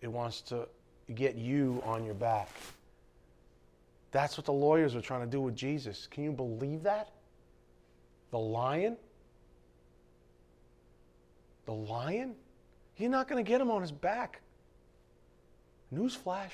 It 0.00 0.08
wants 0.08 0.40
to 0.42 0.68
get 1.14 1.36
you 1.36 1.82
on 1.84 2.04
your 2.04 2.14
back. 2.14 2.48
That's 4.10 4.36
what 4.38 4.46
the 4.46 4.52
lawyers 4.52 4.94
were 4.94 5.00
trying 5.00 5.20
to 5.20 5.26
do 5.26 5.40
with 5.40 5.54
Jesus. 5.54 6.08
Can 6.10 6.24
you 6.24 6.32
believe 6.32 6.82
that? 6.84 7.10
The 8.30 8.38
lion? 8.38 8.96
The 11.66 11.74
lion? 11.74 12.34
You're 12.98 13.10
not 13.10 13.28
going 13.28 13.42
to 13.42 13.48
get 13.48 13.60
him 13.60 13.70
on 13.70 13.80
his 13.80 13.92
back. 13.92 14.40
Newsflash. 15.94 16.50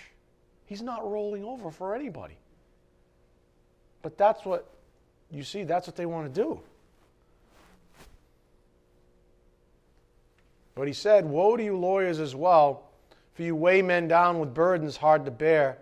He's 0.67 0.83
not 0.83 1.11
rolling 1.11 1.45
over 1.45 1.71
for 1.71 1.95
anybody. 1.95 2.37
But 4.03 4.17
that's 4.17 4.45
what 4.45 4.69
you 5.31 5.43
see, 5.43 5.65
that's 5.65 5.87
what 5.87 5.97
they 5.97 6.07
want 6.07 6.33
to 6.33 6.43
do. 6.43 6.61
But 10.75 10.87
he 10.87 10.95
said, 10.95 11.25
Woe 11.25 11.57
to 11.57 11.65
you, 11.65 11.77
lawyers, 11.77 12.21
as 12.21 12.35
well 12.35 12.85
for 13.35 13.43
you 13.43 13.55
weigh 13.55 13.83
men 13.83 14.09
down 14.09 14.39
with 14.39 14.55
burdens 14.55 14.97
hard 14.97 15.25
to 15.25 15.31
bear, 15.31 15.79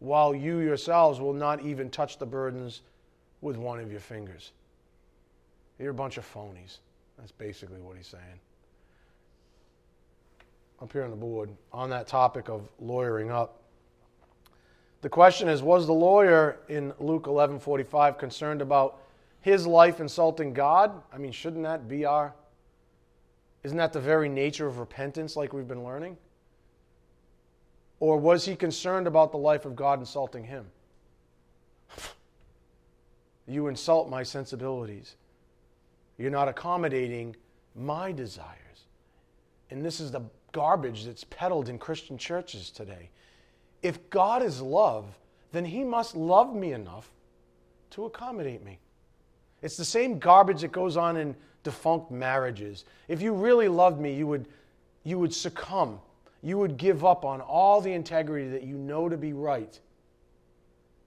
while 0.00 0.34
you 0.34 0.58
yourselves 0.58 1.20
will 1.20 1.32
not 1.32 1.62
even 1.62 1.90
touch 1.90 2.18
the 2.18 2.26
burdens 2.26 2.82
with 3.40 3.56
one 3.56 3.80
of 3.80 3.90
your 3.90 4.00
fingers. 4.00 4.52
You're 5.78 5.92
a 5.92 5.94
bunch 5.94 6.18
of 6.18 6.32
phonies. 6.32 6.78
That's 7.16 7.32
basically 7.32 7.80
what 7.80 7.96
he's 7.96 8.08
saying. 8.08 8.40
Up 10.80 10.92
here 10.92 11.02
on 11.02 11.10
the 11.10 11.16
board, 11.16 11.50
on 11.72 11.90
that 11.90 12.06
topic 12.06 12.48
of 12.48 12.68
lawyering 12.78 13.30
up. 13.30 13.62
The 15.00 15.08
question 15.08 15.48
is 15.48 15.62
Was 15.62 15.86
the 15.86 15.92
lawyer 15.92 16.60
in 16.68 16.92
Luke 16.98 17.26
11:45 17.26 18.18
concerned 18.18 18.62
about 18.62 19.00
his 19.40 19.66
life 19.66 20.00
insulting 20.00 20.52
God? 20.52 21.02
I 21.12 21.18
mean, 21.18 21.32
shouldn't 21.32 21.64
that 21.64 21.88
be 21.88 22.04
our. 22.04 22.34
Isn't 23.64 23.78
that 23.78 23.92
the 23.92 24.00
very 24.00 24.28
nature 24.28 24.66
of 24.66 24.78
repentance, 24.78 25.36
like 25.36 25.52
we've 25.52 25.66
been 25.66 25.84
learning? 25.84 26.16
Or 28.00 28.16
was 28.16 28.44
he 28.44 28.54
concerned 28.54 29.06
about 29.06 29.32
the 29.32 29.38
life 29.38 29.64
of 29.64 29.74
God 29.74 29.98
insulting 29.98 30.44
him? 30.44 30.66
you 33.48 33.66
insult 33.66 34.08
my 34.08 34.22
sensibilities. 34.22 35.16
You're 36.16 36.30
not 36.30 36.48
accommodating 36.48 37.34
my 37.74 38.12
desires. 38.12 38.56
And 39.70 39.84
this 39.84 40.00
is 40.00 40.12
the 40.12 40.22
garbage 40.52 41.04
that's 41.04 41.24
peddled 41.24 41.68
in 41.68 41.78
Christian 41.78 42.18
churches 42.18 42.70
today. 42.70 43.10
If 43.82 44.10
God 44.10 44.42
is 44.42 44.60
love, 44.60 45.18
then 45.52 45.64
he 45.64 45.84
must 45.84 46.16
love 46.16 46.54
me 46.54 46.72
enough 46.72 47.10
to 47.90 48.04
accommodate 48.04 48.64
me. 48.64 48.78
It's 49.62 49.76
the 49.76 49.84
same 49.84 50.18
garbage 50.18 50.60
that 50.60 50.72
goes 50.72 50.96
on 50.96 51.16
in 51.16 51.34
defunct 51.62 52.10
marriages. 52.10 52.84
If 53.08 53.22
you 53.22 53.32
really 53.32 53.68
loved 53.68 54.00
me, 54.00 54.14
you 54.14 54.26
would, 54.26 54.48
you 55.04 55.18
would 55.18 55.34
succumb 55.34 56.00
you 56.42 56.58
would 56.58 56.76
give 56.76 57.04
up 57.04 57.24
on 57.24 57.40
all 57.40 57.80
the 57.80 57.92
integrity 57.92 58.48
that 58.48 58.62
you 58.62 58.76
know 58.76 59.08
to 59.08 59.16
be 59.16 59.32
right 59.32 59.78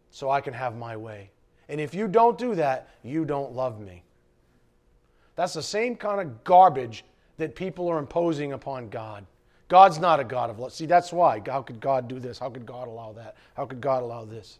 so 0.09 0.29
I 0.29 0.41
can 0.41 0.53
have 0.53 0.75
my 0.75 0.97
way. 0.97 1.31
And 1.69 1.79
if 1.79 1.93
you 1.93 2.07
don't 2.07 2.37
do 2.37 2.53
that, 2.55 2.89
you 3.03 3.23
don't 3.23 3.53
love 3.53 3.79
me. 3.79 4.03
That's 5.35 5.53
the 5.53 5.63
same 5.63 5.95
kind 5.95 6.19
of 6.19 6.43
garbage 6.43 7.05
that 7.37 7.55
people 7.55 7.87
are 7.87 7.97
imposing 7.97 8.51
upon 8.51 8.89
God. 8.89 9.25
God's 9.71 9.99
not 9.99 10.19
a 10.19 10.25
God 10.25 10.49
of 10.49 10.59
love. 10.59 10.73
See, 10.73 10.85
that's 10.85 11.13
why. 11.13 11.41
How 11.45 11.61
could 11.61 11.79
God 11.79 12.09
do 12.09 12.19
this? 12.19 12.37
How 12.37 12.49
could 12.49 12.65
God 12.65 12.89
allow 12.89 13.13
that? 13.13 13.37
How 13.55 13.65
could 13.65 13.79
God 13.79 14.03
allow 14.03 14.25
this? 14.25 14.59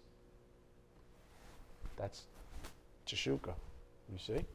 That's 1.98 2.22
Tashuka. 3.06 3.54
You 4.10 4.18
see? 4.26 4.46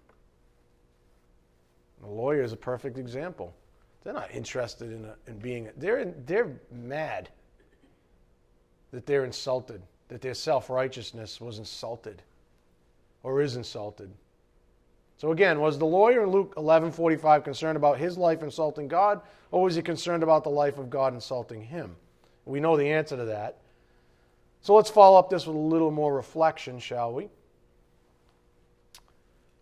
A 2.04 2.08
lawyer 2.08 2.44
is 2.44 2.54
a 2.54 2.58
perfect 2.58 3.00
example. 3.00 3.56
They're 4.04 4.14
not 4.14 4.30
interested 4.30 4.92
in, 4.92 5.06
a, 5.06 5.16
in 5.26 5.40
being, 5.40 5.70
they're, 5.76 6.14
they're 6.28 6.52
mad 6.72 7.30
that 8.92 9.08
they're 9.08 9.26
insulted, 9.26 9.82
that 10.10 10.22
their 10.22 10.36
self 10.36 10.70
righteousness 10.70 11.42
was 11.42 11.58
insulted 11.58 12.22
or 13.24 13.42
is 13.42 13.56
insulted. 13.56 14.12
So 15.24 15.32
again, 15.32 15.62
was 15.62 15.80
the 15.80 15.86
lawyer 15.86 16.24
in 16.24 16.32
Luke 16.32 16.54
11:45 16.58 17.46
concerned 17.46 17.78
about 17.78 17.98
his 17.98 18.18
life 18.18 18.44
insulting 18.44 18.90
God, 18.90 19.22
or 19.52 19.64
was 19.64 19.74
he 19.74 19.82
concerned 19.82 20.22
about 20.22 20.44
the 20.44 20.50
life 20.50 20.78
of 20.78 20.90
God 20.90 21.14
insulting 21.14 21.62
him? 21.62 21.96
We 22.44 22.60
know 22.60 22.76
the 22.76 22.92
answer 22.92 23.16
to 23.16 23.24
that. 23.24 23.56
So 24.60 24.76
let's 24.76 24.90
follow 24.90 25.18
up 25.18 25.30
this 25.30 25.48
with 25.48 25.56
a 25.56 25.60
little 25.60 25.92
more 25.92 26.14
reflection, 26.14 26.78
shall 26.78 27.14
we? 27.14 27.30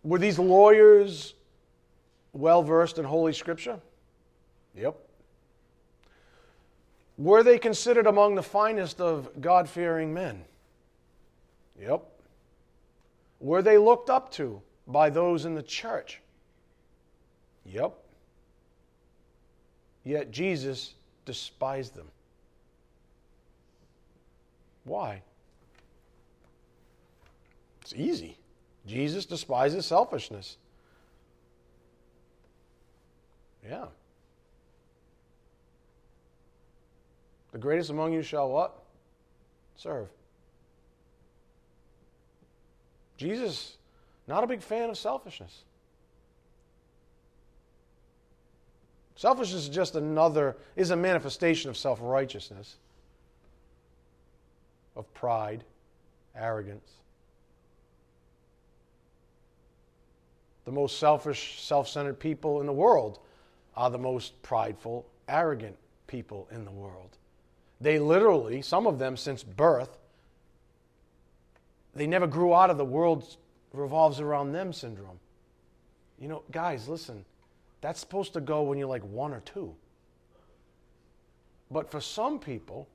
Were 0.02 0.18
these 0.18 0.36
lawyers 0.36 1.34
well 2.32 2.64
versed 2.64 2.98
in 2.98 3.04
Holy 3.04 3.32
Scripture? 3.32 3.78
Yep. 4.74 4.96
Were 7.18 7.44
they 7.44 7.60
considered 7.60 8.08
among 8.08 8.34
the 8.34 8.42
finest 8.42 9.00
of 9.00 9.40
God 9.40 9.68
fearing 9.68 10.12
men? 10.12 10.44
Yep. 11.80 12.02
Were 13.38 13.62
they 13.62 13.78
looked 13.78 14.10
up 14.10 14.32
to 14.32 14.60
by 14.86 15.10
those 15.10 15.44
in 15.44 15.54
the 15.54 15.62
church? 15.62 16.20
Yep. 17.66 17.94
Yet 20.04 20.30
Jesus 20.30 20.94
despised 21.24 21.94
them. 21.94 22.08
Why? 24.84 25.22
It's 27.82 27.94
easy. 27.94 28.36
Jesus 28.86 29.24
despises 29.24 29.86
selfishness. 29.86 30.56
Yeah. 33.68 33.86
The 37.52 37.58
greatest 37.58 37.90
among 37.90 38.12
you 38.12 38.22
shall 38.22 38.48
what? 38.48 38.76
Serve. 39.76 40.08
Jesus, 43.16 43.76
not 44.26 44.44
a 44.44 44.46
big 44.46 44.62
fan 44.62 44.90
of 44.90 44.98
selfishness. 44.98 45.64
Selfishness 49.16 49.62
is 49.62 49.68
just 49.68 49.94
another, 49.94 50.56
is 50.76 50.90
a 50.90 50.96
manifestation 50.96 51.70
of 51.70 51.76
self 51.76 51.98
righteousness, 52.02 52.76
of 54.96 55.12
pride, 55.14 55.64
arrogance. 56.34 56.90
The 60.64 60.72
most 60.72 60.98
selfish, 60.98 61.62
self 61.62 61.88
centered 61.88 62.18
people 62.18 62.60
in 62.60 62.66
the 62.66 62.72
world 62.72 63.18
are 63.76 63.90
the 63.90 63.98
most 63.98 64.40
prideful, 64.42 65.06
arrogant 65.28 65.76
people 66.06 66.48
in 66.50 66.64
the 66.64 66.70
world. 66.70 67.16
They 67.80 67.98
literally, 67.98 68.62
some 68.62 68.86
of 68.86 68.98
them 68.98 69.16
since 69.16 69.42
birth, 69.42 69.98
they 71.94 72.06
never 72.06 72.26
grew 72.26 72.54
out 72.54 72.70
of 72.70 72.78
the 72.78 72.84
world 72.84 73.36
revolves 73.72 74.20
around 74.20 74.52
them 74.52 74.72
syndrome. 74.72 75.18
You 76.18 76.28
know, 76.28 76.42
guys, 76.50 76.88
listen, 76.88 77.24
that's 77.80 78.00
supposed 78.00 78.32
to 78.34 78.40
go 78.40 78.62
when 78.62 78.78
you're 78.78 78.88
like 78.88 79.02
one 79.02 79.32
or 79.32 79.40
two. 79.40 79.74
But 81.70 81.90
for 81.90 82.00
some 82.00 82.38
people, 82.38 82.88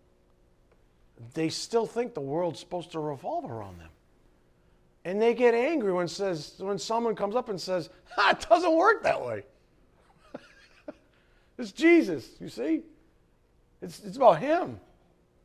they 1.33 1.49
still 1.49 1.85
think 1.85 2.13
the 2.13 2.21
world's 2.21 2.59
supposed 2.59 2.91
to 2.91 2.99
revolve 2.99 3.49
around 3.49 3.79
them. 3.79 3.89
And 5.03 5.21
they 5.21 5.33
get 5.33 5.53
angry 5.53 5.91
when 5.93 6.07
says 6.07 6.55
when 6.57 6.77
someone 6.77 7.15
comes 7.15 7.35
up 7.35 7.49
and 7.49 7.59
says, 7.59 7.89
"It 8.17 8.45
doesn't 8.49 8.75
work 8.75 9.03
that 9.03 9.25
way." 9.25 9.43
it's 11.57 11.71
Jesus, 11.71 12.29
you 12.39 12.49
see. 12.49 12.83
It's 13.81 14.03
it's 14.03 14.17
about 14.17 14.39
Him. 14.39 14.79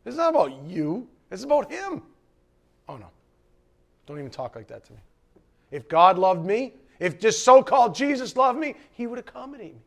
It's 0.05 0.17
not 0.17 0.31
about 0.31 0.53
you. 0.65 1.09
It's 1.31 1.45
about 1.45 1.71
Him. 1.71 2.03
Oh 2.89 2.97
no, 2.97 3.07
don't 4.07 4.19
even 4.19 4.31
talk 4.31 4.57
like 4.57 4.67
that 4.67 4.85
to 4.87 4.93
me. 4.93 4.99
If 5.73 5.89
God 5.89 6.19
loved 6.19 6.47
me, 6.47 6.75
if 7.01 7.19
this 7.19 7.43
so-called 7.43 7.97
Jesus 7.97 8.37
loved 8.37 8.61
me, 8.61 8.77
He 8.93 9.09
would 9.09 9.19
accommodate 9.19 9.75
me. 9.75 9.81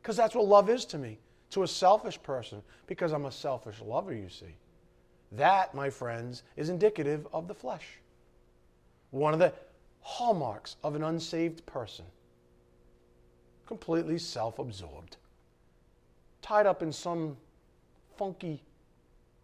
Because 0.00 0.16
that's 0.16 0.34
what 0.34 0.46
love 0.46 0.70
is 0.70 0.86
to 0.86 0.98
me, 0.98 1.18
to 1.50 1.64
a 1.64 1.68
selfish 1.68 2.22
person. 2.22 2.62
Because 2.86 3.12
I'm 3.12 3.26
a 3.26 3.32
selfish 3.32 3.82
lover, 3.82 4.14
you 4.14 4.30
see. 4.30 4.56
That, 5.32 5.74
my 5.74 5.90
friends, 5.90 6.44
is 6.56 6.68
indicative 6.68 7.26
of 7.32 7.48
the 7.48 7.54
flesh. 7.54 7.84
One 9.10 9.34
of 9.34 9.40
the 9.40 9.52
hallmarks 10.00 10.76
of 10.84 10.94
an 10.94 11.02
unsaved 11.02 11.66
person. 11.66 12.04
Completely 13.66 14.18
self 14.18 14.60
absorbed, 14.60 15.16
tied 16.40 16.66
up 16.66 16.80
in 16.80 16.92
some 16.92 17.36
funky, 18.16 18.62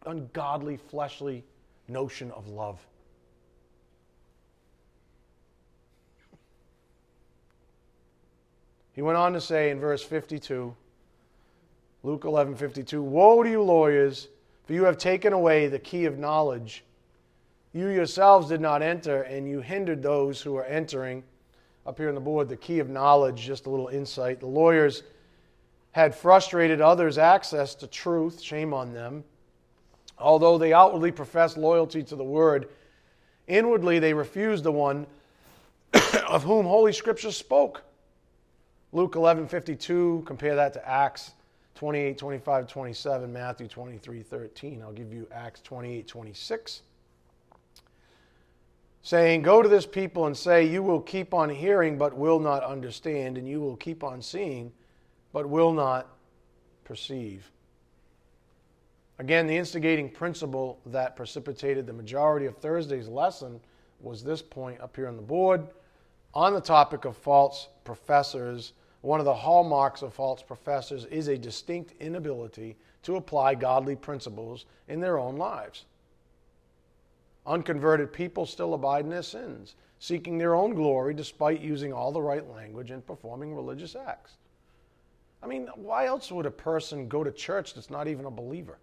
ungodly, 0.06 0.76
fleshly 0.76 1.42
notion 1.88 2.30
of 2.30 2.46
love. 2.46 2.78
He 8.94 9.02
went 9.02 9.16
on 9.16 9.32
to 9.32 9.40
say 9.40 9.70
in 9.70 9.80
verse 9.80 10.02
52, 10.02 10.74
Luke 12.02 12.24
11 12.24 12.56
52, 12.56 13.02
Woe 13.02 13.42
to 13.42 13.50
you, 13.50 13.62
lawyers! 13.62 14.28
For 14.64 14.74
you 14.74 14.84
have 14.84 14.98
taken 14.98 15.32
away 15.32 15.66
the 15.66 15.78
key 15.78 16.04
of 16.04 16.18
knowledge. 16.18 16.84
You 17.72 17.88
yourselves 17.88 18.48
did 18.48 18.60
not 18.60 18.82
enter, 18.82 19.22
and 19.22 19.48
you 19.48 19.60
hindered 19.60 20.02
those 20.02 20.40
who 20.40 20.56
are 20.56 20.64
entering. 20.64 21.24
Up 21.84 21.98
here 21.98 22.08
on 22.08 22.14
the 22.14 22.20
board, 22.20 22.48
the 22.48 22.56
key 22.56 22.78
of 22.78 22.88
knowledge, 22.88 23.40
just 23.42 23.66
a 23.66 23.70
little 23.70 23.88
insight. 23.88 24.38
The 24.40 24.46
lawyers 24.46 25.02
had 25.92 26.14
frustrated 26.14 26.80
others' 26.80 27.18
access 27.18 27.74
to 27.76 27.86
truth. 27.86 28.40
Shame 28.40 28.72
on 28.72 28.92
them. 28.92 29.24
Although 30.18 30.58
they 30.58 30.72
outwardly 30.72 31.10
professed 31.10 31.56
loyalty 31.56 32.02
to 32.04 32.14
the 32.14 32.24
word, 32.24 32.68
inwardly 33.48 33.98
they 33.98 34.14
refused 34.14 34.64
the 34.64 34.72
one 34.72 35.06
of 36.28 36.44
whom 36.44 36.66
Holy 36.66 36.92
Scripture 36.92 37.32
spoke. 37.32 37.82
Luke 38.92 39.16
11 39.16 39.48
52, 39.48 40.22
compare 40.26 40.54
that 40.54 40.74
to 40.74 40.88
Acts 40.88 41.32
28, 41.76 42.18
25, 42.18 42.66
27, 42.66 43.32
Matthew 43.32 43.66
23, 43.66 44.22
13. 44.22 44.82
I'll 44.82 44.92
give 44.92 45.12
you 45.12 45.26
Acts 45.32 45.62
28, 45.62 46.06
26. 46.06 46.82
Saying, 49.00 49.42
Go 49.42 49.62
to 49.62 49.68
this 49.68 49.86
people 49.86 50.26
and 50.26 50.36
say, 50.36 50.64
You 50.64 50.82
will 50.82 51.00
keep 51.00 51.32
on 51.32 51.48
hearing, 51.48 51.96
but 51.96 52.16
will 52.16 52.38
not 52.38 52.62
understand, 52.62 53.38
and 53.38 53.48
you 53.48 53.60
will 53.60 53.76
keep 53.76 54.04
on 54.04 54.20
seeing, 54.20 54.70
but 55.32 55.48
will 55.48 55.72
not 55.72 56.08
perceive. 56.84 57.50
Again, 59.18 59.46
the 59.46 59.56
instigating 59.56 60.10
principle 60.10 60.78
that 60.86 61.16
precipitated 61.16 61.86
the 61.86 61.92
majority 61.92 62.44
of 62.44 62.56
Thursday's 62.58 63.08
lesson 63.08 63.58
was 64.00 64.22
this 64.22 64.42
point 64.42 64.80
up 64.80 64.94
here 64.96 65.08
on 65.08 65.16
the 65.16 65.22
board 65.22 65.66
on 66.34 66.54
the 66.54 66.60
topic 66.60 67.04
of 67.04 67.16
false 67.16 67.68
professors 67.84 68.72
one 69.02 69.18
of 69.18 69.26
the 69.26 69.34
hallmarks 69.34 70.02
of 70.02 70.14
false 70.14 70.42
professors 70.42 71.04
is 71.06 71.28
a 71.28 71.36
distinct 71.36 71.92
inability 72.00 72.76
to 73.02 73.16
apply 73.16 73.54
godly 73.54 73.96
principles 73.96 74.64
in 74.88 75.00
their 75.00 75.18
own 75.18 75.36
lives. 75.36 75.84
Unconverted 77.44 78.12
people 78.12 78.46
still 78.46 78.74
abide 78.74 79.04
in 79.04 79.10
their 79.10 79.22
sins, 79.22 79.74
seeking 79.98 80.38
their 80.38 80.54
own 80.54 80.74
glory 80.74 81.14
despite 81.14 81.60
using 81.60 81.92
all 81.92 82.12
the 82.12 82.22
right 82.22 82.48
language 82.48 82.92
and 82.92 83.04
performing 83.04 83.54
religious 83.54 83.96
acts. 83.96 84.34
I 85.42 85.48
mean, 85.48 85.68
why 85.74 86.06
else 86.06 86.30
would 86.30 86.46
a 86.46 86.50
person 86.52 87.08
go 87.08 87.24
to 87.24 87.32
church 87.32 87.74
that's 87.74 87.90
not 87.90 88.06
even 88.06 88.26
a 88.26 88.30
believer? 88.30 88.78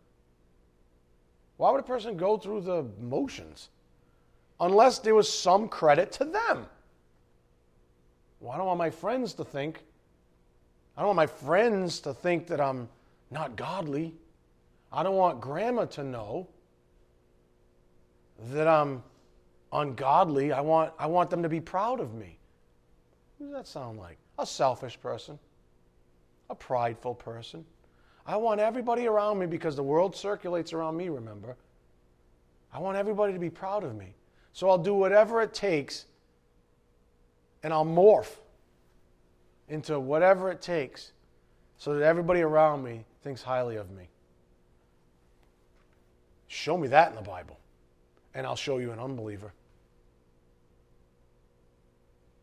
Why 1.56 1.72
would 1.72 1.80
a 1.80 1.84
person 1.84 2.18
go 2.18 2.38
through 2.38 2.62
the 2.62 2.86
motions? 3.00 3.70
Unless 4.60 5.00
there 5.00 5.16
was 5.16 5.32
some 5.32 5.70
credit 5.70 6.12
to 6.14 6.26
them. 6.26 6.66
Well, 8.42 8.52
I 8.52 8.58
don't 8.58 8.68
want 8.68 8.78
my 8.78 8.90
friends 8.90 9.34
to 9.36 9.46
think 9.46 9.84
I 11.00 11.04
don't 11.04 11.16
want 11.16 11.16
my 11.16 11.28
friends 11.28 12.02
to 12.02 12.14
think 12.14 12.48
that 12.48 12.60
I'm 12.60 12.90
not 13.32 13.56
godly. 13.56 14.14
I 14.92 15.02
don't 15.02 15.16
want 15.16 15.40
grandma 15.40 15.86
to 15.86 16.04
know 16.04 16.50
that 18.52 18.68
I'm 18.68 19.02
ungodly. 19.72 20.52
I 20.52 20.60
want, 20.60 20.92
I 21.00 21.08
want 21.08 21.30
them 21.30 21.42
to 21.42 21.48
be 21.48 21.62
proud 21.62 22.02
of 22.02 22.16
me. 22.16 22.38
What 23.38 23.48
does 23.48 23.56
that 23.56 23.68
sound 23.70 23.98
like? 23.98 24.18
A 24.40 24.46
selfish 24.46 25.00
person, 25.00 25.40
a 26.50 26.56
prideful 26.56 27.16
person. 27.16 27.64
I 28.26 28.36
want 28.36 28.60
everybody 28.60 29.08
around 29.08 29.40
me 29.40 29.46
because 29.46 29.78
the 29.78 29.84
world 29.84 30.14
circulates 30.18 30.74
around 30.74 30.98
me, 30.98 31.08
remember. 31.08 31.56
I 32.74 32.80
want 32.80 32.98
everybody 32.98 33.32
to 33.32 33.40
be 33.40 33.50
proud 33.50 33.86
of 33.86 33.96
me. 33.96 34.16
So 34.52 34.70
I'll 34.70 34.78
do 34.78 34.96
whatever 34.96 35.42
it 35.42 35.54
takes 35.54 36.08
and 37.64 37.72
I'll 37.72 37.86
morph 37.86 38.36
into 39.70 40.00
whatever 40.00 40.52
it 40.52 40.62
takes 40.62 41.14
so 41.78 41.94
that 41.94 42.04
everybody 42.04 42.42
around 42.42 42.84
me 42.84 43.06
thinks 43.24 43.42
highly 43.42 43.78
of 43.78 43.90
me. 43.92 44.10
Show 46.48 46.78
me 46.78 46.88
that 46.90 47.10
in 47.10 47.16
the 47.16 47.22
Bible, 47.22 47.58
and 48.34 48.46
I'll 48.46 48.56
show 48.56 48.80
you 48.80 48.92
an 48.92 49.00
unbeliever. 49.00 49.54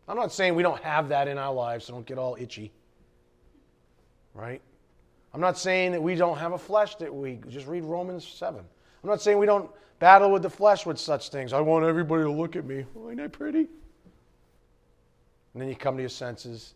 I'm 0.09 0.17
not 0.17 0.33
saying 0.33 0.55
we 0.55 0.63
don't 0.63 0.83
have 0.83 1.09
that 1.09 1.27
in 1.27 1.37
our 1.37 1.53
lives, 1.53 1.87
so 1.87 1.93
don't 1.93 2.07
get 2.07 2.17
all 2.17 2.37
itchy. 2.39 2.73
Right? 4.33 4.63
I'm 5.35 5.41
not 5.41 5.59
saying 5.59 5.93
that 5.93 6.03
we 6.03 6.15
don't 6.15 6.39
have 6.39 6.53
a 6.53 6.59
flesh 6.59 6.95
that 6.97 7.13
we 7.13 7.41
just 7.49 7.67
read 7.67 7.85
Romans 7.85 8.27
7. 8.27 8.61
I'm 8.61 9.11
not 9.11 9.21
saying 9.21 9.39
we 9.39 9.47
don't 9.47 9.69
battle 9.99 10.31
with 10.31 10.43
the 10.43 10.51
flesh 10.51 10.87
with 10.87 10.99
such 10.99 11.31
things. 11.31 11.53
I 11.53 11.61
want 11.61 11.85
everybody 11.85 12.23
to 12.23 12.31
look 12.31 12.55
at 12.55 12.65
me. 12.65 12.85
Oh, 12.97 13.11
ain't 13.11 13.21
I 13.21 13.27
pretty? 13.27 13.67
And 15.53 15.63
then 15.63 15.69
you 15.69 15.75
come 15.75 15.97
to 15.97 16.03
your 16.03 16.09
senses 16.09 16.75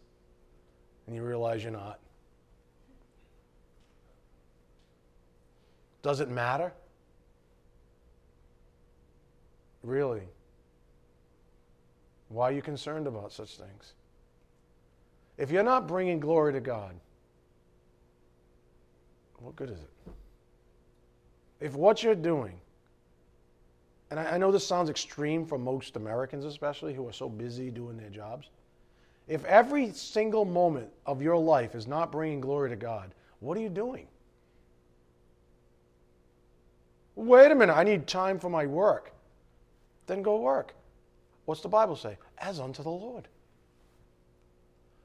and 1.10 1.16
you 1.16 1.24
realize 1.24 1.64
you're 1.64 1.72
not. 1.72 1.98
Does 6.02 6.20
it 6.20 6.28
matter? 6.30 6.72
Really? 9.82 10.22
Why 12.28 12.50
are 12.50 12.52
you 12.52 12.62
concerned 12.62 13.08
about 13.08 13.32
such 13.32 13.56
things? 13.56 13.94
If 15.36 15.50
you're 15.50 15.64
not 15.64 15.88
bringing 15.88 16.20
glory 16.20 16.52
to 16.52 16.60
God, 16.60 16.94
what 19.40 19.56
good 19.56 19.70
is 19.70 19.80
it? 19.80 20.12
If 21.58 21.74
what 21.74 22.04
you're 22.04 22.14
doing, 22.14 22.54
and 24.12 24.20
I, 24.20 24.38
know 24.38 24.52
this 24.52 24.64
sounds 24.64 24.90
extreme 24.90 25.44
for 25.44 25.58
most 25.58 25.96
Americans, 25.96 26.44
especially 26.44 26.94
who 26.94 27.08
are 27.08 27.12
so 27.12 27.28
busy 27.28 27.68
doing 27.68 27.96
their 27.96 28.10
jobs, 28.10 28.50
if 29.30 29.44
every 29.44 29.92
single 29.92 30.44
moment 30.44 30.90
of 31.06 31.22
your 31.22 31.36
life 31.36 31.76
is 31.76 31.86
not 31.86 32.10
bringing 32.10 32.40
glory 32.40 32.68
to 32.68 32.74
God, 32.74 33.14
what 33.38 33.56
are 33.56 33.60
you 33.60 33.68
doing? 33.68 34.08
Wait 37.14 37.52
a 37.52 37.54
minute, 37.54 37.72
I 37.72 37.84
need 37.84 38.08
time 38.08 38.40
for 38.40 38.50
my 38.50 38.66
work. 38.66 39.12
Then 40.08 40.20
go 40.22 40.40
work. 40.40 40.74
What's 41.44 41.60
the 41.60 41.68
Bible 41.68 41.94
say? 41.94 42.18
As 42.38 42.58
unto 42.58 42.82
the 42.82 42.90
Lord. 42.90 43.28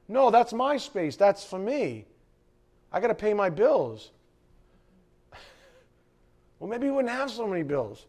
No, 0.08 0.32
that's 0.32 0.52
my 0.52 0.76
space. 0.76 1.14
That's 1.14 1.44
for 1.44 1.60
me. 1.60 2.04
I 2.90 2.98
got 2.98 3.08
to 3.08 3.14
pay 3.14 3.32
my 3.32 3.48
bills. 3.48 4.10
well, 6.58 6.68
maybe 6.68 6.86
you 6.86 6.94
wouldn't 6.94 7.14
have 7.14 7.30
so 7.30 7.46
many 7.46 7.62
bills. 7.62 8.06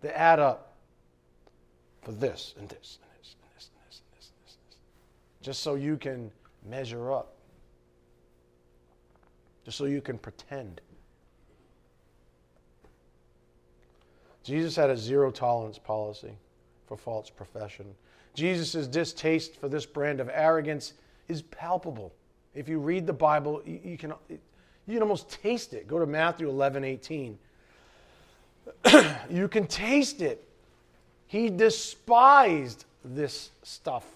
They 0.00 0.10
add 0.10 0.38
up 0.38 0.72
for 2.00 2.12
this 2.12 2.54
and 2.58 2.70
this 2.70 3.00
just 5.46 5.62
so 5.62 5.76
you 5.76 5.96
can 5.96 6.28
measure 6.68 7.12
up, 7.12 7.36
just 9.64 9.78
so 9.78 9.84
you 9.84 10.00
can 10.00 10.18
pretend. 10.18 10.80
Jesus 14.42 14.74
had 14.74 14.90
a 14.90 14.96
zero 14.96 15.30
tolerance 15.30 15.78
policy 15.78 16.32
for 16.88 16.96
false 16.96 17.30
profession. 17.30 17.86
Jesus' 18.34 18.88
distaste 18.88 19.54
for 19.54 19.68
this 19.68 19.86
brand 19.86 20.18
of 20.18 20.28
arrogance 20.32 20.94
is 21.28 21.42
palpable. 21.42 22.12
If 22.56 22.68
you 22.68 22.80
read 22.80 23.06
the 23.06 23.12
Bible, 23.12 23.62
you, 23.64 23.96
can, 23.96 24.14
you 24.28 24.38
can 24.94 25.00
almost 25.00 25.30
taste 25.30 25.74
it. 25.74 25.86
Go 25.86 26.00
to 26.00 26.06
Matthew 26.06 26.48
11 26.48 26.82
18. 26.82 27.38
you 29.30 29.46
can 29.46 29.68
taste 29.68 30.22
it. 30.22 30.42
He 31.28 31.50
despised 31.50 32.84
this 33.04 33.52
stuff. 33.62 34.15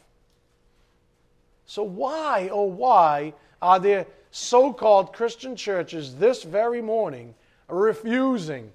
So, 1.70 1.84
why, 1.84 2.48
oh, 2.50 2.64
why 2.64 3.32
are 3.62 3.78
there 3.78 4.04
so 4.32 4.72
called 4.72 5.12
Christian 5.12 5.54
churches 5.54 6.16
this 6.16 6.42
very 6.42 6.82
morning 6.82 7.32
refusing 7.68 8.72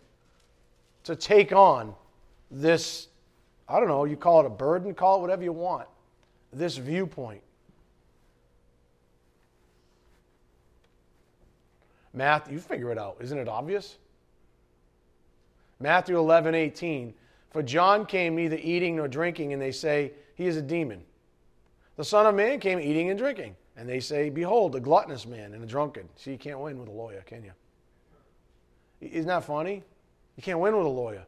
to 1.03 1.13
take 1.13 1.51
on 1.51 1.93
this, 2.49 3.09
I 3.67 3.81
don't 3.81 3.89
know, 3.89 4.05
you 4.05 4.15
call 4.15 4.39
it 4.39 4.45
a 4.45 4.49
burden, 4.49 4.93
call 4.93 5.17
it 5.17 5.21
whatever 5.23 5.43
you 5.43 5.51
want, 5.51 5.89
this 6.53 6.77
viewpoint? 6.77 7.41
Matthew, 12.13 12.53
you 12.53 12.59
figure 12.61 12.93
it 12.93 12.97
out. 12.97 13.17
Isn't 13.19 13.37
it 13.37 13.49
obvious? 13.49 13.97
Matthew 15.81 16.17
11, 16.17 16.55
18. 16.55 17.13
For 17.49 17.61
John 17.61 18.05
came 18.05 18.37
neither 18.37 18.55
eating 18.55 18.95
nor 18.95 19.09
drinking, 19.09 19.51
and 19.51 19.61
they 19.61 19.73
say, 19.73 20.13
He 20.35 20.47
is 20.47 20.55
a 20.55 20.61
demon. 20.61 21.03
The 21.97 22.03
Son 22.03 22.25
of 22.25 22.35
Man 22.35 22.59
came 22.59 22.79
eating 22.79 23.09
and 23.09 23.17
drinking, 23.17 23.55
and 23.77 23.87
they 23.87 23.99
say, 23.99 24.29
Behold, 24.29 24.75
a 24.75 24.79
gluttonous 24.79 25.25
man 25.25 25.53
and 25.53 25.63
a 25.63 25.67
drunkard. 25.67 26.07
See, 26.17 26.31
you 26.31 26.37
can't 26.37 26.59
win 26.59 26.77
with 26.77 26.89
a 26.89 26.91
lawyer, 26.91 27.21
can 27.25 27.43
you? 27.43 27.51
Isn't 29.01 29.27
that 29.27 29.45
funny? 29.45 29.83
You 30.35 30.43
can't 30.43 30.59
win 30.59 30.75
with 30.75 30.85
a 30.85 30.89
lawyer. 30.89 31.25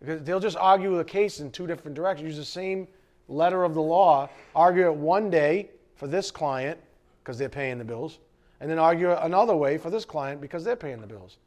Because 0.00 0.22
they'll 0.22 0.40
just 0.40 0.56
argue 0.56 0.96
the 0.96 1.04
case 1.04 1.40
in 1.40 1.50
two 1.50 1.66
different 1.66 1.94
directions, 1.94 2.26
use 2.26 2.36
the 2.36 2.44
same 2.44 2.88
letter 3.28 3.64
of 3.64 3.74
the 3.74 3.82
law, 3.82 4.28
argue 4.54 4.86
it 4.86 4.94
one 4.94 5.30
day 5.30 5.70
for 5.94 6.06
this 6.06 6.30
client 6.30 6.78
because 7.22 7.38
they're 7.38 7.48
paying 7.48 7.78
the 7.78 7.84
bills, 7.84 8.18
and 8.60 8.70
then 8.70 8.78
argue 8.78 9.12
another 9.12 9.54
way 9.54 9.78
for 9.78 9.90
this 9.90 10.04
client 10.04 10.40
because 10.40 10.64
they're 10.64 10.76
paying 10.76 11.00
the 11.00 11.06
bills. 11.06 11.38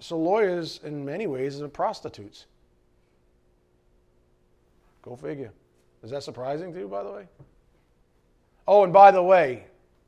So 0.00 0.16
lawyers, 0.16 0.80
in 0.84 1.04
many 1.04 1.26
ways, 1.26 1.60
are 1.60 1.68
prostitutes. 1.68 2.46
Go 5.02 5.16
figure. 5.16 5.52
Is 6.02 6.10
that 6.10 6.22
surprising 6.22 6.72
to 6.72 6.78
you, 6.78 6.88
by 6.88 7.02
the 7.02 7.10
way? 7.10 7.26
Oh, 8.66 8.84
and 8.84 8.92
by 8.92 9.10
the 9.10 9.22
way, 9.22 9.64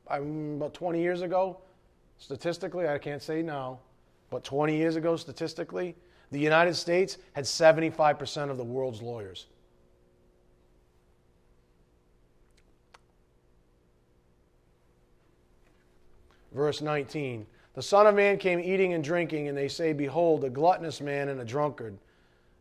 about 0.07 0.73
20 0.73 1.01
years 1.01 1.21
ago, 1.21 1.57
statistically, 2.17 2.87
I 2.87 2.97
can't 2.97 3.21
say 3.21 3.41
now, 3.41 3.79
but 4.29 4.43
20 4.43 4.75
years 4.75 4.95
ago, 4.95 5.15
statistically, 5.15 5.95
the 6.31 6.39
United 6.39 6.75
States 6.75 7.17
had 7.33 7.43
75% 7.43 8.49
of 8.49 8.57
the 8.57 8.63
world's 8.63 9.01
lawyers. 9.01 9.47
Verse 16.53 16.81
19 16.81 17.45
The 17.73 17.81
Son 17.81 18.07
of 18.07 18.15
Man 18.15 18.37
came 18.37 18.59
eating 18.59 18.93
and 18.93 19.03
drinking, 19.03 19.47
and 19.47 19.57
they 19.57 19.67
say, 19.67 19.93
Behold, 19.93 20.43
a 20.43 20.49
gluttonous 20.49 21.01
man 21.01 21.29
and 21.29 21.41
a 21.41 21.45
drunkard, 21.45 21.97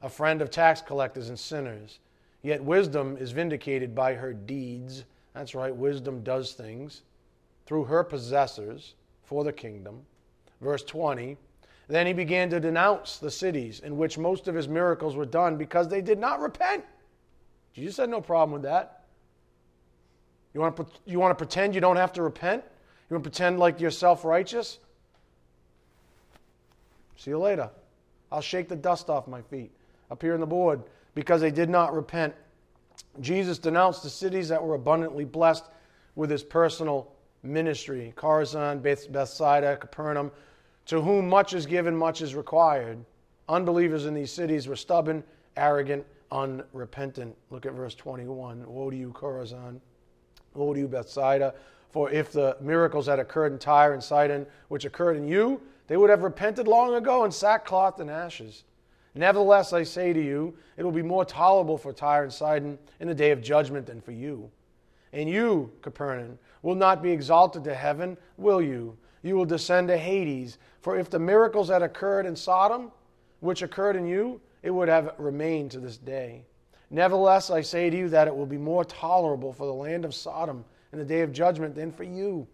a 0.03 0.09
friend 0.09 0.43
of 0.43 0.51
tax 0.51 0.81
collectors 0.81 1.29
and 1.29 1.39
sinners. 1.39 1.99
Yet 2.43 2.65
wisdom 2.65 3.17
is 3.19 3.33
vindicated 3.33 3.95
by 3.95 4.15
her 4.15 4.33
deeds. 4.33 5.05
That's 5.35 5.55
right, 5.55 5.75
wisdom 5.75 6.23
does 6.23 6.53
things 6.53 7.03
through 7.67 7.85
her 7.85 8.03
possessors 8.03 8.95
for 9.25 9.45
the 9.45 9.53
kingdom. 9.53 10.03
Verse 10.61 10.83
20 10.83 11.37
Then 11.89 12.07
he 12.07 12.13
began 12.13 12.49
to 12.51 12.61
denounce 12.61 13.19
the 13.19 13.31
cities 13.31 13.81
in 13.81 13.97
which 13.97 14.19
most 14.19 14.49
of 14.49 14.55
his 14.55 14.69
miracles 14.69 15.17
were 15.17 15.27
done 15.27 15.57
because 15.57 15.89
they 15.89 16.01
did 16.01 16.19
not 16.19 16.41
repent. 16.41 16.85
Jesus 17.73 17.99
had 17.99 18.11
no 18.11 18.21
problem 18.21 18.53
with 18.53 18.63
that. 18.63 19.05
You 20.55 20.61
want 20.61 20.77
to, 20.77 20.87
you 21.07 21.21
want 21.21 21.31
to 21.31 21.37
pretend 21.37 21.75
you 21.75 21.81
don't 21.81 21.97
have 21.97 22.13
to 22.15 22.23
repent? 22.23 22.65
You 23.09 23.15
want 23.15 23.25
to 23.25 23.31
pretend 23.31 23.59
like 23.59 23.81
you're 23.81 23.91
self 23.91 24.25
righteous? 24.25 24.79
See 27.17 27.31
you 27.31 27.39
later. 27.39 27.71
I'll 28.33 28.41
shake 28.41 28.69
the 28.69 28.77
dust 28.77 29.11
off 29.11 29.29
my 29.29 29.43
feet 29.43 29.71
up 30.11 30.23
here 30.23 30.35
on 30.35 30.41
the 30.41 30.47
board 30.47 30.83
because 31.15 31.41
they 31.41 31.51
did 31.51 31.69
not 31.69 31.95
repent. 31.95 32.35
Jesus 33.21 33.59
denounced 33.59 34.03
the 34.03 34.11
cities 34.11 34.49
that 34.49 34.63
were 34.63 34.75
abundantly 34.75 35.25
blessed 35.25 35.65
with 36.15 36.31
his 36.31 36.43
personal 36.43 37.13
ministry 37.43 38.13
Chorazin, 38.17 38.83
Bethsaida, 38.83 39.77
Capernaum, 39.77 40.31
to 40.87 41.01
whom 41.01 41.29
much 41.29 41.55
is 41.55 41.67
given, 41.67 41.97
much 41.97 42.23
is 42.23 42.35
required. 42.35 42.99
Unbelievers 43.49 44.07
in 44.07 44.15
these 44.15 44.31
cities 44.31 44.69
were 44.69 44.77
stubborn, 44.77 45.25
arrogant, 45.57 46.05
unrepentant. 46.31 47.37
Look 47.51 47.67
at 47.67 47.73
verse 47.73 47.95
21. 47.95 48.65
Woe 48.67 48.91
to 48.91 48.97
you, 48.97 49.13
Chorazin. 49.13 49.81
Woe 50.55 50.75
to 50.75 50.81
you, 50.81 50.89
Bethsaida. 50.89 51.55
For 51.91 52.11
if 52.11 52.33
the 52.33 52.57
miracles 52.61 53.07
had 53.07 53.19
occurred 53.19 53.53
in 53.53 53.59
Tyre 53.59 53.95
and 53.95 54.03
Sidon, 54.03 54.47
which 54.69 54.85
occurred 54.85 55.17
in 55.17 55.27
you, 55.27 55.61
they 55.89 55.97
would 55.97 56.11
have 56.11 56.23
repented 56.23 56.69
long 56.69 56.95
ago 56.95 57.25
in 57.25 57.33
sackcloth 57.33 57.99
and 57.99 58.09
ashes. 58.09 58.63
Nevertheless, 59.15 59.73
I 59.73 59.83
say 59.83 60.13
to 60.13 60.23
you, 60.23 60.55
it 60.77 60.85
will 60.85 60.93
be 60.93 61.03
more 61.03 61.25
tolerable 61.25 61.77
for 61.77 61.93
Tyre 61.93 62.23
and 62.23 62.33
Sidon 62.33 62.79
in 63.01 63.09
the 63.09 63.15
day 63.15 63.33
of 63.33 63.43
judgment 63.43 63.87
than 63.87 64.01
for 64.01 64.13
you. 64.13 64.51
And 65.13 65.29
you, 65.29 65.73
Capernaum, 65.83 66.39
will 66.63 66.77
not 66.77 67.03
be 67.03 67.11
exalted 67.11 67.65
to 67.65 67.75
heaven, 67.75 68.17
will 68.37 68.63
you? 68.63 68.97
You 69.23 69.37
will 69.37 69.45
descend 69.45 69.89
to 69.89 69.99
Hades. 69.99 70.59
For 70.81 70.97
if 70.97 71.11
the 71.11 71.19
miracles 71.19 71.69
had 71.69 71.83
occurred 71.83 72.27
in 72.27 72.37
Sodom, 72.37 72.93
which 73.41 73.63
occurred 73.63 73.97
in 73.97 74.07
you, 74.07 74.41
it 74.63 74.71
would 74.71 74.89
have 74.89 75.15
remained 75.19 75.73
to 75.73 75.81
this 75.81 75.97
day. 75.97 76.45
Nevertheless, 76.91 77.51
I 77.51 77.63
say 77.63 77.91
to 77.91 77.97
you 77.97 78.09
that 78.11 78.29
it 78.29 78.35
will 78.35 78.47
be 78.47 78.59
more 78.59 78.85
tolerable 78.85 79.53
for 79.53 79.67
the 79.67 79.75
land 79.75 80.05
of 80.05 80.15
Sodom 80.15 80.65
in 80.93 80.99
the 80.99 81.05
day 81.05 81.21
of 81.21 81.33
judgment 81.33 81.75
than 81.75 81.93
for 81.93 82.05
you. 82.05 82.47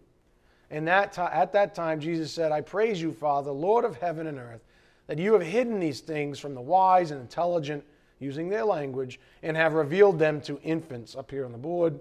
And 0.70 0.88
that 0.88 1.18
at 1.18 1.52
that 1.52 1.74
time, 1.74 2.00
Jesus 2.00 2.32
said, 2.32 2.52
I 2.52 2.60
praise 2.60 3.00
you, 3.00 3.12
Father, 3.12 3.50
Lord 3.50 3.84
of 3.84 3.96
heaven 3.96 4.26
and 4.26 4.38
earth 4.38 4.62
that 5.06 5.18
you 5.18 5.32
have 5.32 5.42
hidden 5.42 5.80
these 5.80 6.00
things 6.00 6.38
from 6.38 6.54
the 6.54 6.60
wise 6.60 7.10
and 7.10 7.20
intelligent, 7.20 7.84
using 8.18 8.48
their 8.48 8.64
language, 8.64 9.20
and 9.42 9.56
have 9.56 9.74
revealed 9.74 10.18
them 10.18 10.40
to 10.40 10.58
infants 10.60 11.14
up 11.14 11.30
here 11.30 11.44
on 11.44 11.52
the 11.52 11.58
board. 11.58 11.98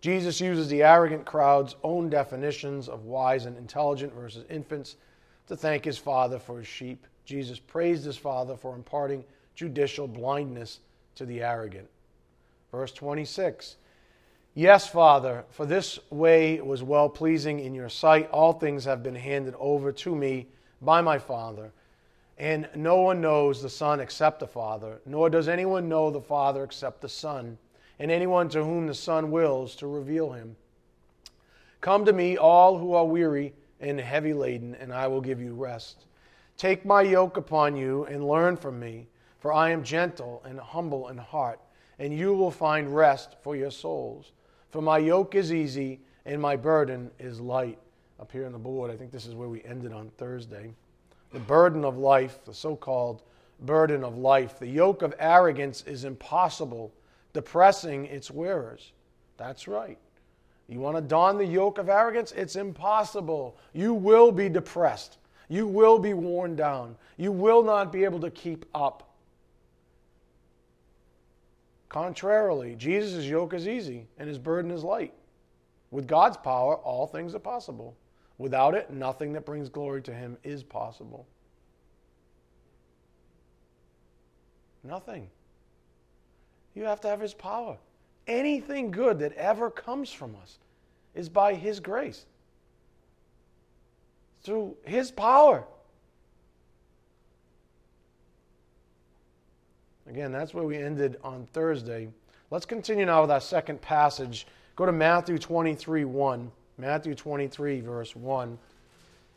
Jesus 0.00 0.40
uses 0.40 0.68
the 0.68 0.82
arrogant 0.82 1.24
crowd's 1.24 1.76
own 1.82 2.10
definitions 2.10 2.88
of 2.88 3.04
wise 3.04 3.46
and 3.46 3.56
intelligent 3.56 4.12
versus 4.14 4.44
infants 4.50 4.96
to 5.48 5.56
thank 5.56 5.84
his 5.84 5.98
Father 5.98 6.38
for 6.38 6.58
his 6.58 6.66
sheep. 6.66 7.06
Jesus 7.24 7.58
praised 7.58 8.04
his 8.04 8.16
Father 8.16 8.56
for 8.56 8.74
imparting 8.74 9.24
judicial 9.54 10.06
blindness 10.06 10.80
to 11.16 11.24
the 11.24 11.42
arrogant. 11.42 11.88
Verse 12.70 12.92
26 12.92 13.76
Yes, 14.54 14.88
Father, 14.88 15.44
for 15.50 15.66
this 15.66 15.98
way 16.08 16.60
was 16.60 16.82
well 16.82 17.08
pleasing 17.08 17.60
in 17.60 17.74
your 17.74 17.90
sight. 17.90 18.30
All 18.30 18.54
things 18.54 18.84
have 18.84 19.02
been 19.02 19.14
handed 19.14 19.54
over 19.58 19.92
to 19.92 20.14
me 20.14 20.46
by 20.82 21.00
my 21.00 21.18
Father. 21.18 21.72
And 22.38 22.68
no 22.74 23.00
one 23.00 23.20
knows 23.20 23.62
the 23.62 23.70
Son 23.70 24.00
except 24.00 24.40
the 24.40 24.46
Father, 24.46 25.00
nor 25.06 25.30
does 25.30 25.48
anyone 25.48 25.88
know 25.88 26.10
the 26.10 26.20
Father 26.20 26.64
except 26.64 27.00
the 27.00 27.08
Son, 27.08 27.56
and 27.98 28.10
anyone 28.10 28.48
to 28.50 28.62
whom 28.62 28.86
the 28.86 28.94
Son 28.94 29.30
wills 29.30 29.74
to 29.76 29.86
reveal 29.86 30.32
him. 30.32 30.56
Come 31.80 32.04
to 32.04 32.12
me, 32.12 32.36
all 32.36 32.78
who 32.78 32.92
are 32.94 33.06
weary 33.06 33.54
and 33.80 33.98
heavy 33.98 34.34
laden, 34.34 34.74
and 34.74 34.92
I 34.92 35.06
will 35.06 35.20
give 35.20 35.40
you 35.40 35.54
rest. 35.54 36.04
Take 36.58 36.84
my 36.84 37.02
yoke 37.02 37.36
upon 37.36 37.76
you 37.76 38.04
and 38.04 38.26
learn 38.26 38.56
from 38.56 38.78
me, 38.78 39.06
for 39.38 39.52
I 39.52 39.70
am 39.70 39.82
gentle 39.82 40.42
and 40.44 40.58
humble 40.58 41.08
in 41.08 41.16
heart, 41.16 41.60
and 41.98 42.12
you 42.12 42.34
will 42.34 42.50
find 42.50 42.94
rest 42.94 43.36
for 43.42 43.56
your 43.56 43.70
souls. 43.70 44.32
For 44.70 44.82
my 44.82 44.98
yoke 44.98 45.34
is 45.34 45.52
easy 45.52 46.00
and 46.26 46.40
my 46.40 46.56
burden 46.56 47.10
is 47.18 47.40
light 47.40 47.78
up 48.20 48.32
here 48.32 48.46
on 48.46 48.52
the 48.52 48.58
board. 48.58 48.90
I 48.90 48.96
think 48.96 49.12
this 49.12 49.26
is 49.26 49.34
where 49.34 49.48
we 49.48 49.62
ended 49.64 49.92
on 49.92 50.10
Thursday. 50.16 50.72
The 51.32 51.40
burden 51.40 51.84
of 51.84 51.98
life, 51.98 52.44
the 52.44 52.54
so 52.54 52.76
called 52.76 53.22
burden 53.60 54.04
of 54.04 54.18
life, 54.18 54.58
the 54.58 54.66
yoke 54.66 55.02
of 55.02 55.14
arrogance 55.18 55.82
is 55.86 56.04
impossible, 56.04 56.92
depressing 57.32 58.06
its 58.06 58.30
wearers. 58.30 58.92
That's 59.36 59.68
right. 59.68 59.98
You 60.68 60.80
want 60.80 60.96
to 60.96 61.02
don 61.02 61.38
the 61.38 61.44
yoke 61.44 61.78
of 61.78 61.88
arrogance? 61.88 62.32
It's 62.32 62.56
impossible. 62.56 63.56
You 63.72 63.94
will 63.94 64.32
be 64.32 64.48
depressed. 64.48 65.18
You 65.48 65.66
will 65.66 65.98
be 65.98 66.12
worn 66.12 66.56
down. 66.56 66.96
You 67.16 67.30
will 67.30 67.62
not 67.62 67.92
be 67.92 68.04
able 68.04 68.20
to 68.20 68.30
keep 68.30 68.66
up. 68.74 69.14
Contrarily, 71.88 72.74
Jesus' 72.74 73.24
yoke 73.24 73.54
is 73.54 73.68
easy 73.68 74.06
and 74.18 74.28
his 74.28 74.38
burden 74.38 74.70
is 74.70 74.82
light. 74.82 75.14
With 75.92 76.08
God's 76.08 76.36
power, 76.36 76.76
all 76.76 77.06
things 77.06 77.34
are 77.34 77.40
possible. 77.40 77.96
Without 78.38 78.74
it, 78.74 78.90
nothing 78.90 79.32
that 79.32 79.46
brings 79.46 79.68
glory 79.68 80.02
to 80.02 80.12
Him 80.12 80.36
is 80.44 80.62
possible. 80.62 81.26
Nothing. 84.84 85.28
You 86.74 86.84
have 86.84 87.00
to 87.00 87.08
have 87.08 87.20
His 87.20 87.34
power. 87.34 87.78
Anything 88.26 88.90
good 88.90 89.18
that 89.20 89.32
ever 89.34 89.70
comes 89.70 90.12
from 90.12 90.36
us 90.42 90.58
is 91.14 91.28
by 91.28 91.54
His 91.54 91.80
grace, 91.80 92.26
through 94.42 94.76
His 94.84 95.10
power. 95.10 95.64
Again, 100.08 100.30
that's 100.30 100.54
where 100.54 100.64
we 100.64 100.76
ended 100.76 101.16
on 101.24 101.46
Thursday. 101.52 102.08
Let's 102.50 102.66
continue 102.66 103.06
now 103.06 103.22
with 103.22 103.30
our 103.30 103.40
second 103.40 103.80
passage. 103.80 104.46
Go 104.76 104.86
to 104.86 104.92
Matthew 104.92 105.38
23 105.38 106.04
1. 106.04 106.52
Matthew 106.78 107.14
23, 107.14 107.80
verse 107.80 108.14
1. 108.14 108.58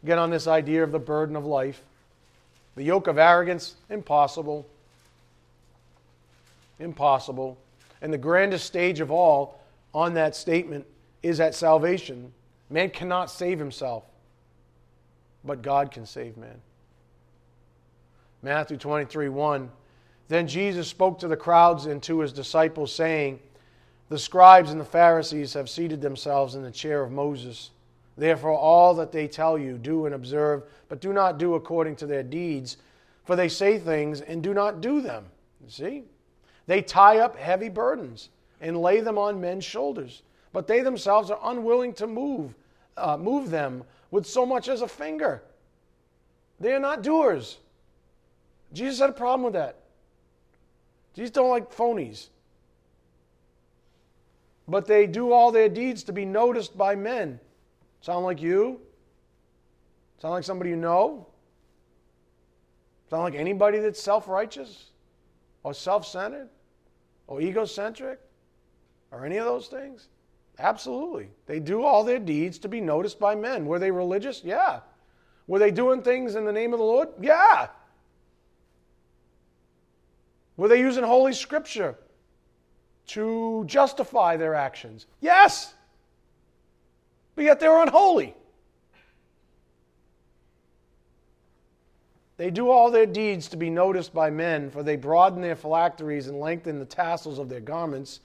Again, 0.03 0.19
on 0.19 0.29
this 0.29 0.47
idea 0.47 0.83
of 0.83 0.91
the 0.91 0.99
burden 0.99 1.35
of 1.35 1.45
life. 1.45 1.81
The 2.75 2.83
yoke 2.83 3.07
of 3.07 3.17
arrogance, 3.17 3.75
impossible. 3.89 4.67
Impossible. 6.79 7.57
And 8.01 8.13
the 8.13 8.17
grandest 8.17 8.65
stage 8.65 8.99
of 8.99 9.11
all 9.11 9.59
on 9.93 10.13
that 10.13 10.35
statement 10.35 10.85
is 11.23 11.39
at 11.39 11.55
salvation. 11.55 12.31
Man 12.69 12.89
cannot 12.89 13.31
save 13.31 13.59
himself, 13.59 14.03
but 15.43 15.61
God 15.61 15.91
can 15.91 16.05
save 16.05 16.37
man. 16.37 16.61
Matthew 18.41 18.77
23 18.77 19.29
1. 19.29 19.69
Then 20.29 20.47
Jesus 20.47 20.87
spoke 20.87 21.19
to 21.19 21.27
the 21.27 21.35
crowds 21.35 21.87
and 21.87 22.01
to 22.03 22.19
his 22.19 22.31
disciples, 22.31 22.93
saying, 22.93 23.39
The 24.09 24.19
scribes 24.19 24.71
and 24.71 24.81
the 24.81 24.85
Pharisees 24.85 25.53
have 25.53 25.69
seated 25.69 26.01
themselves 26.01 26.55
in 26.55 26.63
the 26.63 26.71
chair 26.71 27.03
of 27.03 27.11
Moses. 27.11 27.69
Therefore, 28.17 28.57
all 28.57 28.95
that 28.95 29.11
they 29.11 29.27
tell 29.27 29.57
you, 29.57 29.77
do 29.77 30.05
and 30.05 30.15
observe, 30.15 30.63
but 30.89 30.99
do 30.99 31.13
not 31.13 31.37
do 31.37 31.53
according 31.53 31.95
to 31.97 32.05
their 32.07 32.23
deeds, 32.23 32.77
for 33.23 33.35
they 33.35 33.47
say 33.47 33.77
things 33.77 34.21
and 34.21 34.41
do 34.43 34.53
not 34.53 34.81
do 34.81 34.99
them. 34.99 35.25
You 35.63 35.69
see? 35.69 36.03
They 36.65 36.81
tie 36.81 37.19
up 37.19 37.37
heavy 37.37 37.69
burdens 37.69 38.29
and 38.59 38.81
lay 38.81 38.99
them 38.99 39.17
on 39.17 39.39
men's 39.39 39.63
shoulders, 39.63 40.23
but 40.51 40.67
they 40.67 40.81
themselves 40.81 41.31
are 41.31 41.39
unwilling 41.43 41.93
to 41.93 42.07
move, 42.07 42.55
uh, 42.97 43.15
move 43.15 43.51
them 43.51 43.83
with 44.11 44.25
so 44.25 44.45
much 44.45 44.67
as 44.67 44.81
a 44.81 44.87
finger. 44.87 45.43
They 46.59 46.73
are 46.73 46.79
not 46.79 47.03
doers. 47.03 47.57
Jesus 48.73 48.99
had 48.99 49.11
a 49.11 49.13
problem 49.13 49.43
with 49.43 49.53
that. 49.53 49.77
Jesus 51.15 51.31
don't 51.31 51.49
like 51.49 51.73
phonies. 51.73 52.27
But 54.69 54.85
they 54.85 55.07
do 55.07 55.31
all 55.31 55.51
their 55.51 55.67
deeds 55.67 56.03
to 56.03 56.13
be 56.13 56.25
noticed 56.25 56.77
by 56.77 56.95
men. 56.95 57.39
Sound 58.01 58.23
like 58.23 58.39
you? 58.39 58.79
Sound 60.21 60.33
like 60.33 60.43
somebody 60.43 60.69
you 60.69 60.75
know? 60.75 61.25
Sound 63.09 63.23
like 63.23 63.33
anybody 63.33 63.79
that's 63.79 64.01
self 64.01 64.27
righteous 64.27 64.91
or 65.63 65.73
self 65.73 66.05
centered 66.05 66.49
or 67.25 67.41
egocentric 67.41 68.19
or 69.11 69.25
any 69.25 69.37
of 69.37 69.45
those 69.45 69.67
things? 69.67 70.07
Absolutely. 70.59 71.31
They 71.47 71.59
do 71.59 71.83
all 71.83 72.03
their 72.03 72.19
deeds 72.19 72.59
to 72.59 72.67
be 72.67 72.79
noticed 72.79 73.19
by 73.19 73.33
men. 73.33 73.65
Were 73.65 73.79
they 73.79 73.89
religious? 73.89 74.43
Yeah. 74.43 74.81
Were 75.47 75.57
they 75.57 75.71
doing 75.71 76.03
things 76.03 76.35
in 76.35 76.45
the 76.45 76.51
name 76.51 76.73
of 76.73 76.79
the 76.79 76.85
Lord? 76.85 77.07
Yeah. 77.19 77.69
Were 80.57 80.67
they 80.67 80.79
using 80.79 81.03
Holy 81.03 81.33
Scripture 81.33 81.97
to 83.09 83.63
justify 83.65 84.37
their 84.37 84.55
actions? 84.55 85.05
Yes. 85.19 85.73
But 87.35 87.45
yet 87.45 87.59
they're 87.59 87.81
unholy. 87.81 88.35
They 92.37 92.49
do 92.51 92.69
all 92.69 92.89
their 92.89 93.05
deeds 93.05 93.49
to 93.49 93.57
be 93.57 93.69
noticed 93.69 94.13
by 94.13 94.29
men, 94.29 94.69
for 94.69 94.81
they 94.81 94.95
broaden 94.95 95.41
their 95.41 95.57
phylacteries 95.57 96.27
and 96.27 96.39
lengthen 96.39 96.79
the 96.79 96.85
tassels 96.85 97.37
of 97.37 97.49
their 97.49 97.59
garments. 97.59 98.21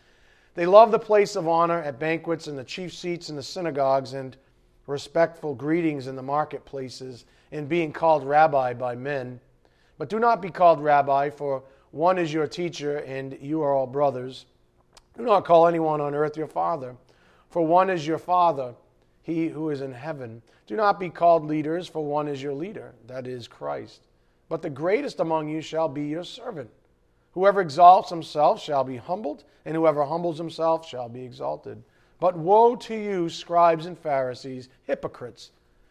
They 0.55 0.66
love 0.66 0.93
the 0.93 0.99
place 1.01 1.35
of 1.35 1.49
honor 1.49 1.82
at 1.82 1.99
banquets 1.99 2.47
and 2.47 2.57
the 2.57 2.62
chief 2.62 2.95
seats 2.95 3.28
in 3.28 3.35
the 3.35 3.43
synagogues 3.43 4.12
and 4.12 4.37
respectful 4.87 5.55
greetings 5.55 6.07
in 6.07 6.14
the 6.14 6.22
marketplaces 6.22 7.24
and 7.51 7.68
being 7.68 7.93
called 7.93 8.24
rabbi 8.24 8.72
by 8.72 8.95
men. 8.95 9.41
But 9.99 10.09
do 10.09 10.20
not 10.20 10.43
be 10.43 10.51
called 10.51 10.80
rabbi, 10.80 11.30
for 11.30 11.64
one 11.91 12.18
is 12.18 12.32
your 12.32 12.47
teacher, 12.47 12.99
and 12.99 13.37
you 13.41 13.62
are 13.62 13.72
all 13.72 13.87
brothers. 13.87 14.47
Do 15.17 15.23
not 15.23 15.45
call 15.45 15.67
anyone 15.67 16.01
on 16.01 16.15
earth 16.15 16.37
your 16.37 16.47
father, 16.47 16.97
for 17.51 17.67
one 17.67 17.91
is 17.91 18.07
your 18.07 18.19
father, 18.19 18.75
he 19.23 19.49
who 19.49 19.71
is 19.71 19.81
in 19.81 19.93
heaven. 19.93 20.43
Do 20.67 20.77
not 20.77 20.99
be 20.99 21.11
called 21.11 21.45
leaders, 21.47 21.89
for 21.89 22.05
one 22.05 22.29
is 22.29 22.43
your 22.43 22.55
leader, 22.55 22.95
that 23.07 23.27
is 23.27 23.47
Christ. 23.49 24.07
But 24.49 24.62
the 24.62 24.71
greatest 24.71 25.21
among 25.21 25.49
you 25.49 25.61
shall 25.61 25.89
be 25.89 26.07
your 26.07 26.25
servant. 26.25 26.71
Whoever 27.33 27.61
exalts 27.61 28.11
himself 28.11 28.61
shall 28.61 28.85
be 28.85 28.97
humbled, 28.97 29.45
and 29.65 29.75
whoever 29.75 30.05
humbles 30.05 30.39
himself 30.39 30.87
shall 30.87 31.09
be 31.09 31.23
exalted. 31.23 31.83
But 32.21 32.37
woe 32.37 32.77
to 32.77 32.95
you, 32.95 33.29
scribes 33.29 33.87
and 33.87 33.99
Pharisees, 33.99 34.69
hypocrites, 34.85 35.51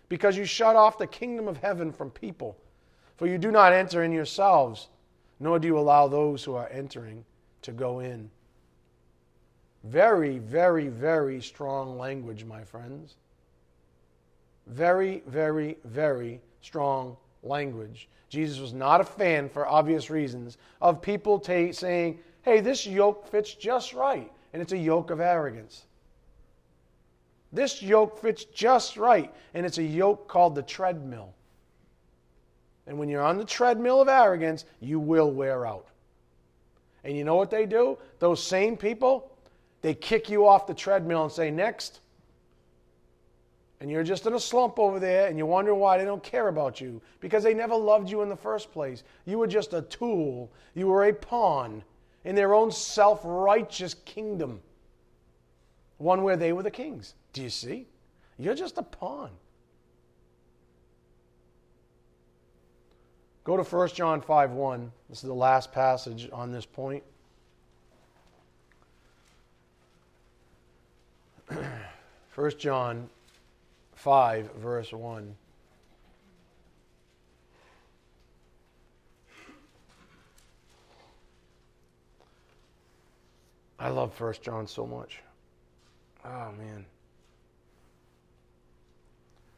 because 0.10 0.38
you 0.38 0.46
shut 0.46 0.76
off 0.76 0.98
the 0.98 1.08
kingdom 1.08 1.48
of 1.48 1.58
heaven 1.58 1.92
from 1.92 2.12
people. 2.12 2.58
For 3.18 3.28
you 3.28 3.38
do 3.38 3.52
not 3.52 3.74
enter 3.74 4.04
in 4.04 4.12
yourselves 4.12 4.90
nor 5.44 5.60
do 5.60 5.68
you 5.68 5.78
allow 5.78 6.08
those 6.08 6.44
who 6.44 6.56
are 6.56 6.70
entering 6.70 7.26
to 7.62 7.72
go 7.72 8.00
in. 8.00 8.30
Very, 9.84 10.40
very, 10.40 10.88
very 10.88 11.42
strong 11.42 11.98
language, 11.98 12.46
my 12.46 12.64
friends. 12.64 13.16
Very, 14.68 15.24
very, 15.28 15.78
very 15.84 16.42
strong 16.62 17.18
language. 17.44 18.08
Jesus 18.30 18.60
was 18.60 18.74
not 18.74 19.02
a 19.02 19.04
fan, 19.04 19.50
for 19.50 19.68
obvious 19.68 20.10
reasons, 20.10 20.58
of 20.82 21.02
people 21.02 21.38
ta- 21.38 21.72
saying, 21.72 22.20
hey, 22.44 22.62
this 22.62 22.88
yoke 22.88 23.28
fits 23.28 23.54
just 23.54 23.94
right. 23.94 24.32
And 24.54 24.62
it's 24.62 24.72
a 24.72 24.78
yoke 24.78 25.12
of 25.12 25.20
arrogance. 25.20 25.84
This 27.52 27.82
yoke 27.82 28.20
fits 28.20 28.46
just 28.46 28.98
right. 28.98 29.34
And 29.54 29.66
it's 29.66 29.78
a 29.78 29.84
yoke 29.84 30.28
called 30.28 30.56
the 30.56 30.64
treadmill. 30.64 31.34
And 32.88 32.98
when 32.98 33.10
you're 33.10 33.22
on 33.22 33.38
the 33.38 33.46
treadmill 33.46 34.02
of 34.02 34.08
arrogance, 34.08 34.66
you 34.80 35.00
will 35.00 35.32
wear 35.32 35.66
out. 35.66 35.88
And 37.04 37.18
you 37.18 37.24
know 37.24 37.36
what 37.36 37.50
they 37.50 37.66
do? 37.66 37.98
Those 38.20 38.42
same 38.42 38.78
people, 38.78 39.32
they 39.84 39.94
kick 39.94 40.30
you 40.30 40.48
off 40.48 40.66
the 40.66 40.74
treadmill 40.74 41.24
and 41.24 41.32
say, 41.32 41.52
Next. 41.52 42.00
And 43.80 43.92
you're 43.92 44.04
just 44.04 44.26
in 44.26 44.34
a 44.34 44.40
slump 44.40 44.80
over 44.80 44.98
there 44.98 45.28
and 45.28 45.38
you 45.38 45.46
wonder 45.46 45.76
why 45.76 45.98
they 45.98 46.06
don't 46.06 46.24
care 46.24 46.48
about 46.48 46.80
you 46.80 47.02
because 47.20 47.44
they 47.44 47.54
never 47.54 47.76
loved 47.76 48.10
you 48.10 48.22
in 48.22 48.30
the 48.30 48.36
first 48.36 48.72
place. 48.72 49.04
You 49.26 49.38
were 49.38 49.48
just 49.48 49.74
a 49.74 49.82
tool, 49.82 50.50
you 50.74 50.88
were 50.88 51.04
a 51.04 51.14
pawn 51.14 51.84
in 52.24 52.34
their 52.34 52.54
own 52.54 52.72
self 52.72 53.20
righteous 53.26 53.94
kingdom, 53.94 54.62
one 55.98 56.24
where 56.24 56.38
they 56.38 56.54
were 56.54 56.64
the 56.64 56.72
kings. 56.72 57.16
Do 57.34 57.44
you 57.44 57.50
see? 57.50 57.88
You're 58.40 58.56
just 58.56 58.78
a 58.78 58.84
pawn. 58.84 59.32
Go 63.44 63.58
to 63.58 63.64
1 63.64 63.88
John 63.90 64.22
5 64.22 64.52
1. 64.52 64.92
This 65.10 65.18
is 65.18 65.28
the 65.28 65.34
last 65.34 65.74
passage 65.74 66.30
on 66.32 66.54
this 66.54 66.66
point. 66.66 67.04
1 72.36 72.52
John 72.58 73.10
5, 73.96 74.52
verse 74.56 74.92
1. 74.92 75.36
I 83.80 83.90
love 83.90 84.20
1 84.20 84.34
John 84.42 84.66
so 84.66 84.88
much. 84.88 85.20
Oh, 86.26 86.52
man. 86.58 86.86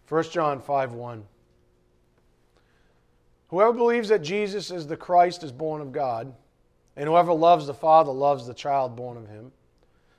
1 0.09 0.23
John 0.31 0.59
5 0.59 0.93
1. 0.93 1.23
Whoever 3.49 3.73
believes 3.73 4.09
that 4.09 4.23
Jesus 4.23 4.71
is 4.71 4.87
the 4.87 4.97
Christ 4.97 5.43
is 5.43 5.51
born 5.51 5.81
of 5.81 5.91
God, 5.91 6.33
and 6.95 7.07
whoever 7.07 7.33
loves 7.33 7.67
the 7.67 7.73
Father 7.73 8.11
loves 8.11 8.47
the 8.47 8.53
child 8.53 8.95
born 8.95 9.17
of 9.17 9.27
him. 9.27 9.51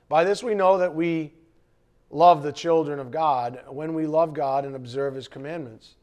By 0.09 0.23
this 0.23 0.41
we 0.41 0.55
know 0.55 0.77
that 0.77 0.95
we 0.95 1.33
love 2.09 2.43
the 2.43 2.51
children 2.51 2.99
of 2.99 3.11
God 3.11 3.61
when 3.67 3.93
we 3.93 4.07
love 4.07 4.33
God 4.33 4.65
and 4.65 4.75
observe 4.75 5.15
his 5.15 5.27
commandments. 5.27 5.95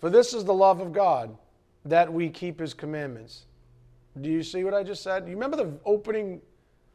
For 0.00 0.10
this 0.10 0.34
is 0.34 0.44
the 0.44 0.54
love 0.54 0.80
of 0.80 0.92
God, 0.92 1.36
that 1.84 2.12
we 2.12 2.28
keep 2.28 2.60
his 2.60 2.74
commandments. 2.74 3.46
Do 4.20 4.30
you 4.30 4.42
see 4.42 4.64
what 4.64 4.74
I 4.74 4.82
just 4.82 5.02
said? 5.02 5.26
You 5.26 5.34
remember 5.34 5.56
the 5.56 5.72
opening 5.84 6.40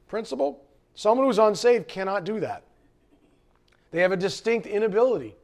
principle? 0.08 0.64
Someone 0.96 1.28
who's 1.28 1.40
unsaved 1.40 1.88
cannot 1.88 2.24
do 2.24 2.40
that. 2.40 2.64
They 3.92 4.02
have 4.02 4.12
a 4.12 4.18
distinct 4.18 4.68
inability 4.68 5.36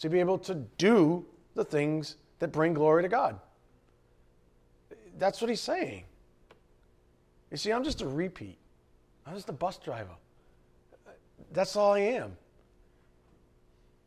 to 0.00 0.08
be 0.08 0.20
able 0.20 0.38
to 0.38 0.54
do 0.54 1.24
the 1.54 1.64
things 1.64 2.16
that 2.38 2.52
bring 2.52 2.74
glory 2.74 3.02
to 3.02 3.08
God. 3.08 3.38
That's 5.18 5.40
what 5.40 5.50
he's 5.50 5.60
saying. 5.60 6.04
You 7.50 7.56
see, 7.56 7.72
I'm 7.72 7.84
just 7.84 8.02
a 8.02 8.06
repeat. 8.06 8.58
I'm 9.26 9.34
just 9.34 9.48
a 9.48 9.52
bus 9.52 9.78
driver. 9.78 10.14
That's 11.52 11.76
all 11.76 11.94
I 11.94 12.00
am. 12.00 12.36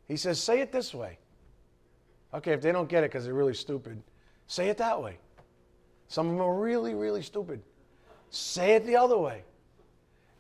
He 0.08 0.18
says, 0.18 0.40
say 0.40 0.60
it 0.62 0.72
this 0.72 0.94
way. 0.94 1.18
Okay, 2.34 2.54
if 2.54 2.62
they 2.62 2.72
don't 2.72 2.90
get 2.90 3.04
it 3.04 3.12
because 3.12 3.26
they're 3.26 3.34
really 3.34 3.54
stupid, 3.54 4.02
say 4.48 4.70
it 4.70 4.78
that 4.78 5.02
way. 5.02 5.18
Some 6.08 6.28
of 6.28 6.34
them 6.34 6.42
are 6.42 6.54
really, 6.54 6.94
really 6.94 7.22
stupid. 7.22 7.62
Say 8.30 8.74
it 8.76 8.86
the 8.86 8.96
other 8.96 9.18
way. 9.18 9.44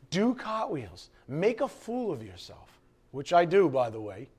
Do 0.10 0.34
cartwheels. 0.34 1.10
Make 1.28 1.62
a 1.62 1.68
fool 1.68 2.12
of 2.12 2.24
yourself, 2.24 2.80
which 3.12 3.34
I 3.34 3.46
do, 3.46 3.70
by 3.70 3.89
the 3.89 4.00
way. 4.00 4.30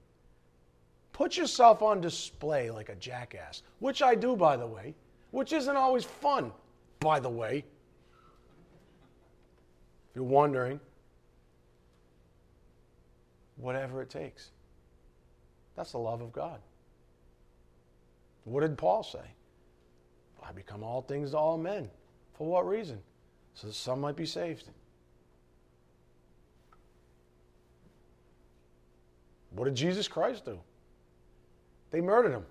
Put 1.12 1.36
yourself 1.36 1.82
on 1.82 2.00
display 2.00 2.70
like 2.70 2.88
a 2.88 2.94
jackass, 2.96 3.62
which 3.80 4.02
I 4.02 4.14
do, 4.14 4.36
by 4.36 4.56
the 4.56 4.66
way 4.66 4.94
which 5.32 5.52
isn't 5.52 5.76
always 5.76 6.04
fun, 6.04 6.52
by 7.00 7.18
the 7.18 7.28
way. 7.28 7.64
If 10.10 10.16
you're 10.16 10.24
wondering, 10.24 10.78
whatever 13.56 14.02
it 14.02 14.10
takes. 14.10 14.50
That's 15.76 15.92
the 15.92 15.98
love 15.98 16.20
of 16.20 16.32
God. 16.32 16.60
What 18.44 18.60
did 18.60 18.76
Paul 18.76 19.02
say? 19.02 19.18
I 20.44 20.52
become 20.52 20.82
all 20.82 21.02
things 21.02 21.30
to 21.30 21.38
all 21.38 21.56
men. 21.56 21.88
For 22.36 22.46
what 22.46 22.66
reason? 22.66 22.98
so 23.54 23.66
that 23.66 23.74
some 23.74 24.00
might 24.00 24.16
be 24.16 24.26
saved. 24.26 24.64
What 29.50 29.66
did 29.66 29.74
Jesus 29.74 30.08
Christ 30.08 30.46
do? 30.46 30.58
They 31.90 32.00
murdered 32.00 32.32
him. 32.32 32.46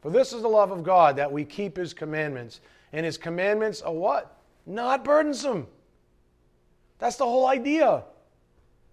For 0.00 0.10
this 0.10 0.32
is 0.32 0.42
the 0.42 0.48
love 0.48 0.70
of 0.70 0.82
God 0.82 1.16
that 1.16 1.30
we 1.30 1.44
keep 1.44 1.76
his 1.76 1.92
commandments. 1.92 2.60
And 2.92 3.04
his 3.04 3.18
commandments 3.18 3.82
are 3.82 3.92
what? 3.92 4.38
Not 4.66 5.04
burdensome. 5.04 5.66
That's 6.98 7.16
the 7.16 7.24
whole 7.24 7.46
idea. 7.46 8.04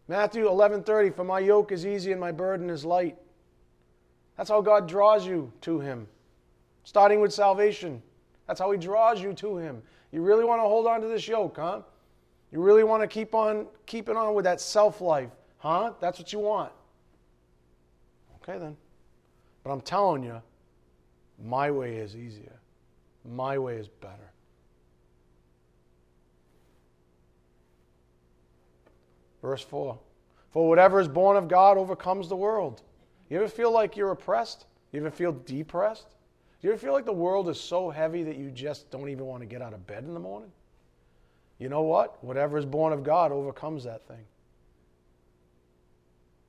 Matthew 0.08 0.48
11:30 0.48 1.16
For 1.16 1.24
my 1.24 1.40
yoke 1.40 1.72
is 1.72 1.86
easy 1.86 2.12
and 2.12 2.20
my 2.20 2.32
burden 2.32 2.70
is 2.70 2.84
light. 2.84 3.18
That's 4.38 4.50
how 4.50 4.62
God 4.62 4.88
draws 4.88 5.26
you 5.26 5.52
to 5.62 5.80
him. 5.80 6.08
Starting 6.84 7.22
with 7.22 7.34
salvation. 7.34 8.02
That's 8.48 8.60
how 8.60 8.72
he 8.72 8.78
draws 8.78 9.22
you 9.22 9.34
to 9.34 9.58
him. 9.58 9.82
You 10.12 10.22
really 10.22 10.44
want 10.44 10.60
to 10.60 10.64
hold 10.64 10.88
on 10.88 11.00
to 11.02 11.08
this 11.08 11.28
yoke, 11.28 11.58
huh? 11.58 11.82
You 12.52 12.62
really 12.62 12.84
want 12.84 13.02
to 13.02 13.08
keep 13.08 13.34
on 13.34 13.68
keeping 13.86 14.18
on 14.18 14.34
with 14.34 14.44
that 14.46 14.60
self-life, 14.60 15.30
huh? 15.60 15.94
That's 16.00 16.20
what 16.20 16.34
you 16.34 16.40
want. 16.40 16.74
Okay 18.42 18.60
then. 18.60 18.76
But 19.64 19.72
I'm 19.72 19.82
telling 19.82 20.24
you, 20.24 20.42
my 21.44 21.72
way 21.72 21.98
is 21.98 22.16
easier. 22.16 22.60
My 23.24 23.58
way 23.58 23.76
is 23.76 23.88
better. 23.88 24.31
Verse 29.42 29.62
4 29.62 29.98
For 30.52 30.68
whatever 30.68 31.00
is 31.00 31.08
born 31.08 31.38
of 31.38 31.48
God 31.48 31.78
overcomes 31.78 32.30
the 32.30 32.36
world. 32.36 32.82
You 33.30 33.38
ever 33.38 33.48
feel 33.48 33.72
like 33.72 33.96
you're 33.96 34.12
oppressed? 34.12 34.66
You 34.92 35.00
ever 35.00 35.12
feel 35.12 35.32
depressed? 35.32 36.08
Do 36.62 36.68
you 36.68 36.74
ever 36.74 36.80
feel 36.80 36.94
like 36.94 37.06
the 37.06 37.14
world 37.14 37.50
is 37.50 37.60
so 37.60 37.90
heavy 37.90 38.24
that 38.24 38.38
you 38.38 38.52
just 38.52 38.92
don't 38.92 39.10
even 39.10 39.26
want 39.26 39.42
to 39.42 39.48
get 39.48 39.62
out 39.62 39.74
of 39.74 39.88
bed 39.88 40.04
in 40.04 40.14
the 40.14 40.20
morning? 40.20 40.52
You 41.58 41.70
know 41.70 41.84
what? 41.84 42.24
Whatever 42.24 42.58
is 42.58 42.66
born 42.66 42.92
of 42.94 43.04
God 43.04 43.32
overcomes 43.32 43.86
that 43.86 44.08
thing. 44.08 44.26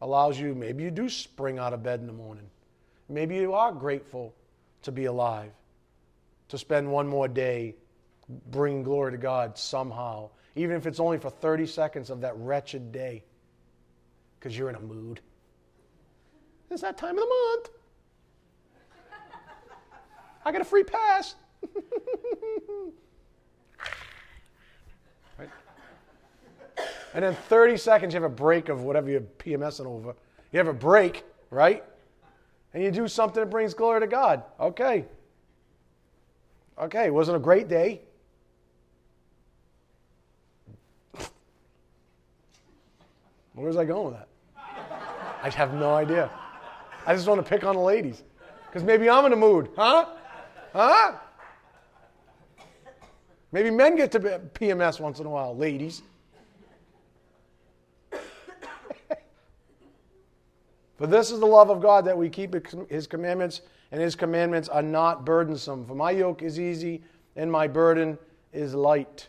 Allows 0.01 0.39
you, 0.39 0.55
maybe 0.55 0.83
you 0.83 0.91
do 0.91 1.09
spring 1.09 1.59
out 1.59 1.73
of 1.73 1.83
bed 1.83 2.01
in 2.01 2.07
the 2.07 2.13
morning. 2.13 2.51
Maybe 3.09 3.37
you 3.37 3.55
are 3.55 3.73
grateful 3.73 4.35
to 4.83 4.91
be 4.91 5.05
alive, 5.05 5.53
to 6.49 6.59
spend 6.59 6.91
one 6.91 7.07
more 7.07 7.29
day 7.29 7.77
bringing 8.51 8.83
glory 8.83 9.13
to 9.13 9.19
God 9.19 9.57
somehow, 9.57 10.31
even 10.55 10.77
if 10.77 10.87
it's 10.87 11.01
only 11.01 11.19
for 11.19 11.31
30 11.31 11.67
seconds 11.67 12.11
of 12.11 12.21
that 12.21 12.37
wretched 12.37 12.93
day, 12.93 13.25
because 14.39 14.57
you're 14.57 14.69
in 14.69 14.77
a 14.77 14.81
mood. 14.81 15.21
It's 16.71 16.83
that 16.83 16.97
time 16.99 17.19
of 17.19 17.25
the 17.25 17.27
month. 17.27 17.69
I 20.45 20.51
get 20.51 20.61
a 20.61 20.65
free 20.65 20.83
pass. 20.83 21.37
right? 25.39 25.49
And 27.15 27.25
then 27.25 27.35
30 27.35 27.77
seconds, 27.77 28.15
you 28.15 28.21
have 28.21 28.31
a 28.31 28.35
break 28.35 28.69
of 28.69 28.83
whatever 28.83 29.11
you're 29.11 29.21
PMSing 29.21 29.87
over. 29.87 30.15
You 30.51 30.59
have 30.59 30.69
a 30.69 30.73
break, 30.73 31.25
right? 31.51 31.85
And 32.75 32.83
you 32.83 32.91
do 32.91 33.07
something 33.07 33.41
that 33.41 33.51
brings 33.51 33.75
glory 33.75 34.01
to 34.01 34.07
God. 34.07 34.43
Okay. 34.59 35.05
Okay, 36.79 37.07
it 37.07 37.15
wasn't 37.15 37.37
a 37.37 37.41
great 37.41 37.69
day. 37.69 38.01
Where 43.63 43.69
was 43.69 43.77
I 43.77 43.85
going 43.85 44.07
with 44.07 44.15
that? 44.15 44.29
I 45.41 45.49
have 45.51 45.73
no 45.73 45.95
idea. 45.95 46.29
I 47.07 47.15
just 47.15 47.29
want 47.29 47.45
to 47.45 47.49
pick 47.49 47.63
on 47.63 47.77
the 47.77 47.81
ladies. 47.81 48.25
Because 48.67 48.83
maybe 48.83 49.09
I'm 49.09 49.25
in 49.25 49.33
a 49.33 49.37
mood. 49.37 49.71
Huh? 49.77 50.07
Huh? 50.73 51.13
Maybe 53.53 53.71
men 53.71 53.95
get 53.95 54.11
to 54.13 54.19
PMS 54.19 54.99
once 54.99 55.21
in 55.21 55.27
a 55.27 55.31
while, 55.31 55.57
ladies. 55.57 56.03
For 60.97 61.07
this 61.07 61.31
is 61.31 61.39
the 61.39 61.47
love 61.47 61.71
of 61.71 61.81
God 61.81 62.05
that 62.05 62.19
we 62.19 62.29
keep 62.29 62.57
his 62.91 63.07
commandments, 63.07 63.61
and 63.93 64.01
his 64.01 64.17
commandments 64.17 64.69
are 64.69 64.83
not 64.83 65.25
burdensome. 65.25 65.87
For 65.87 65.95
my 65.95 66.11
yoke 66.11 66.43
is 66.43 66.59
easy, 66.59 67.05
and 67.37 67.51
my 67.51 67.69
burden 67.69 68.19
is 68.53 68.75
light. 68.75 69.29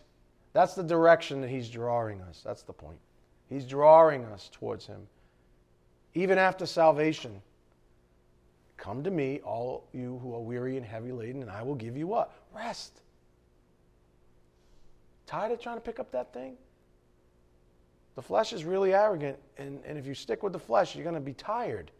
That's 0.54 0.74
the 0.74 0.82
direction 0.82 1.40
that 1.40 1.50
he's 1.50 1.68
drawing 1.68 2.20
us. 2.22 2.42
That's 2.44 2.62
the 2.62 2.72
point. 2.72 2.98
He's 3.48 3.64
drawing 3.64 4.24
us 4.26 4.50
towards 4.52 4.86
him. 4.86 5.06
Even 6.14 6.38
after 6.38 6.66
salvation, 6.66 7.42
come 8.76 9.02
to 9.02 9.10
me, 9.10 9.40
all 9.44 9.88
you 9.92 10.18
who 10.22 10.34
are 10.34 10.40
weary 10.40 10.76
and 10.76 10.86
heavy 10.86 11.12
laden, 11.12 11.42
and 11.42 11.50
I 11.50 11.62
will 11.62 11.74
give 11.74 11.96
you 11.96 12.06
what? 12.06 12.32
Rest. 12.54 13.00
Tired 15.26 15.52
of 15.52 15.60
trying 15.60 15.76
to 15.76 15.80
pick 15.80 15.98
up 15.98 16.12
that 16.12 16.32
thing? 16.32 16.56
The 18.14 18.22
flesh 18.22 18.52
is 18.52 18.64
really 18.64 18.94
arrogant, 18.94 19.38
and, 19.58 19.80
and 19.84 19.98
if 19.98 20.06
you 20.06 20.14
stick 20.14 20.42
with 20.42 20.52
the 20.52 20.58
flesh, 20.58 20.94
you're 20.94 21.02
going 21.02 21.14
to 21.14 21.20
be 21.20 21.34
tired. 21.34 21.90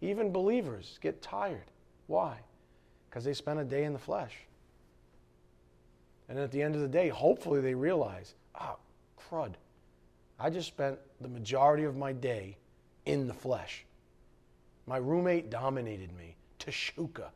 Even 0.00 0.30
believers 0.30 0.98
get 1.00 1.20
tired. 1.20 1.64
Why? 2.06 2.38
Because 3.08 3.24
they 3.24 3.34
spend 3.34 3.58
a 3.58 3.64
day 3.64 3.84
in 3.84 3.92
the 3.92 3.98
flesh. 3.98 4.34
And 6.28 6.38
at 6.38 6.52
the 6.52 6.62
end 6.62 6.76
of 6.76 6.80
the 6.80 6.88
day, 6.88 7.08
hopefully 7.08 7.60
they 7.60 7.74
realize, 7.74 8.34
ah, 8.54 8.76
oh, 8.76 8.78
crud. 9.20 9.54
I 10.40 10.48
just 10.48 10.68
spent 10.68 10.98
the 11.20 11.28
majority 11.28 11.84
of 11.84 11.96
my 11.96 12.12
day 12.12 12.56
in 13.04 13.28
the 13.28 13.34
flesh. 13.34 13.84
My 14.86 14.96
roommate 14.96 15.50
dominated 15.50 16.16
me. 16.16 16.36
Tashuka. 16.58 17.26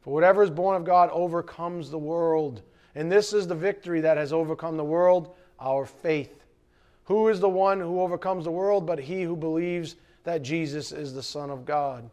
For 0.00 0.12
whatever 0.12 0.42
is 0.42 0.50
born 0.50 0.76
of 0.76 0.84
God 0.84 1.10
overcomes 1.12 1.90
the 1.90 1.98
world. 1.98 2.62
And 2.94 3.10
this 3.10 3.32
is 3.32 3.46
the 3.46 3.54
victory 3.54 4.00
that 4.00 4.16
has 4.16 4.32
overcome 4.32 4.76
the 4.76 4.84
world, 4.84 5.34
our 5.60 5.86
faith. 5.86 6.44
Who 7.04 7.28
is 7.28 7.38
the 7.38 7.48
one 7.48 7.78
who 7.78 8.00
overcomes 8.00 8.44
the 8.44 8.50
world 8.50 8.86
but 8.86 8.98
he 8.98 9.22
who 9.22 9.36
believes 9.36 9.96
that 10.24 10.42
Jesus 10.42 10.90
is 10.90 11.14
the 11.14 11.22
Son 11.22 11.50
of 11.50 11.64
God? 11.64 12.10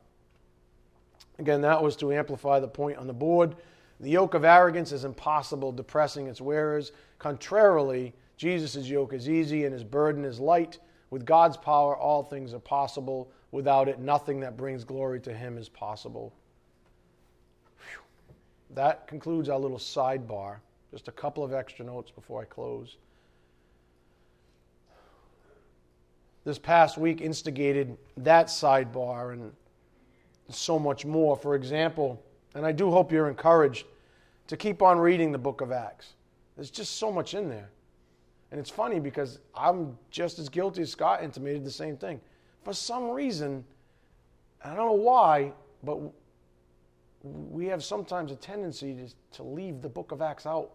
Again, 1.40 1.62
that 1.62 1.82
was 1.82 1.96
to 1.98 2.14
amplify 2.14 2.60
the 2.60 2.68
point 2.68 2.98
on 2.98 3.08
the 3.08 3.14
board. 3.14 3.56
The 4.00 4.10
yoke 4.12 4.34
of 4.34 4.44
arrogance 4.44 4.92
is 4.92 5.06
impossible, 5.06 5.72
depressing 5.72 6.28
its 6.28 6.42
wearers. 6.42 6.92
Contrarily, 7.20 8.14
Jesus' 8.38 8.88
yoke 8.88 9.14
is 9.14 9.28
easy 9.28 9.66
and 9.66 9.74
his 9.74 9.84
burden 9.84 10.24
is 10.24 10.40
light. 10.40 10.80
With 11.10 11.26
God's 11.26 11.58
power, 11.58 11.96
all 11.96 12.24
things 12.24 12.54
are 12.54 12.60
possible. 12.60 13.32
Without 13.52 13.88
it, 13.88 14.00
nothing 14.00 14.40
that 14.42 14.58
brings 14.58 14.84
glory 14.84 15.20
to 15.22 15.34
him 15.34 15.58
is 15.58 15.70
possible. 15.70 16.34
Whew. 17.78 18.02
That 18.76 19.08
concludes 19.08 19.50
our 19.50 19.58
little 19.58 19.78
sidebar. 19.78 20.58
Just 20.92 21.08
a 21.08 21.12
couple 21.12 21.44
of 21.44 21.54
extra 21.54 21.86
notes 21.86 22.12
before 22.12 22.42
I 22.42 22.46
close. 22.46 22.98
This 26.44 26.60
past 26.60 26.98
week 26.98 27.20
instigated 27.20 27.98
that 28.18 28.48
sidebar 28.48 29.34
and 29.34 29.52
so 30.50 30.80
much 30.80 31.06
more. 31.06 31.36
For 31.36 31.56
example, 31.56 32.22
and 32.56 32.66
I 32.66 32.72
do 32.72 32.90
hope 32.90 33.12
you're 33.12 33.28
encouraged 33.28 33.86
to 34.48 34.56
keep 34.56 34.82
on 34.82 34.98
reading 34.98 35.32
the 35.32 35.38
book 35.38 35.62
of 35.62 35.72
Acts. 35.72 36.14
There's 36.58 36.72
just 36.72 36.98
so 36.98 37.12
much 37.12 37.36
in 37.36 37.48
there. 37.48 37.70
And 38.52 38.60
it's 38.60 38.70
funny 38.70 39.00
because 39.00 39.40
I'm 39.56 39.98
just 40.10 40.40
as 40.40 40.50
guilty 40.50 40.82
as 40.82 40.92
Scott 40.92 41.24
intimated 41.24 41.64
the 41.64 41.72
same 41.72 41.96
thing. 41.96 42.20
For 42.64 42.74
some 42.74 43.10
reason, 43.12 43.64
I 44.64 44.70
don't 44.70 44.88
know 44.88 44.92
why, 44.94 45.54
but 45.84 46.00
we 47.24 47.68
have 47.68 47.84
sometimes 47.84 48.32
a 48.32 48.36
tendency 48.36 48.96
to, 48.96 49.38
to 49.38 49.44
leave 49.44 49.82
the 49.82 49.90
book 49.90 50.12
of 50.12 50.22
Acts 50.22 50.48
out. 50.48 50.72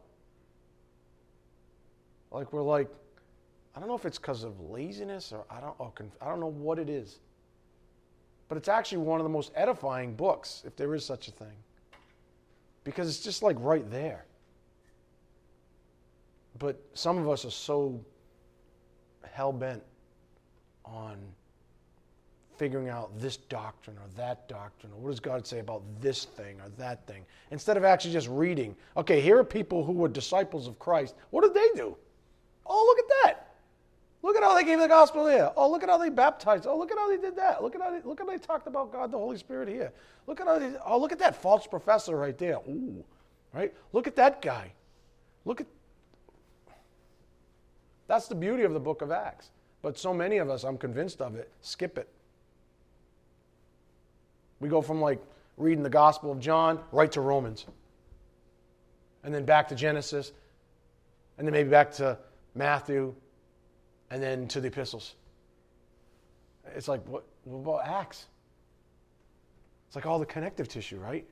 Like 2.30 2.52
we're 2.52 2.62
like, 2.62 2.88
I 3.74 3.80
don't 3.80 3.88
know 3.88 3.96
if 3.96 4.04
it's 4.04 4.18
because 4.18 4.44
of 4.44 4.60
laziness 4.60 5.32
or 5.32 5.44
I 5.50 5.60
don't, 5.60 5.74
or 5.78 5.90
conf- 5.90 6.16
I 6.20 6.28
don't 6.28 6.40
know 6.40 6.46
what 6.46 6.78
it 6.78 6.88
is. 6.88 7.18
But 8.48 8.58
it's 8.58 8.68
actually 8.68 8.98
one 8.98 9.18
of 9.18 9.24
the 9.24 9.30
most 9.30 9.50
edifying 9.56 10.14
books, 10.14 10.62
if 10.64 10.76
there 10.76 10.94
is 10.94 11.04
such 11.04 11.26
a 11.28 11.32
thing. 11.32 11.56
Because 12.84 13.08
it's 13.08 13.24
just 13.24 13.42
like 13.42 13.56
right 13.58 13.90
there. 13.90 14.26
But 16.62 16.80
some 16.94 17.18
of 17.18 17.28
us 17.28 17.44
are 17.44 17.50
so 17.50 18.00
hell 19.32 19.52
bent 19.52 19.82
on 20.84 21.18
figuring 22.56 22.88
out 22.88 23.18
this 23.18 23.36
doctrine 23.36 23.96
or 23.96 24.06
that 24.16 24.48
doctrine, 24.48 24.92
or 24.92 25.00
what 25.00 25.10
does 25.10 25.18
God 25.18 25.44
say 25.44 25.58
about 25.58 25.82
this 26.00 26.24
thing 26.24 26.60
or 26.60 26.68
that 26.78 27.04
thing, 27.04 27.24
instead 27.50 27.76
of 27.76 27.82
actually 27.82 28.12
just 28.12 28.28
reading. 28.28 28.76
Okay, 28.96 29.20
here 29.20 29.38
are 29.38 29.44
people 29.44 29.84
who 29.84 29.92
were 29.92 30.06
disciples 30.06 30.68
of 30.68 30.78
Christ. 30.78 31.16
What 31.30 31.42
did 31.42 31.52
they 31.52 31.68
do? 31.74 31.96
Oh, 32.64 32.84
look 32.86 32.98
at 33.00 33.24
that. 33.24 33.48
Look 34.22 34.36
at 34.36 34.44
how 34.44 34.54
they 34.54 34.62
gave 34.62 34.78
the 34.78 34.86
gospel 34.86 35.26
here. 35.26 35.50
Oh, 35.56 35.68
look 35.68 35.82
at 35.82 35.88
how 35.88 35.98
they 35.98 36.10
baptized. 36.10 36.68
Oh, 36.68 36.78
look 36.78 36.92
at 36.92 36.98
how 36.98 37.10
they 37.10 37.20
did 37.20 37.34
that. 37.34 37.60
Look 37.60 37.74
at 37.74 37.80
how 37.80 37.90
they, 37.90 38.02
look 38.02 38.20
at 38.20 38.26
how 38.28 38.32
they 38.32 38.38
talked 38.38 38.68
about 38.68 38.92
God, 38.92 39.10
the 39.10 39.18
Holy 39.18 39.36
Spirit 39.36 39.68
here. 39.68 39.92
Look 40.28 40.40
at 40.40 40.46
how 40.46 40.60
they, 40.60 40.70
oh, 40.86 40.96
look 40.96 41.10
at 41.10 41.18
that 41.18 41.42
false 41.42 41.66
professor 41.66 42.16
right 42.16 42.38
there. 42.38 42.58
Ooh, 42.68 43.04
right? 43.52 43.74
Look 43.92 44.06
at 44.06 44.14
that 44.14 44.40
guy. 44.40 44.72
Look 45.44 45.60
at, 45.60 45.66
that's 48.07 48.28
the 48.28 48.34
beauty 48.34 48.64
of 48.64 48.72
the 48.72 48.80
book 48.80 49.03
of 49.03 49.11
Acts. 49.11 49.50
But 49.82 49.98
so 49.98 50.14
many 50.14 50.38
of 50.38 50.48
us, 50.48 50.64
I'm 50.64 50.78
convinced 50.78 51.20
of 51.20 51.34
it, 51.34 51.50
skip 51.61 51.98
it. 51.98 52.09
We 54.61 54.68
go 54.68 54.80
from 54.80 55.00
like 55.00 55.20
reading 55.57 55.82
the 55.82 55.90
Gospel 55.90 56.30
of 56.30 56.38
John 56.38 56.78
right 56.92 57.11
to 57.12 57.20
Romans, 57.20 57.66
and 59.24 59.34
then 59.34 59.44
back 59.44 59.68
to 59.68 59.74
Genesis, 59.74 60.32
and 61.36 61.46
then 61.46 61.53
maybe 61.53 61.68
back 61.68 61.90
to 61.92 62.16
Matthew, 62.55 63.14
and 64.11 64.22
then 64.22 64.46
to 64.48 64.61
the 64.61 64.68
epistles. 64.68 65.14
It's 66.76 66.86
like, 66.86 67.07
what, 67.09 67.24
what 67.44 67.59
about 67.59 67.88
Acts? 67.88 68.26
It's 69.88 69.96
like 69.96 70.07
all 70.07 70.18
the 70.18 70.26
connective 70.26 70.68
tissue, 70.68 70.98
right? 70.98 71.26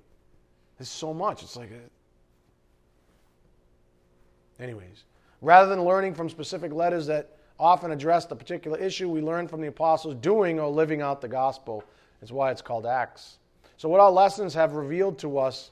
There's 0.77 0.89
so 0.89 1.15
much. 1.15 1.43
It's 1.43 1.57
like, 1.57 1.71
a... 1.71 4.63
anyways, 4.63 5.05
rather 5.41 5.69
than 5.69 5.85
learning 5.85 6.15
from 6.15 6.29
specific 6.29 6.73
letters 6.73 7.07
that 7.07 7.37
often 7.59 7.91
address 7.91 8.25
the 8.25 8.37
particular 8.37 8.79
issue, 8.79 9.09
we 9.09 9.21
learn 9.21 9.47
from 9.47 9.61
the 9.61 9.69
apostles 9.69 10.15
doing 10.17 10.59
or 10.59 10.69
living 10.69 11.03
out 11.03 11.21
the 11.21 11.29
gospel. 11.29 11.85
That's 12.21 12.33
why 12.33 12.51
it's 12.51 12.63
called 12.63 12.87
Acts. 12.87 13.39
So, 13.77 13.89
what 13.89 14.01
our 14.01 14.11
lessons 14.11 14.55
have 14.55 14.75
revealed 14.75 15.19
to 15.21 15.39
us 15.39 15.71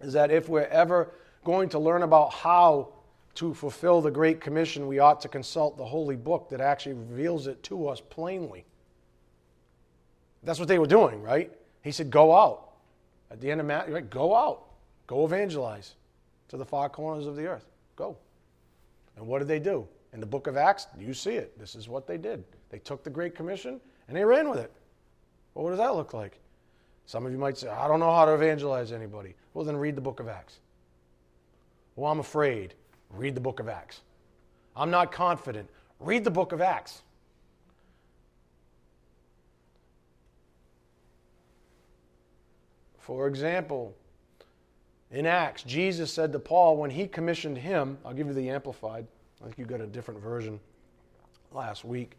is 0.00 0.12
that 0.12 0.30
if 0.30 0.48
we're 0.48 0.62
ever 0.64 1.10
going 1.44 1.68
to 1.70 1.78
learn 1.78 2.02
about 2.02 2.32
how 2.32 2.88
to 3.36 3.54
fulfill 3.54 4.00
the 4.00 4.10
Great 4.10 4.40
Commission, 4.40 4.86
we 4.86 4.98
ought 4.98 5.20
to 5.20 5.28
consult 5.28 5.76
the 5.76 5.84
Holy 5.84 6.16
Book 6.16 6.48
that 6.50 6.60
actually 6.60 6.94
reveals 6.94 7.46
it 7.46 7.62
to 7.64 7.88
us 7.88 8.00
plainly. 8.00 8.64
That's 10.42 10.58
what 10.58 10.68
they 10.68 10.78
were 10.78 10.86
doing, 10.86 11.22
right? 11.22 11.52
He 11.82 11.92
said, 11.92 12.10
Go 12.10 12.36
out. 12.36 12.64
At 13.30 13.40
the 13.40 13.50
end 13.50 13.60
of 13.60 13.66
Matthew, 13.66 13.94
right? 13.94 14.08
Go 14.08 14.34
out. 14.34 14.64
Go 15.06 15.24
evangelize 15.24 15.94
to 16.48 16.56
the 16.56 16.64
far 16.64 16.88
corners 16.88 17.26
of 17.26 17.36
the 17.36 17.46
earth. 17.46 17.66
Go. 17.96 18.16
And 19.18 19.26
what 19.26 19.40
did 19.40 19.48
they 19.48 19.58
do? 19.58 19.86
In 20.12 20.20
the 20.20 20.26
book 20.26 20.46
of 20.46 20.56
Acts, 20.56 20.86
you 20.98 21.12
see 21.12 21.32
it. 21.32 21.58
This 21.58 21.74
is 21.74 21.88
what 21.88 22.06
they 22.06 22.16
did. 22.16 22.44
They 22.70 22.78
took 22.78 23.02
the 23.02 23.10
Great 23.10 23.34
Commission 23.34 23.80
and 24.06 24.16
they 24.16 24.24
ran 24.24 24.48
with 24.48 24.60
it. 24.60 24.72
Well, 25.54 25.64
what 25.64 25.70
does 25.70 25.80
that 25.80 25.96
look 25.96 26.14
like? 26.14 26.38
Some 27.04 27.26
of 27.26 27.32
you 27.32 27.38
might 27.38 27.58
say, 27.58 27.68
I 27.68 27.88
don't 27.88 28.00
know 28.00 28.14
how 28.14 28.24
to 28.24 28.34
evangelize 28.34 28.92
anybody. 28.92 29.34
Well, 29.52 29.64
then 29.64 29.76
read 29.76 29.96
the 29.96 30.00
book 30.00 30.20
of 30.20 30.28
Acts. 30.28 30.60
Well, 31.96 32.10
I'm 32.12 32.20
afraid. 32.20 32.74
Read 33.10 33.34
the 33.34 33.40
book 33.40 33.60
of 33.60 33.68
Acts. 33.68 34.02
I'm 34.76 34.90
not 34.90 35.10
confident. 35.10 35.68
Read 35.98 36.22
the 36.22 36.30
book 36.30 36.52
of 36.52 36.60
Acts. 36.60 37.02
For 42.98 43.26
example, 43.26 43.96
in 45.10 45.26
Acts, 45.26 45.62
Jesus 45.62 46.12
said 46.12 46.32
to 46.32 46.38
Paul 46.38 46.76
when 46.76 46.90
he 46.90 47.06
commissioned 47.06 47.58
him, 47.58 47.98
I'll 48.04 48.14
give 48.14 48.26
you 48.26 48.34
the 48.34 48.50
Amplified. 48.50 49.06
I 49.40 49.44
think 49.44 49.58
you 49.58 49.64
got 49.64 49.80
a 49.80 49.86
different 49.86 50.20
version 50.20 50.60
last 51.52 51.84
week. 51.84 52.16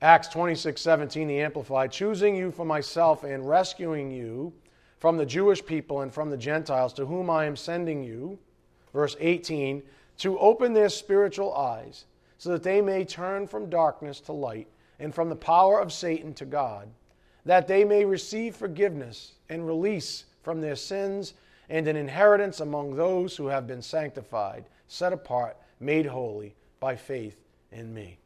Acts 0.00 0.28
26, 0.28 0.80
17, 0.80 1.26
the 1.26 1.40
Amplified, 1.40 1.90
choosing 1.90 2.36
you 2.36 2.52
for 2.52 2.64
myself 2.64 3.24
and 3.24 3.48
rescuing 3.48 4.10
you 4.10 4.52
from 4.98 5.16
the 5.16 5.26
Jewish 5.26 5.64
people 5.64 6.02
and 6.02 6.12
from 6.12 6.30
the 6.30 6.36
Gentiles 6.36 6.92
to 6.94 7.06
whom 7.06 7.30
I 7.30 7.46
am 7.46 7.56
sending 7.56 8.04
you 8.04 8.38
verse 8.92 9.16
18, 9.20 9.82
to 10.18 10.38
open 10.38 10.72
their 10.72 10.88
spiritual 10.88 11.54
eyes 11.54 12.06
so 12.38 12.50
that 12.50 12.62
they 12.62 12.80
may 12.80 13.04
turn 13.04 13.46
from 13.46 13.70
darkness 13.70 14.20
to 14.20 14.32
light 14.32 14.68
and 14.98 15.14
from 15.14 15.28
the 15.28 15.36
power 15.36 15.80
of 15.80 15.92
Satan 15.92 16.34
to 16.34 16.44
God, 16.44 16.88
that 17.44 17.68
they 17.68 17.84
may 17.84 18.04
receive 18.04 18.56
forgiveness 18.56 19.32
and 19.48 19.66
release 19.66 20.24
from 20.42 20.60
their 20.60 20.76
sins 20.76 21.34
and 21.68 21.86
an 21.86 21.96
inheritance 21.96 22.60
among 22.60 22.96
those 22.96 23.36
who 23.36 23.46
have 23.46 23.66
been 23.66 23.82
sanctified, 23.82 24.64
set 24.86 25.12
apart, 25.12 25.56
made 25.80 26.06
holy 26.06 26.54
by 26.80 26.96
faith 26.96 27.36
in 27.72 27.92
me. 27.92 28.18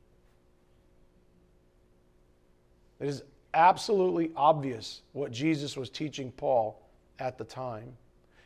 It 3.00 3.08
is 3.08 3.24
absolutely 3.54 4.30
obvious 4.36 5.02
what 5.12 5.32
Jesus 5.32 5.76
was 5.76 5.90
teaching 5.90 6.30
Paul 6.32 6.80
at 7.18 7.36
the 7.36 7.44
time. 7.44 7.96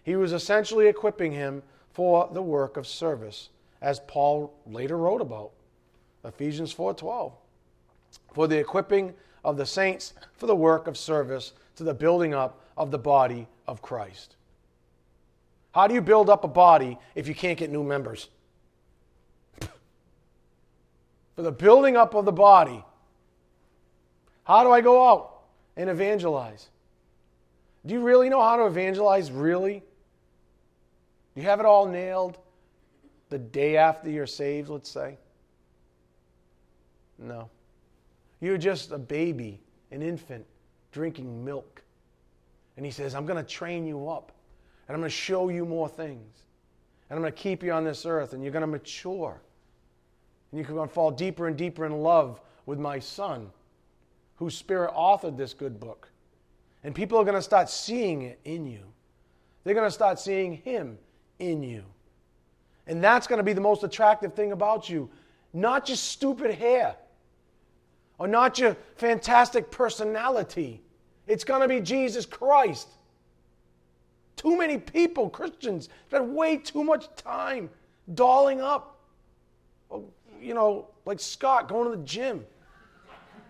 He 0.02 0.16
was 0.16 0.32
essentially 0.32 0.86
equipping 0.86 1.32
him 1.32 1.62
for 1.92 2.28
the 2.32 2.42
work 2.42 2.76
of 2.76 2.86
service, 2.86 3.50
as 3.82 4.00
Paul 4.06 4.54
later 4.66 4.96
wrote 4.96 5.20
about. 5.20 5.52
Ephesians 6.24 6.72
4:12. 6.72 7.32
For 8.32 8.46
the 8.46 8.58
equipping 8.58 9.14
of 9.44 9.56
the 9.56 9.66
saints 9.66 10.14
for 10.34 10.46
the 10.46 10.56
work 10.56 10.86
of 10.86 10.96
service 10.96 11.52
to 11.76 11.84
the 11.84 11.94
building 11.94 12.34
up 12.34 12.60
of 12.76 12.90
the 12.90 12.98
body 12.98 13.46
of 13.66 13.82
Christ. 13.82 14.35
How 15.76 15.86
do 15.86 15.92
you 15.92 16.00
build 16.00 16.30
up 16.30 16.42
a 16.42 16.48
body 16.48 16.96
if 17.14 17.28
you 17.28 17.34
can't 17.34 17.58
get 17.58 17.70
new 17.70 17.84
members? 17.84 18.30
for 21.36 21.42
the 21.42 21.52
building 21.52 21.98
up 21.98 22.14
of 22.14 22.24
the 22.24 22.32
body. 22.32 22.82
How 24.44 24.64
do 24.64 24.70
I 24.70 24.80
go 24.80 25.06
out 25.06 25.42
and 25.76 25.90
evangelize? 25.90 26.70
Do 27.84 27.92
you 27.92 28.00
really 28.00 28.30
know 28.30 28.40
how 28.40 28.56
to 28.56 28.64
evangelize? 28.64 29.30
Really? 29.30 29.80
Do 31.34 31.42
you 31.42 31.46
have 31.46 31.60
it 31.60 31.66
all 31.66 31.86
nailed 31.86 32.38
the 33.28 33.38
day 33.38 33.76
after 33.76 34.08
you're 34.08 34.26
saved, 34.26 34.70
let's 34.70 34.88
say? 34.88 35.18
No. 37.18 37.50
You're 38.40 38.56
just 38.56 38.92
a 38.92 38.98
baby, 38.98 39.60
an 39.90 40.00
infant, 40.00 40.46
drinking 40.90 41.44
milk. 41.44 41.82
And 42.78 42.86
he 42.86 42.90
says, 42.90 43.14
I'm 43.14 43.26
going 43.26 43.44
to 43.44 43.48
train 43.48 43.86
you 43.86 44.08
up, 44.08 44.32
and 44.88 44.94
I'm 44.94 45.00
going 45.00 45.10
to 45.10 45.16
show 45.16 45.48
you 45.48 45.64
more 45.64 45.88
things. 45.88 46.44
And 47.08 47.16
I'm 47.16 47.22
going 47.22 47.32
to 47.32 47.38
keep 47.38 47.62
you 47.62 47.72
on 47.72 47.84
this 47.84 48.06
earth, 48.06 48.32
and 48.32 48.42
you're 48.42 48.52
going 48.52 48.62
to 48.62 48.66
mature. 48.66 49.40
And 50.50 50.60
you're 50.60 50.68
going 50.68 50.88
to 50.88 50.94
fall 50.94 51.10
deeper 51.10 51.46
and 51.46 51.56
deeper 51.56 51.86
in 51.86 51.92
love 52.02 52.40
with 52.66 52.78
my 52.78 52.98
son, 52.98 53.50
whose 54.36 54.56
spirit 54.56 54.92
authored 54.92 55.36
this 55.36 55.54
good 55.54 55.78
book. 55.78 56.08
And 56.84 56.94
people 56.94 57.18
are 57.18 57.24
going 57.24 57.36
to 57.36 57.42
start 57.42 57.68
seeing 57.68 58.22
it 58.22 58.40
in 58.44 58.66
you. 58.66 58.82
They're 59.64 59.74
going 59.74 59.86
to 59.86 59.94
start 59.94 60.20
seeing 60.20 60.54
him 60.54 60.98
in 61.38 61.62
you. 61.62 61.84
And 62.86 63.02
that's 63.02 63.26
going 63.26 63.38
to 63.38 63.42
be 63.42 63.52
the 63.52 63.60
most 63.60 63.82
attractive 63.82 64.34
thing 64.34 64.52
about 64.52 64.88
you. 64.88 65.10
Not 65.52 65.84
just 65.84 66.04
stupid 66.04 66.54
hair 66.54 66.94
or 68.18 68.28
not 68.28 68.58
your 68.58 68.76
fantastic 68.96 69.70
personality. 69.70 70.82
It's 71.26 71.44
going 71.44 71.62
to 71.62 71.68
be 71.68 71.80
Jesus 71.80 72.24
Christ. 72.24 72.88
Too 74.36 74.56
many 74.56 74.78
people, 74.78 75.30
Christians, 75.30 75.88
spend 76.08 76.34
way 76.34 76.58
too 76.58 76.84
much 76.84 77.08
time 77.16 77.70
dolling 78.14 78.60
up. 78.60 78.98
Oh, 79.90 80.04
you 80.40 80.54
know, 80.54 80.88
like 81.06 81.20
Scott 81.20 81.68
going 81.68 81.90
to 81.90 81.96
the 81.96 82.04
gym. 82.04 82.44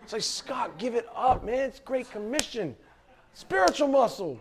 It's 0.02 0.12
like, 0.12 0.22
Scott, 0.22 0.78
give 0.78 0.94
it 0.94 1.08
up, 1.16 1.44
man. 1.44 1.68
It's 1.68 1.80
great 1.80 2.08
commission. 2.10 2.76
Spiritual 3.34 3.88
muscle. 3.88 4.38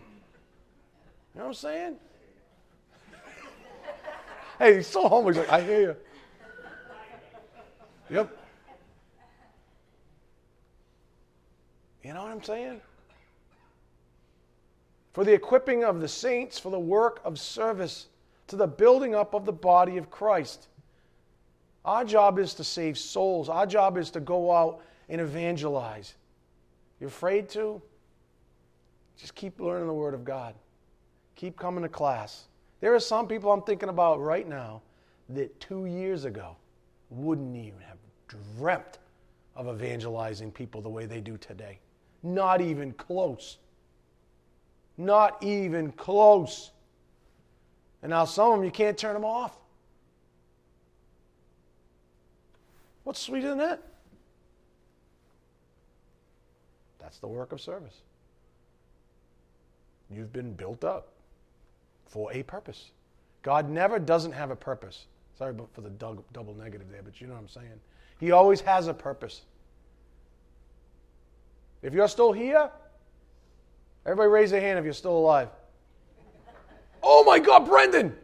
You 1.34 1.40
know 1.40 1.46
what 1.46 1.48
I'm 1.48 1.54
saying? 1.54 1.96
hey, 4.60 4.76
he's 4.76 4.86
so 4.86 5.02
humble. 5.08 5.26
He's 5.26 5.38
like, 5.38 5.50
I 5.50 5.60
hear 5.60 5.80
you. 5.80 5.96
Yep. 8.08 8.38
You 12.04 12.14
know 12.14 12.22
what 12.22 12.30
I'm 12.30 12.42
saying? 12.44 12.80
For 15.16 15.24
the 15.24 15.32
equipping 15.32 15.82
of 15.82 16.02
the 16.02 16.08
saints 16.08 16.58
for 16.58 16.68
the 16.68 16.78
work 16.78 17.22
of 17.24 17.40
service 17.40 18.08
to 18.48 18.56
the 18.56 18.66
building 18.66 19.14
up 19.14 19.32
of 19.32 19.46
the 19.46 19.52
body 19.52 19.96
of 19.96 20.10
Christ. 20.10 20.68
Our 21.86 22.04
job 22.04 22.38
is 22.38 22.52
to 22.52 22.64
save 22.64 22.98
souls. 22.98 23.48
Our 23.48 23.66
job 23.66 23.96
is 23.96 24.10
to 24.10 24.20
go 24.20 24.52
out 24.52 24.82
and 25.08 25.18
evangelize. 25.18 26.16
You're 27.00 27.08
afraid 27.08 27.48
to? 27.48 27.80
Just 29.16 29.34
keep 29.34 29.58
learning 29.58 29.86
the 29.86 29.94
Word 29.94 30.12
of 30.12 30.22
God. 30.22 30.54
Keep 31.34 31.56
coming 31.56 31.82
to 31.82 31.88
class. 31.88 32.48
There 32.80 32.94
are 32.94 33.00
some 33.00 33.26
people 33.26 33.50
I'm 33.50 33.62
thinking 33.62 33.88
about 33.88 34.20
right 34.20 34.46
now 34.46 34.82
that 35.30 35.58
two 35.60 35.86
years 35.86 36.26
ago 36.26 36.56
wouldn't 37.08 37.56
even 37.56 37.80
have 37.80 37.96
dreamt 38.28 38.98
of 39.54 39.66
evangelizing 39.66 40.52
people 40.52 40.82
the 40.82 40.90
way 40.90 41.06
they 41.06 41.22
do 41.22 41.38
today. 41.38 41.78
Not 42.22 42.60
even 42.60 42.92
close. 42.92 43.56
Not 44.98 45.42
even 45.42 45.92
close. 45.92 46.70
And 48.02 48.10
now 48.10 48.24
some 48.24 48.52
of 48.52 48.58
them, 48.58 48.64
you 48.64 48.70
can't 48.70 48.96
turn 48.96 49.14
them 49.14 49.24
off. 49.24 49.56
What's 53.04 53.20
sweeter 53.20 53.50
than 53.50 53.58
that? 53.58 53.82
That's 56.98 57.18
the 57.18 57.28
work 57.28 57.52
of 57.52 57.60
service. 57.60 58.00
You've 60.10 60.32
been 60.32 60.52
built 60.54 60.82
up 60.82 61.08
for 62.06 62.32
a 62.32 62.42
purpose. 62.42 62.90
God 63.42 63.70
never 63.70 63.98
doesn't 63.98 64.32
have 64.32 64.50
a 64.50 64.56
purpose. 64.56 65.06
Sorry 65.38 65.54
for 65.72 65.80
the 65.82 65.90
double 65.90 66.54
negative 66.58 66.90
there, 66.90 67.02
but 67.02 67.20
you 67.20 67.26
know 67.26 67.34
what 67.34 67.40
I'm 67.40 67.48
saying. 67.48 67.80
He 68.18 68.32
always 68.32 68.60
has 68.62 68.88
a 68.88 68.94
purpose. 68.94 69.42
If 71.82 71.92
you're 71.92 72.08
still 72.08 72.32
here, 72.32 72.70
everybody 74.06 74.28
raise 74.28 74.50
their 74.50 74.60
hand 74.62 74.78
if 74.78 74.84
you're 74.84 74.94
still 74.94 75.18
alive. 75.18 75.48
Oh 77.02 77.22
my 77.24 77.38
God, 77.38 77.66
Brendan! 77.66 78.16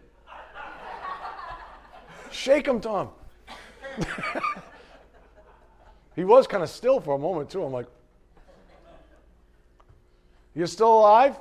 Shake 2.31 2.67
him, 2.67 2.81
Tom. 2.81 3.11
he 6.17 6.25
was 6.25 6.47
kind 6.47 6.63
of 6.63 6.71
still 6.71 6.99
for 6.99 7.15
a 7.15 7.19
moment, 7.19 7.51
too. 7.51 7.63
I'm 7.63 7.73
like, 7.73 7.87
You're 10.55 10.67
still 10.67 10.99
alive? 10.99 11.39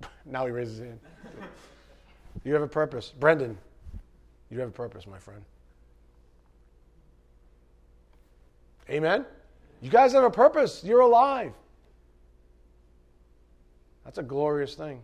now 0.24 0.44
he 0.46 0.52
raises 0.52 0.78
his 0.78 0.86
hand. 0.88 1.00
You 2.44 2.54
have 2.54 2.62
a 2.62 2.68
purpose. 2.68 3.12
Brendan, 3.18 3.56
you 4.50 4.58
have 4.58 4.68
a 4.68 4.72
purpose, 4.72 5.06
my 5.06 5.18
friend. 5.18 5.42
Amen? 8.90 9.24
You 9.80 9.90
guys 9.90 10.12
have 10.12 10.24
a 10.24 10.30
purpose. 10.30 10.82
You're 10.84 11.00
alive. 11.00 11.52
That's 14.04 14.18
a 14.18 14.22
glorious 14.22 14.74
thing. 14.74 15.02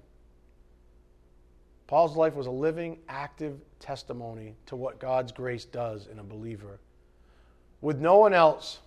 Paul's 1.87 2.16
life 2.16 2.35
was 2.35 2.47
a 2.47 2.51
living, 2.51 2.99
active 3.09 3.59
testimony 3.81 4.55
to 4.66 4.77
what 4.77 5.01
God's 5.01 5.33
grace 5.33 5.65
does 5.65 6.07
in 6.07 6.19
a 6.19 6.23
believer. 6.25 6.79
With 7.81 7.99
no 7.99 8.19
one 8.19 8.35
else 8.35 8.81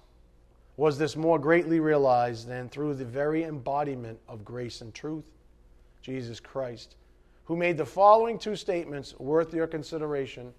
was 0.77 0.97
this 0.97 1.15
more 1.15 1.39
greatly 1.39 1.79
realized 1.79 2.47
than 2.47 2.69
through 2.69 2.93
the 2.93 3.05
very 3.05 3.43
embodiment 3.43 4.19
of 4.27 4.45
grace 4.45 4.81
and 4.81 4.93
truth, 4.93 5.25
Jesus 6.01 6.39
Christ, 6.39 6.95
who 7.45 7.55
made 7.55 7.77
the 7.77 7.85
following 7.85 8.37
two 8.37 8.55
statements 8.55 9.17
worth 9.19 9.53
your 9.53 9.67
consideration 9.67 10.53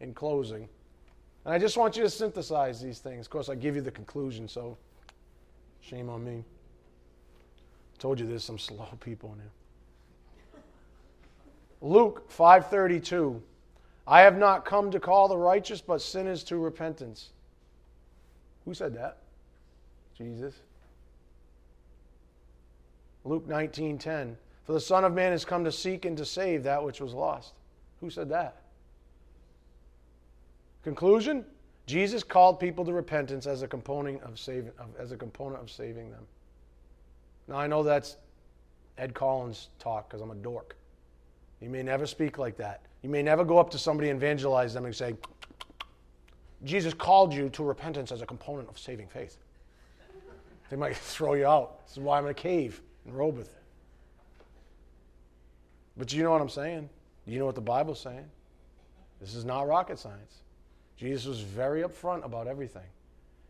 in 0.00 0.12
closing. 0.12 0.68
And 1.44 1.54
I 1.54 1.58
just 1.58 1.76
want 1.76 1.96
you 1.96 2.02
to 2.02 2.10
synthesize 2.10 2.82
these 2.82 2.98
things. 2.98 3.26
Of 3.26 3.30
course, 3.30 3.48
I 3.48 3.54
give 3.54 3.74
you 3.74 3.82
the 3.82 3.90
conclusion, 3.90 4.46
so 4.46 4.76
shame 5.80 6.10
on 6.10 6.22
me. 6.22 6.44
Told 7.98 8.20
you 8.20 8.26
there's 8.26 8.44
some 8.44 8.58
slow 8.58 8.88
people 9.00 9.32
in 9.32 9.40
here. 9.40 10.62
Luke 11.80 12.30
5:32 12.30 13.40
I 14.06 14.22
have 14.22 14.38
not 14.38 14.64
come 14.64 14.90
to 14.90 15.00
call 15.00 15.28
the 15.28 15.36
righteous 15.36 15.80
but 15.80 16.00
sinners 16.00 16.42
to 16.44 16.56
repentance. 16.56 17.30
Who 18.64 18.72
said 18.72 18.94
that? 18.94 19.18
Jesus. 20.16 20.54
Luke 23.24 23.46
19:10 23.46 24.36
For 24.64 24.72
the 24.72 24.80
son 24.80 25.04
of 25.04 25.12
man 25.12 25.32
has 25.32 25.44
come 25.44 25.64
to 25.64 25.72
seek 25.72 26.04
and 26.04 26.16
to 26.16 26.24
save 26.24 26.62
that 26.64 26.82
which 26.82 27.00
was 27.00 27.12
lost. 27.12 27.54
Who 28.00 28.10
said 28.10 28.28
that? 28.30 28.62
Conclusion? 30.82 31.44
Jesus 31.86 32.22
called 32.22 32.60
people 32.60 32.84
to 32.84 32.92
repentance 32.92 33.46
as 33.46 33.62
a 33.62 33.68
component 33.68 34.22
of 34.22 34.38
saving 34.38 34.72
as 34.98 35.12
a 35.12 35.16
component 35.16 35.62
of 35.62 35.70
saving 35.70 36.10
them. 36.10 36.26
Now 37.48 37.56
I 37.56 37.66
know 37.66 37.82
that's 37.82 38.16
Ed 38.98 39.14
Collins 39.14 39.68
talk 39.78 40.08
because 40.08 40.20
I'm 40.20 40.30
a 40.30 40.34
dork. 40.34 40.76
You 41.60 41.70
may 41.70 41.82
never 41.82 42.06
speak 42.06 42.38
like 42.38 42.56
that. 42.58 42.82
You 43.02 43.08
may 43.08 43.22
never 43.22 43.44
go 43.44 43.58
up 43.58 43.70
to 43.70 43.78
somebody 43.78 44.10
and 44.10 44.18
evangelize 44.18 44.74
them 44.74 44.84
and 44.84 44.94
say, 44.94 45.14
Jesus 46.64 46.92
called 46.92 47.32
you 47.32 47.48
to 47.50 47.62
repentance 47.62 48.12
as 48.12 48.20
a 48.20 48.26
component 48.26 48.68
of 48.68 48.78
saving 48.78 49.08
faith. 49.08 49.38
They 50.70 50.76
might 50.76 50.96
throw 51.14 51.34
you 51.34 51.46
out. 51.46 51.86
This 51.86 51.96
is 51.96 52.02
why 52.02 52.18
I'm 52.18 52.24
in 52.24 52.30
a 52.30 52.34
cave 52.34 52.80
in 53.06 53.14
Rehoboth. 53.14 53.54
But 55.96 56.12
you 56.12 56.22
know 56.22 56.30
what 56.30 56.40
I'm 56.40 56.48
saying? 56.48 56.88
You 57.26 57.38
know 57.38 57.46
what 57.46 57.54
the 57.54 57.60
Bible's 57.60 58.00
saying? 58.00 58.24
This 59.20 59.34
is 59.34 59.44
not 59.44 59.66
rocket 59.66 59.98
science. 59.98 60.42
Jesus 60.96 61.26
was 61.26 61.40
very 61.40 61.82
upfront 61.82 62.24
about 62.24 62.46
everything. 62.46 62.86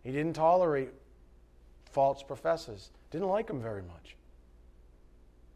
He 0.03 0.13
didn't 0.13 0.35
tolerate 0.35 0.91
false 1.91 2.23
professors, 2.23 2.91
didn't 3.11 3.29
like 3.29 3.47
them 3.47 3.61
very 3.61 3.83
much, 3.83 4.17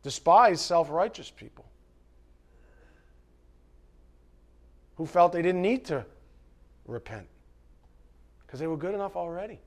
despised 0.03 0.61
self 0.61 0.91
righteous 0.91 1.31
people. 1.31 1.65
who 4.97 5.07
felt 5.07 5.33
they 5.33 5.43
didn't 5.43 5.63
need 5.63 5.85
to 5.85 6.05
repent 6.87 7.27
because 8.47 8.61
they 8.61 8.69
were 8.69 8.77
good 8.77 8.95
enough 8.95 9.17
already. 9.17 9.59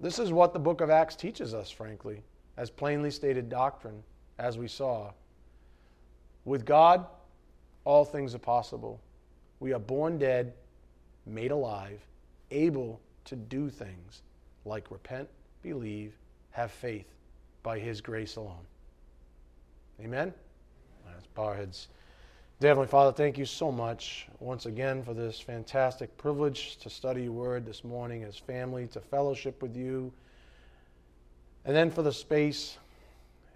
This 0.00 0.18
is 0.18 0.32
what 0.32 0.52
the 0.52 0.58
book 0.58 0.80
of 0.80 0.90
Acts 0.90 1.16
teaches 1.16 1.54
us, 1.54 1.70
frankly, 1.70 2.22
as 2.56 2.70
plainly 2.70 3.10
stated 3.10 3.48
doctrine, 3.48 4.02
as 4.38 4.56
we 4.56 4.68
saw. 4.68 5.12
With 6.46 6.64
God, 6.64 7.04
all 7.84 8.04
things 8.04 8.34
are 8.34 8.38
possible. 8.38 9.00
We 9.60 9.74
are 9.74 9.78
born 9.78 10.18
dead, 10.18 10.54
made 11.26 11.50
alive, 11.50 12.00
able 12.50 13.00
to 13.28 13.36
do 13.36 13.68
things 13.68 14.22
like 14.64 14.90
repent, 14.90 15.28
believe, 15.62 16.14
have 16.50 16.70
faith 16.70 17.14
by 17.62 17.78
His 17.78 18.00
grace 18.00 18.36
alone. 18.36 18.66
Amen? 20.00 20.32
Bow 21.34 21.44
our 21.44 21.54
heads. 21.54 21.88
Heavenly 22.60 22.88
Father, 22.88 23.12
thank 23.12 23.38
you 23.38 23.44
so 23.44 23.70
much 23.70 24.26
once 24.40 24.66
again 24.66 25.04
for 25.04 25.14
this 25.14 25.38
fantastic 25.38 26.16
privilege 26.16 26.76
to 26.78 26.90
study 26.90 27.24
your 27.24 27.32
word 27.32 27.64
this 27.64 27.84
morning 27.84 28.24
as 28.24 28.36
family, 28.36 28.88
to 28.88 29.00
fellowship 29.00 29.62
with 29.62 29.76
you, 29.76 30.12
and 31.64 31.76
then 31.76 31.90
for 31.90 32.02
the 32.02 32.12
space 32.12 32.78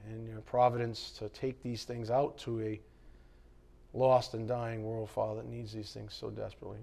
and 0.08 0.28
your 0.28 0.40
providence 0.42 1.10
to 1.18 1.28
take 1.30 1.60
these 1.62 1.84
things 1.84 2.10
out 2.10 2.38
to 2.38 2.60
a 2.60 2.80
lost 3.92 4.34
and 4.34 4.46
dying 4.46 4.84
world, 4.84 5.10
Father, 5.10 5.42
that 5.42 5.48
needs 5.48 5.72
these 5.72 5.92
things 5.92 6.14
so 6.14 6.30
desperately. 6.30 6.78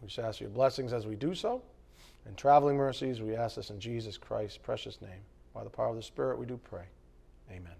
We 0.00 0.08
just 0.08 0.18
ask 0.18 0.40
your 0.40 0.50
blessings 0.50 0.92
as 0.92 1.06
we 1.06 1.14
do 1.14 1.34
so, 1.34 1.62
and 2.26 2.36
traveling 2.36 2.76
mercies, 2.76 3.20
we 3.20 3.34
ask 3.34 3.56
this 3.56 3.70
in 3.70 3.80
Jesus 3.80 4.16
Christ's 4.16 4.58
precious 4.58 5.00
name. 5.00 5.20
By 5.54 5.64
the 5.64 5.70
power 5.70 5.88
of 5.88 5.96
the 5.96 6.02
Spirit, 6.02 6.38
we 6.38 6.46
do 6.46 6.58
pray. 6.58 6.84
Amen. 7.50 7.72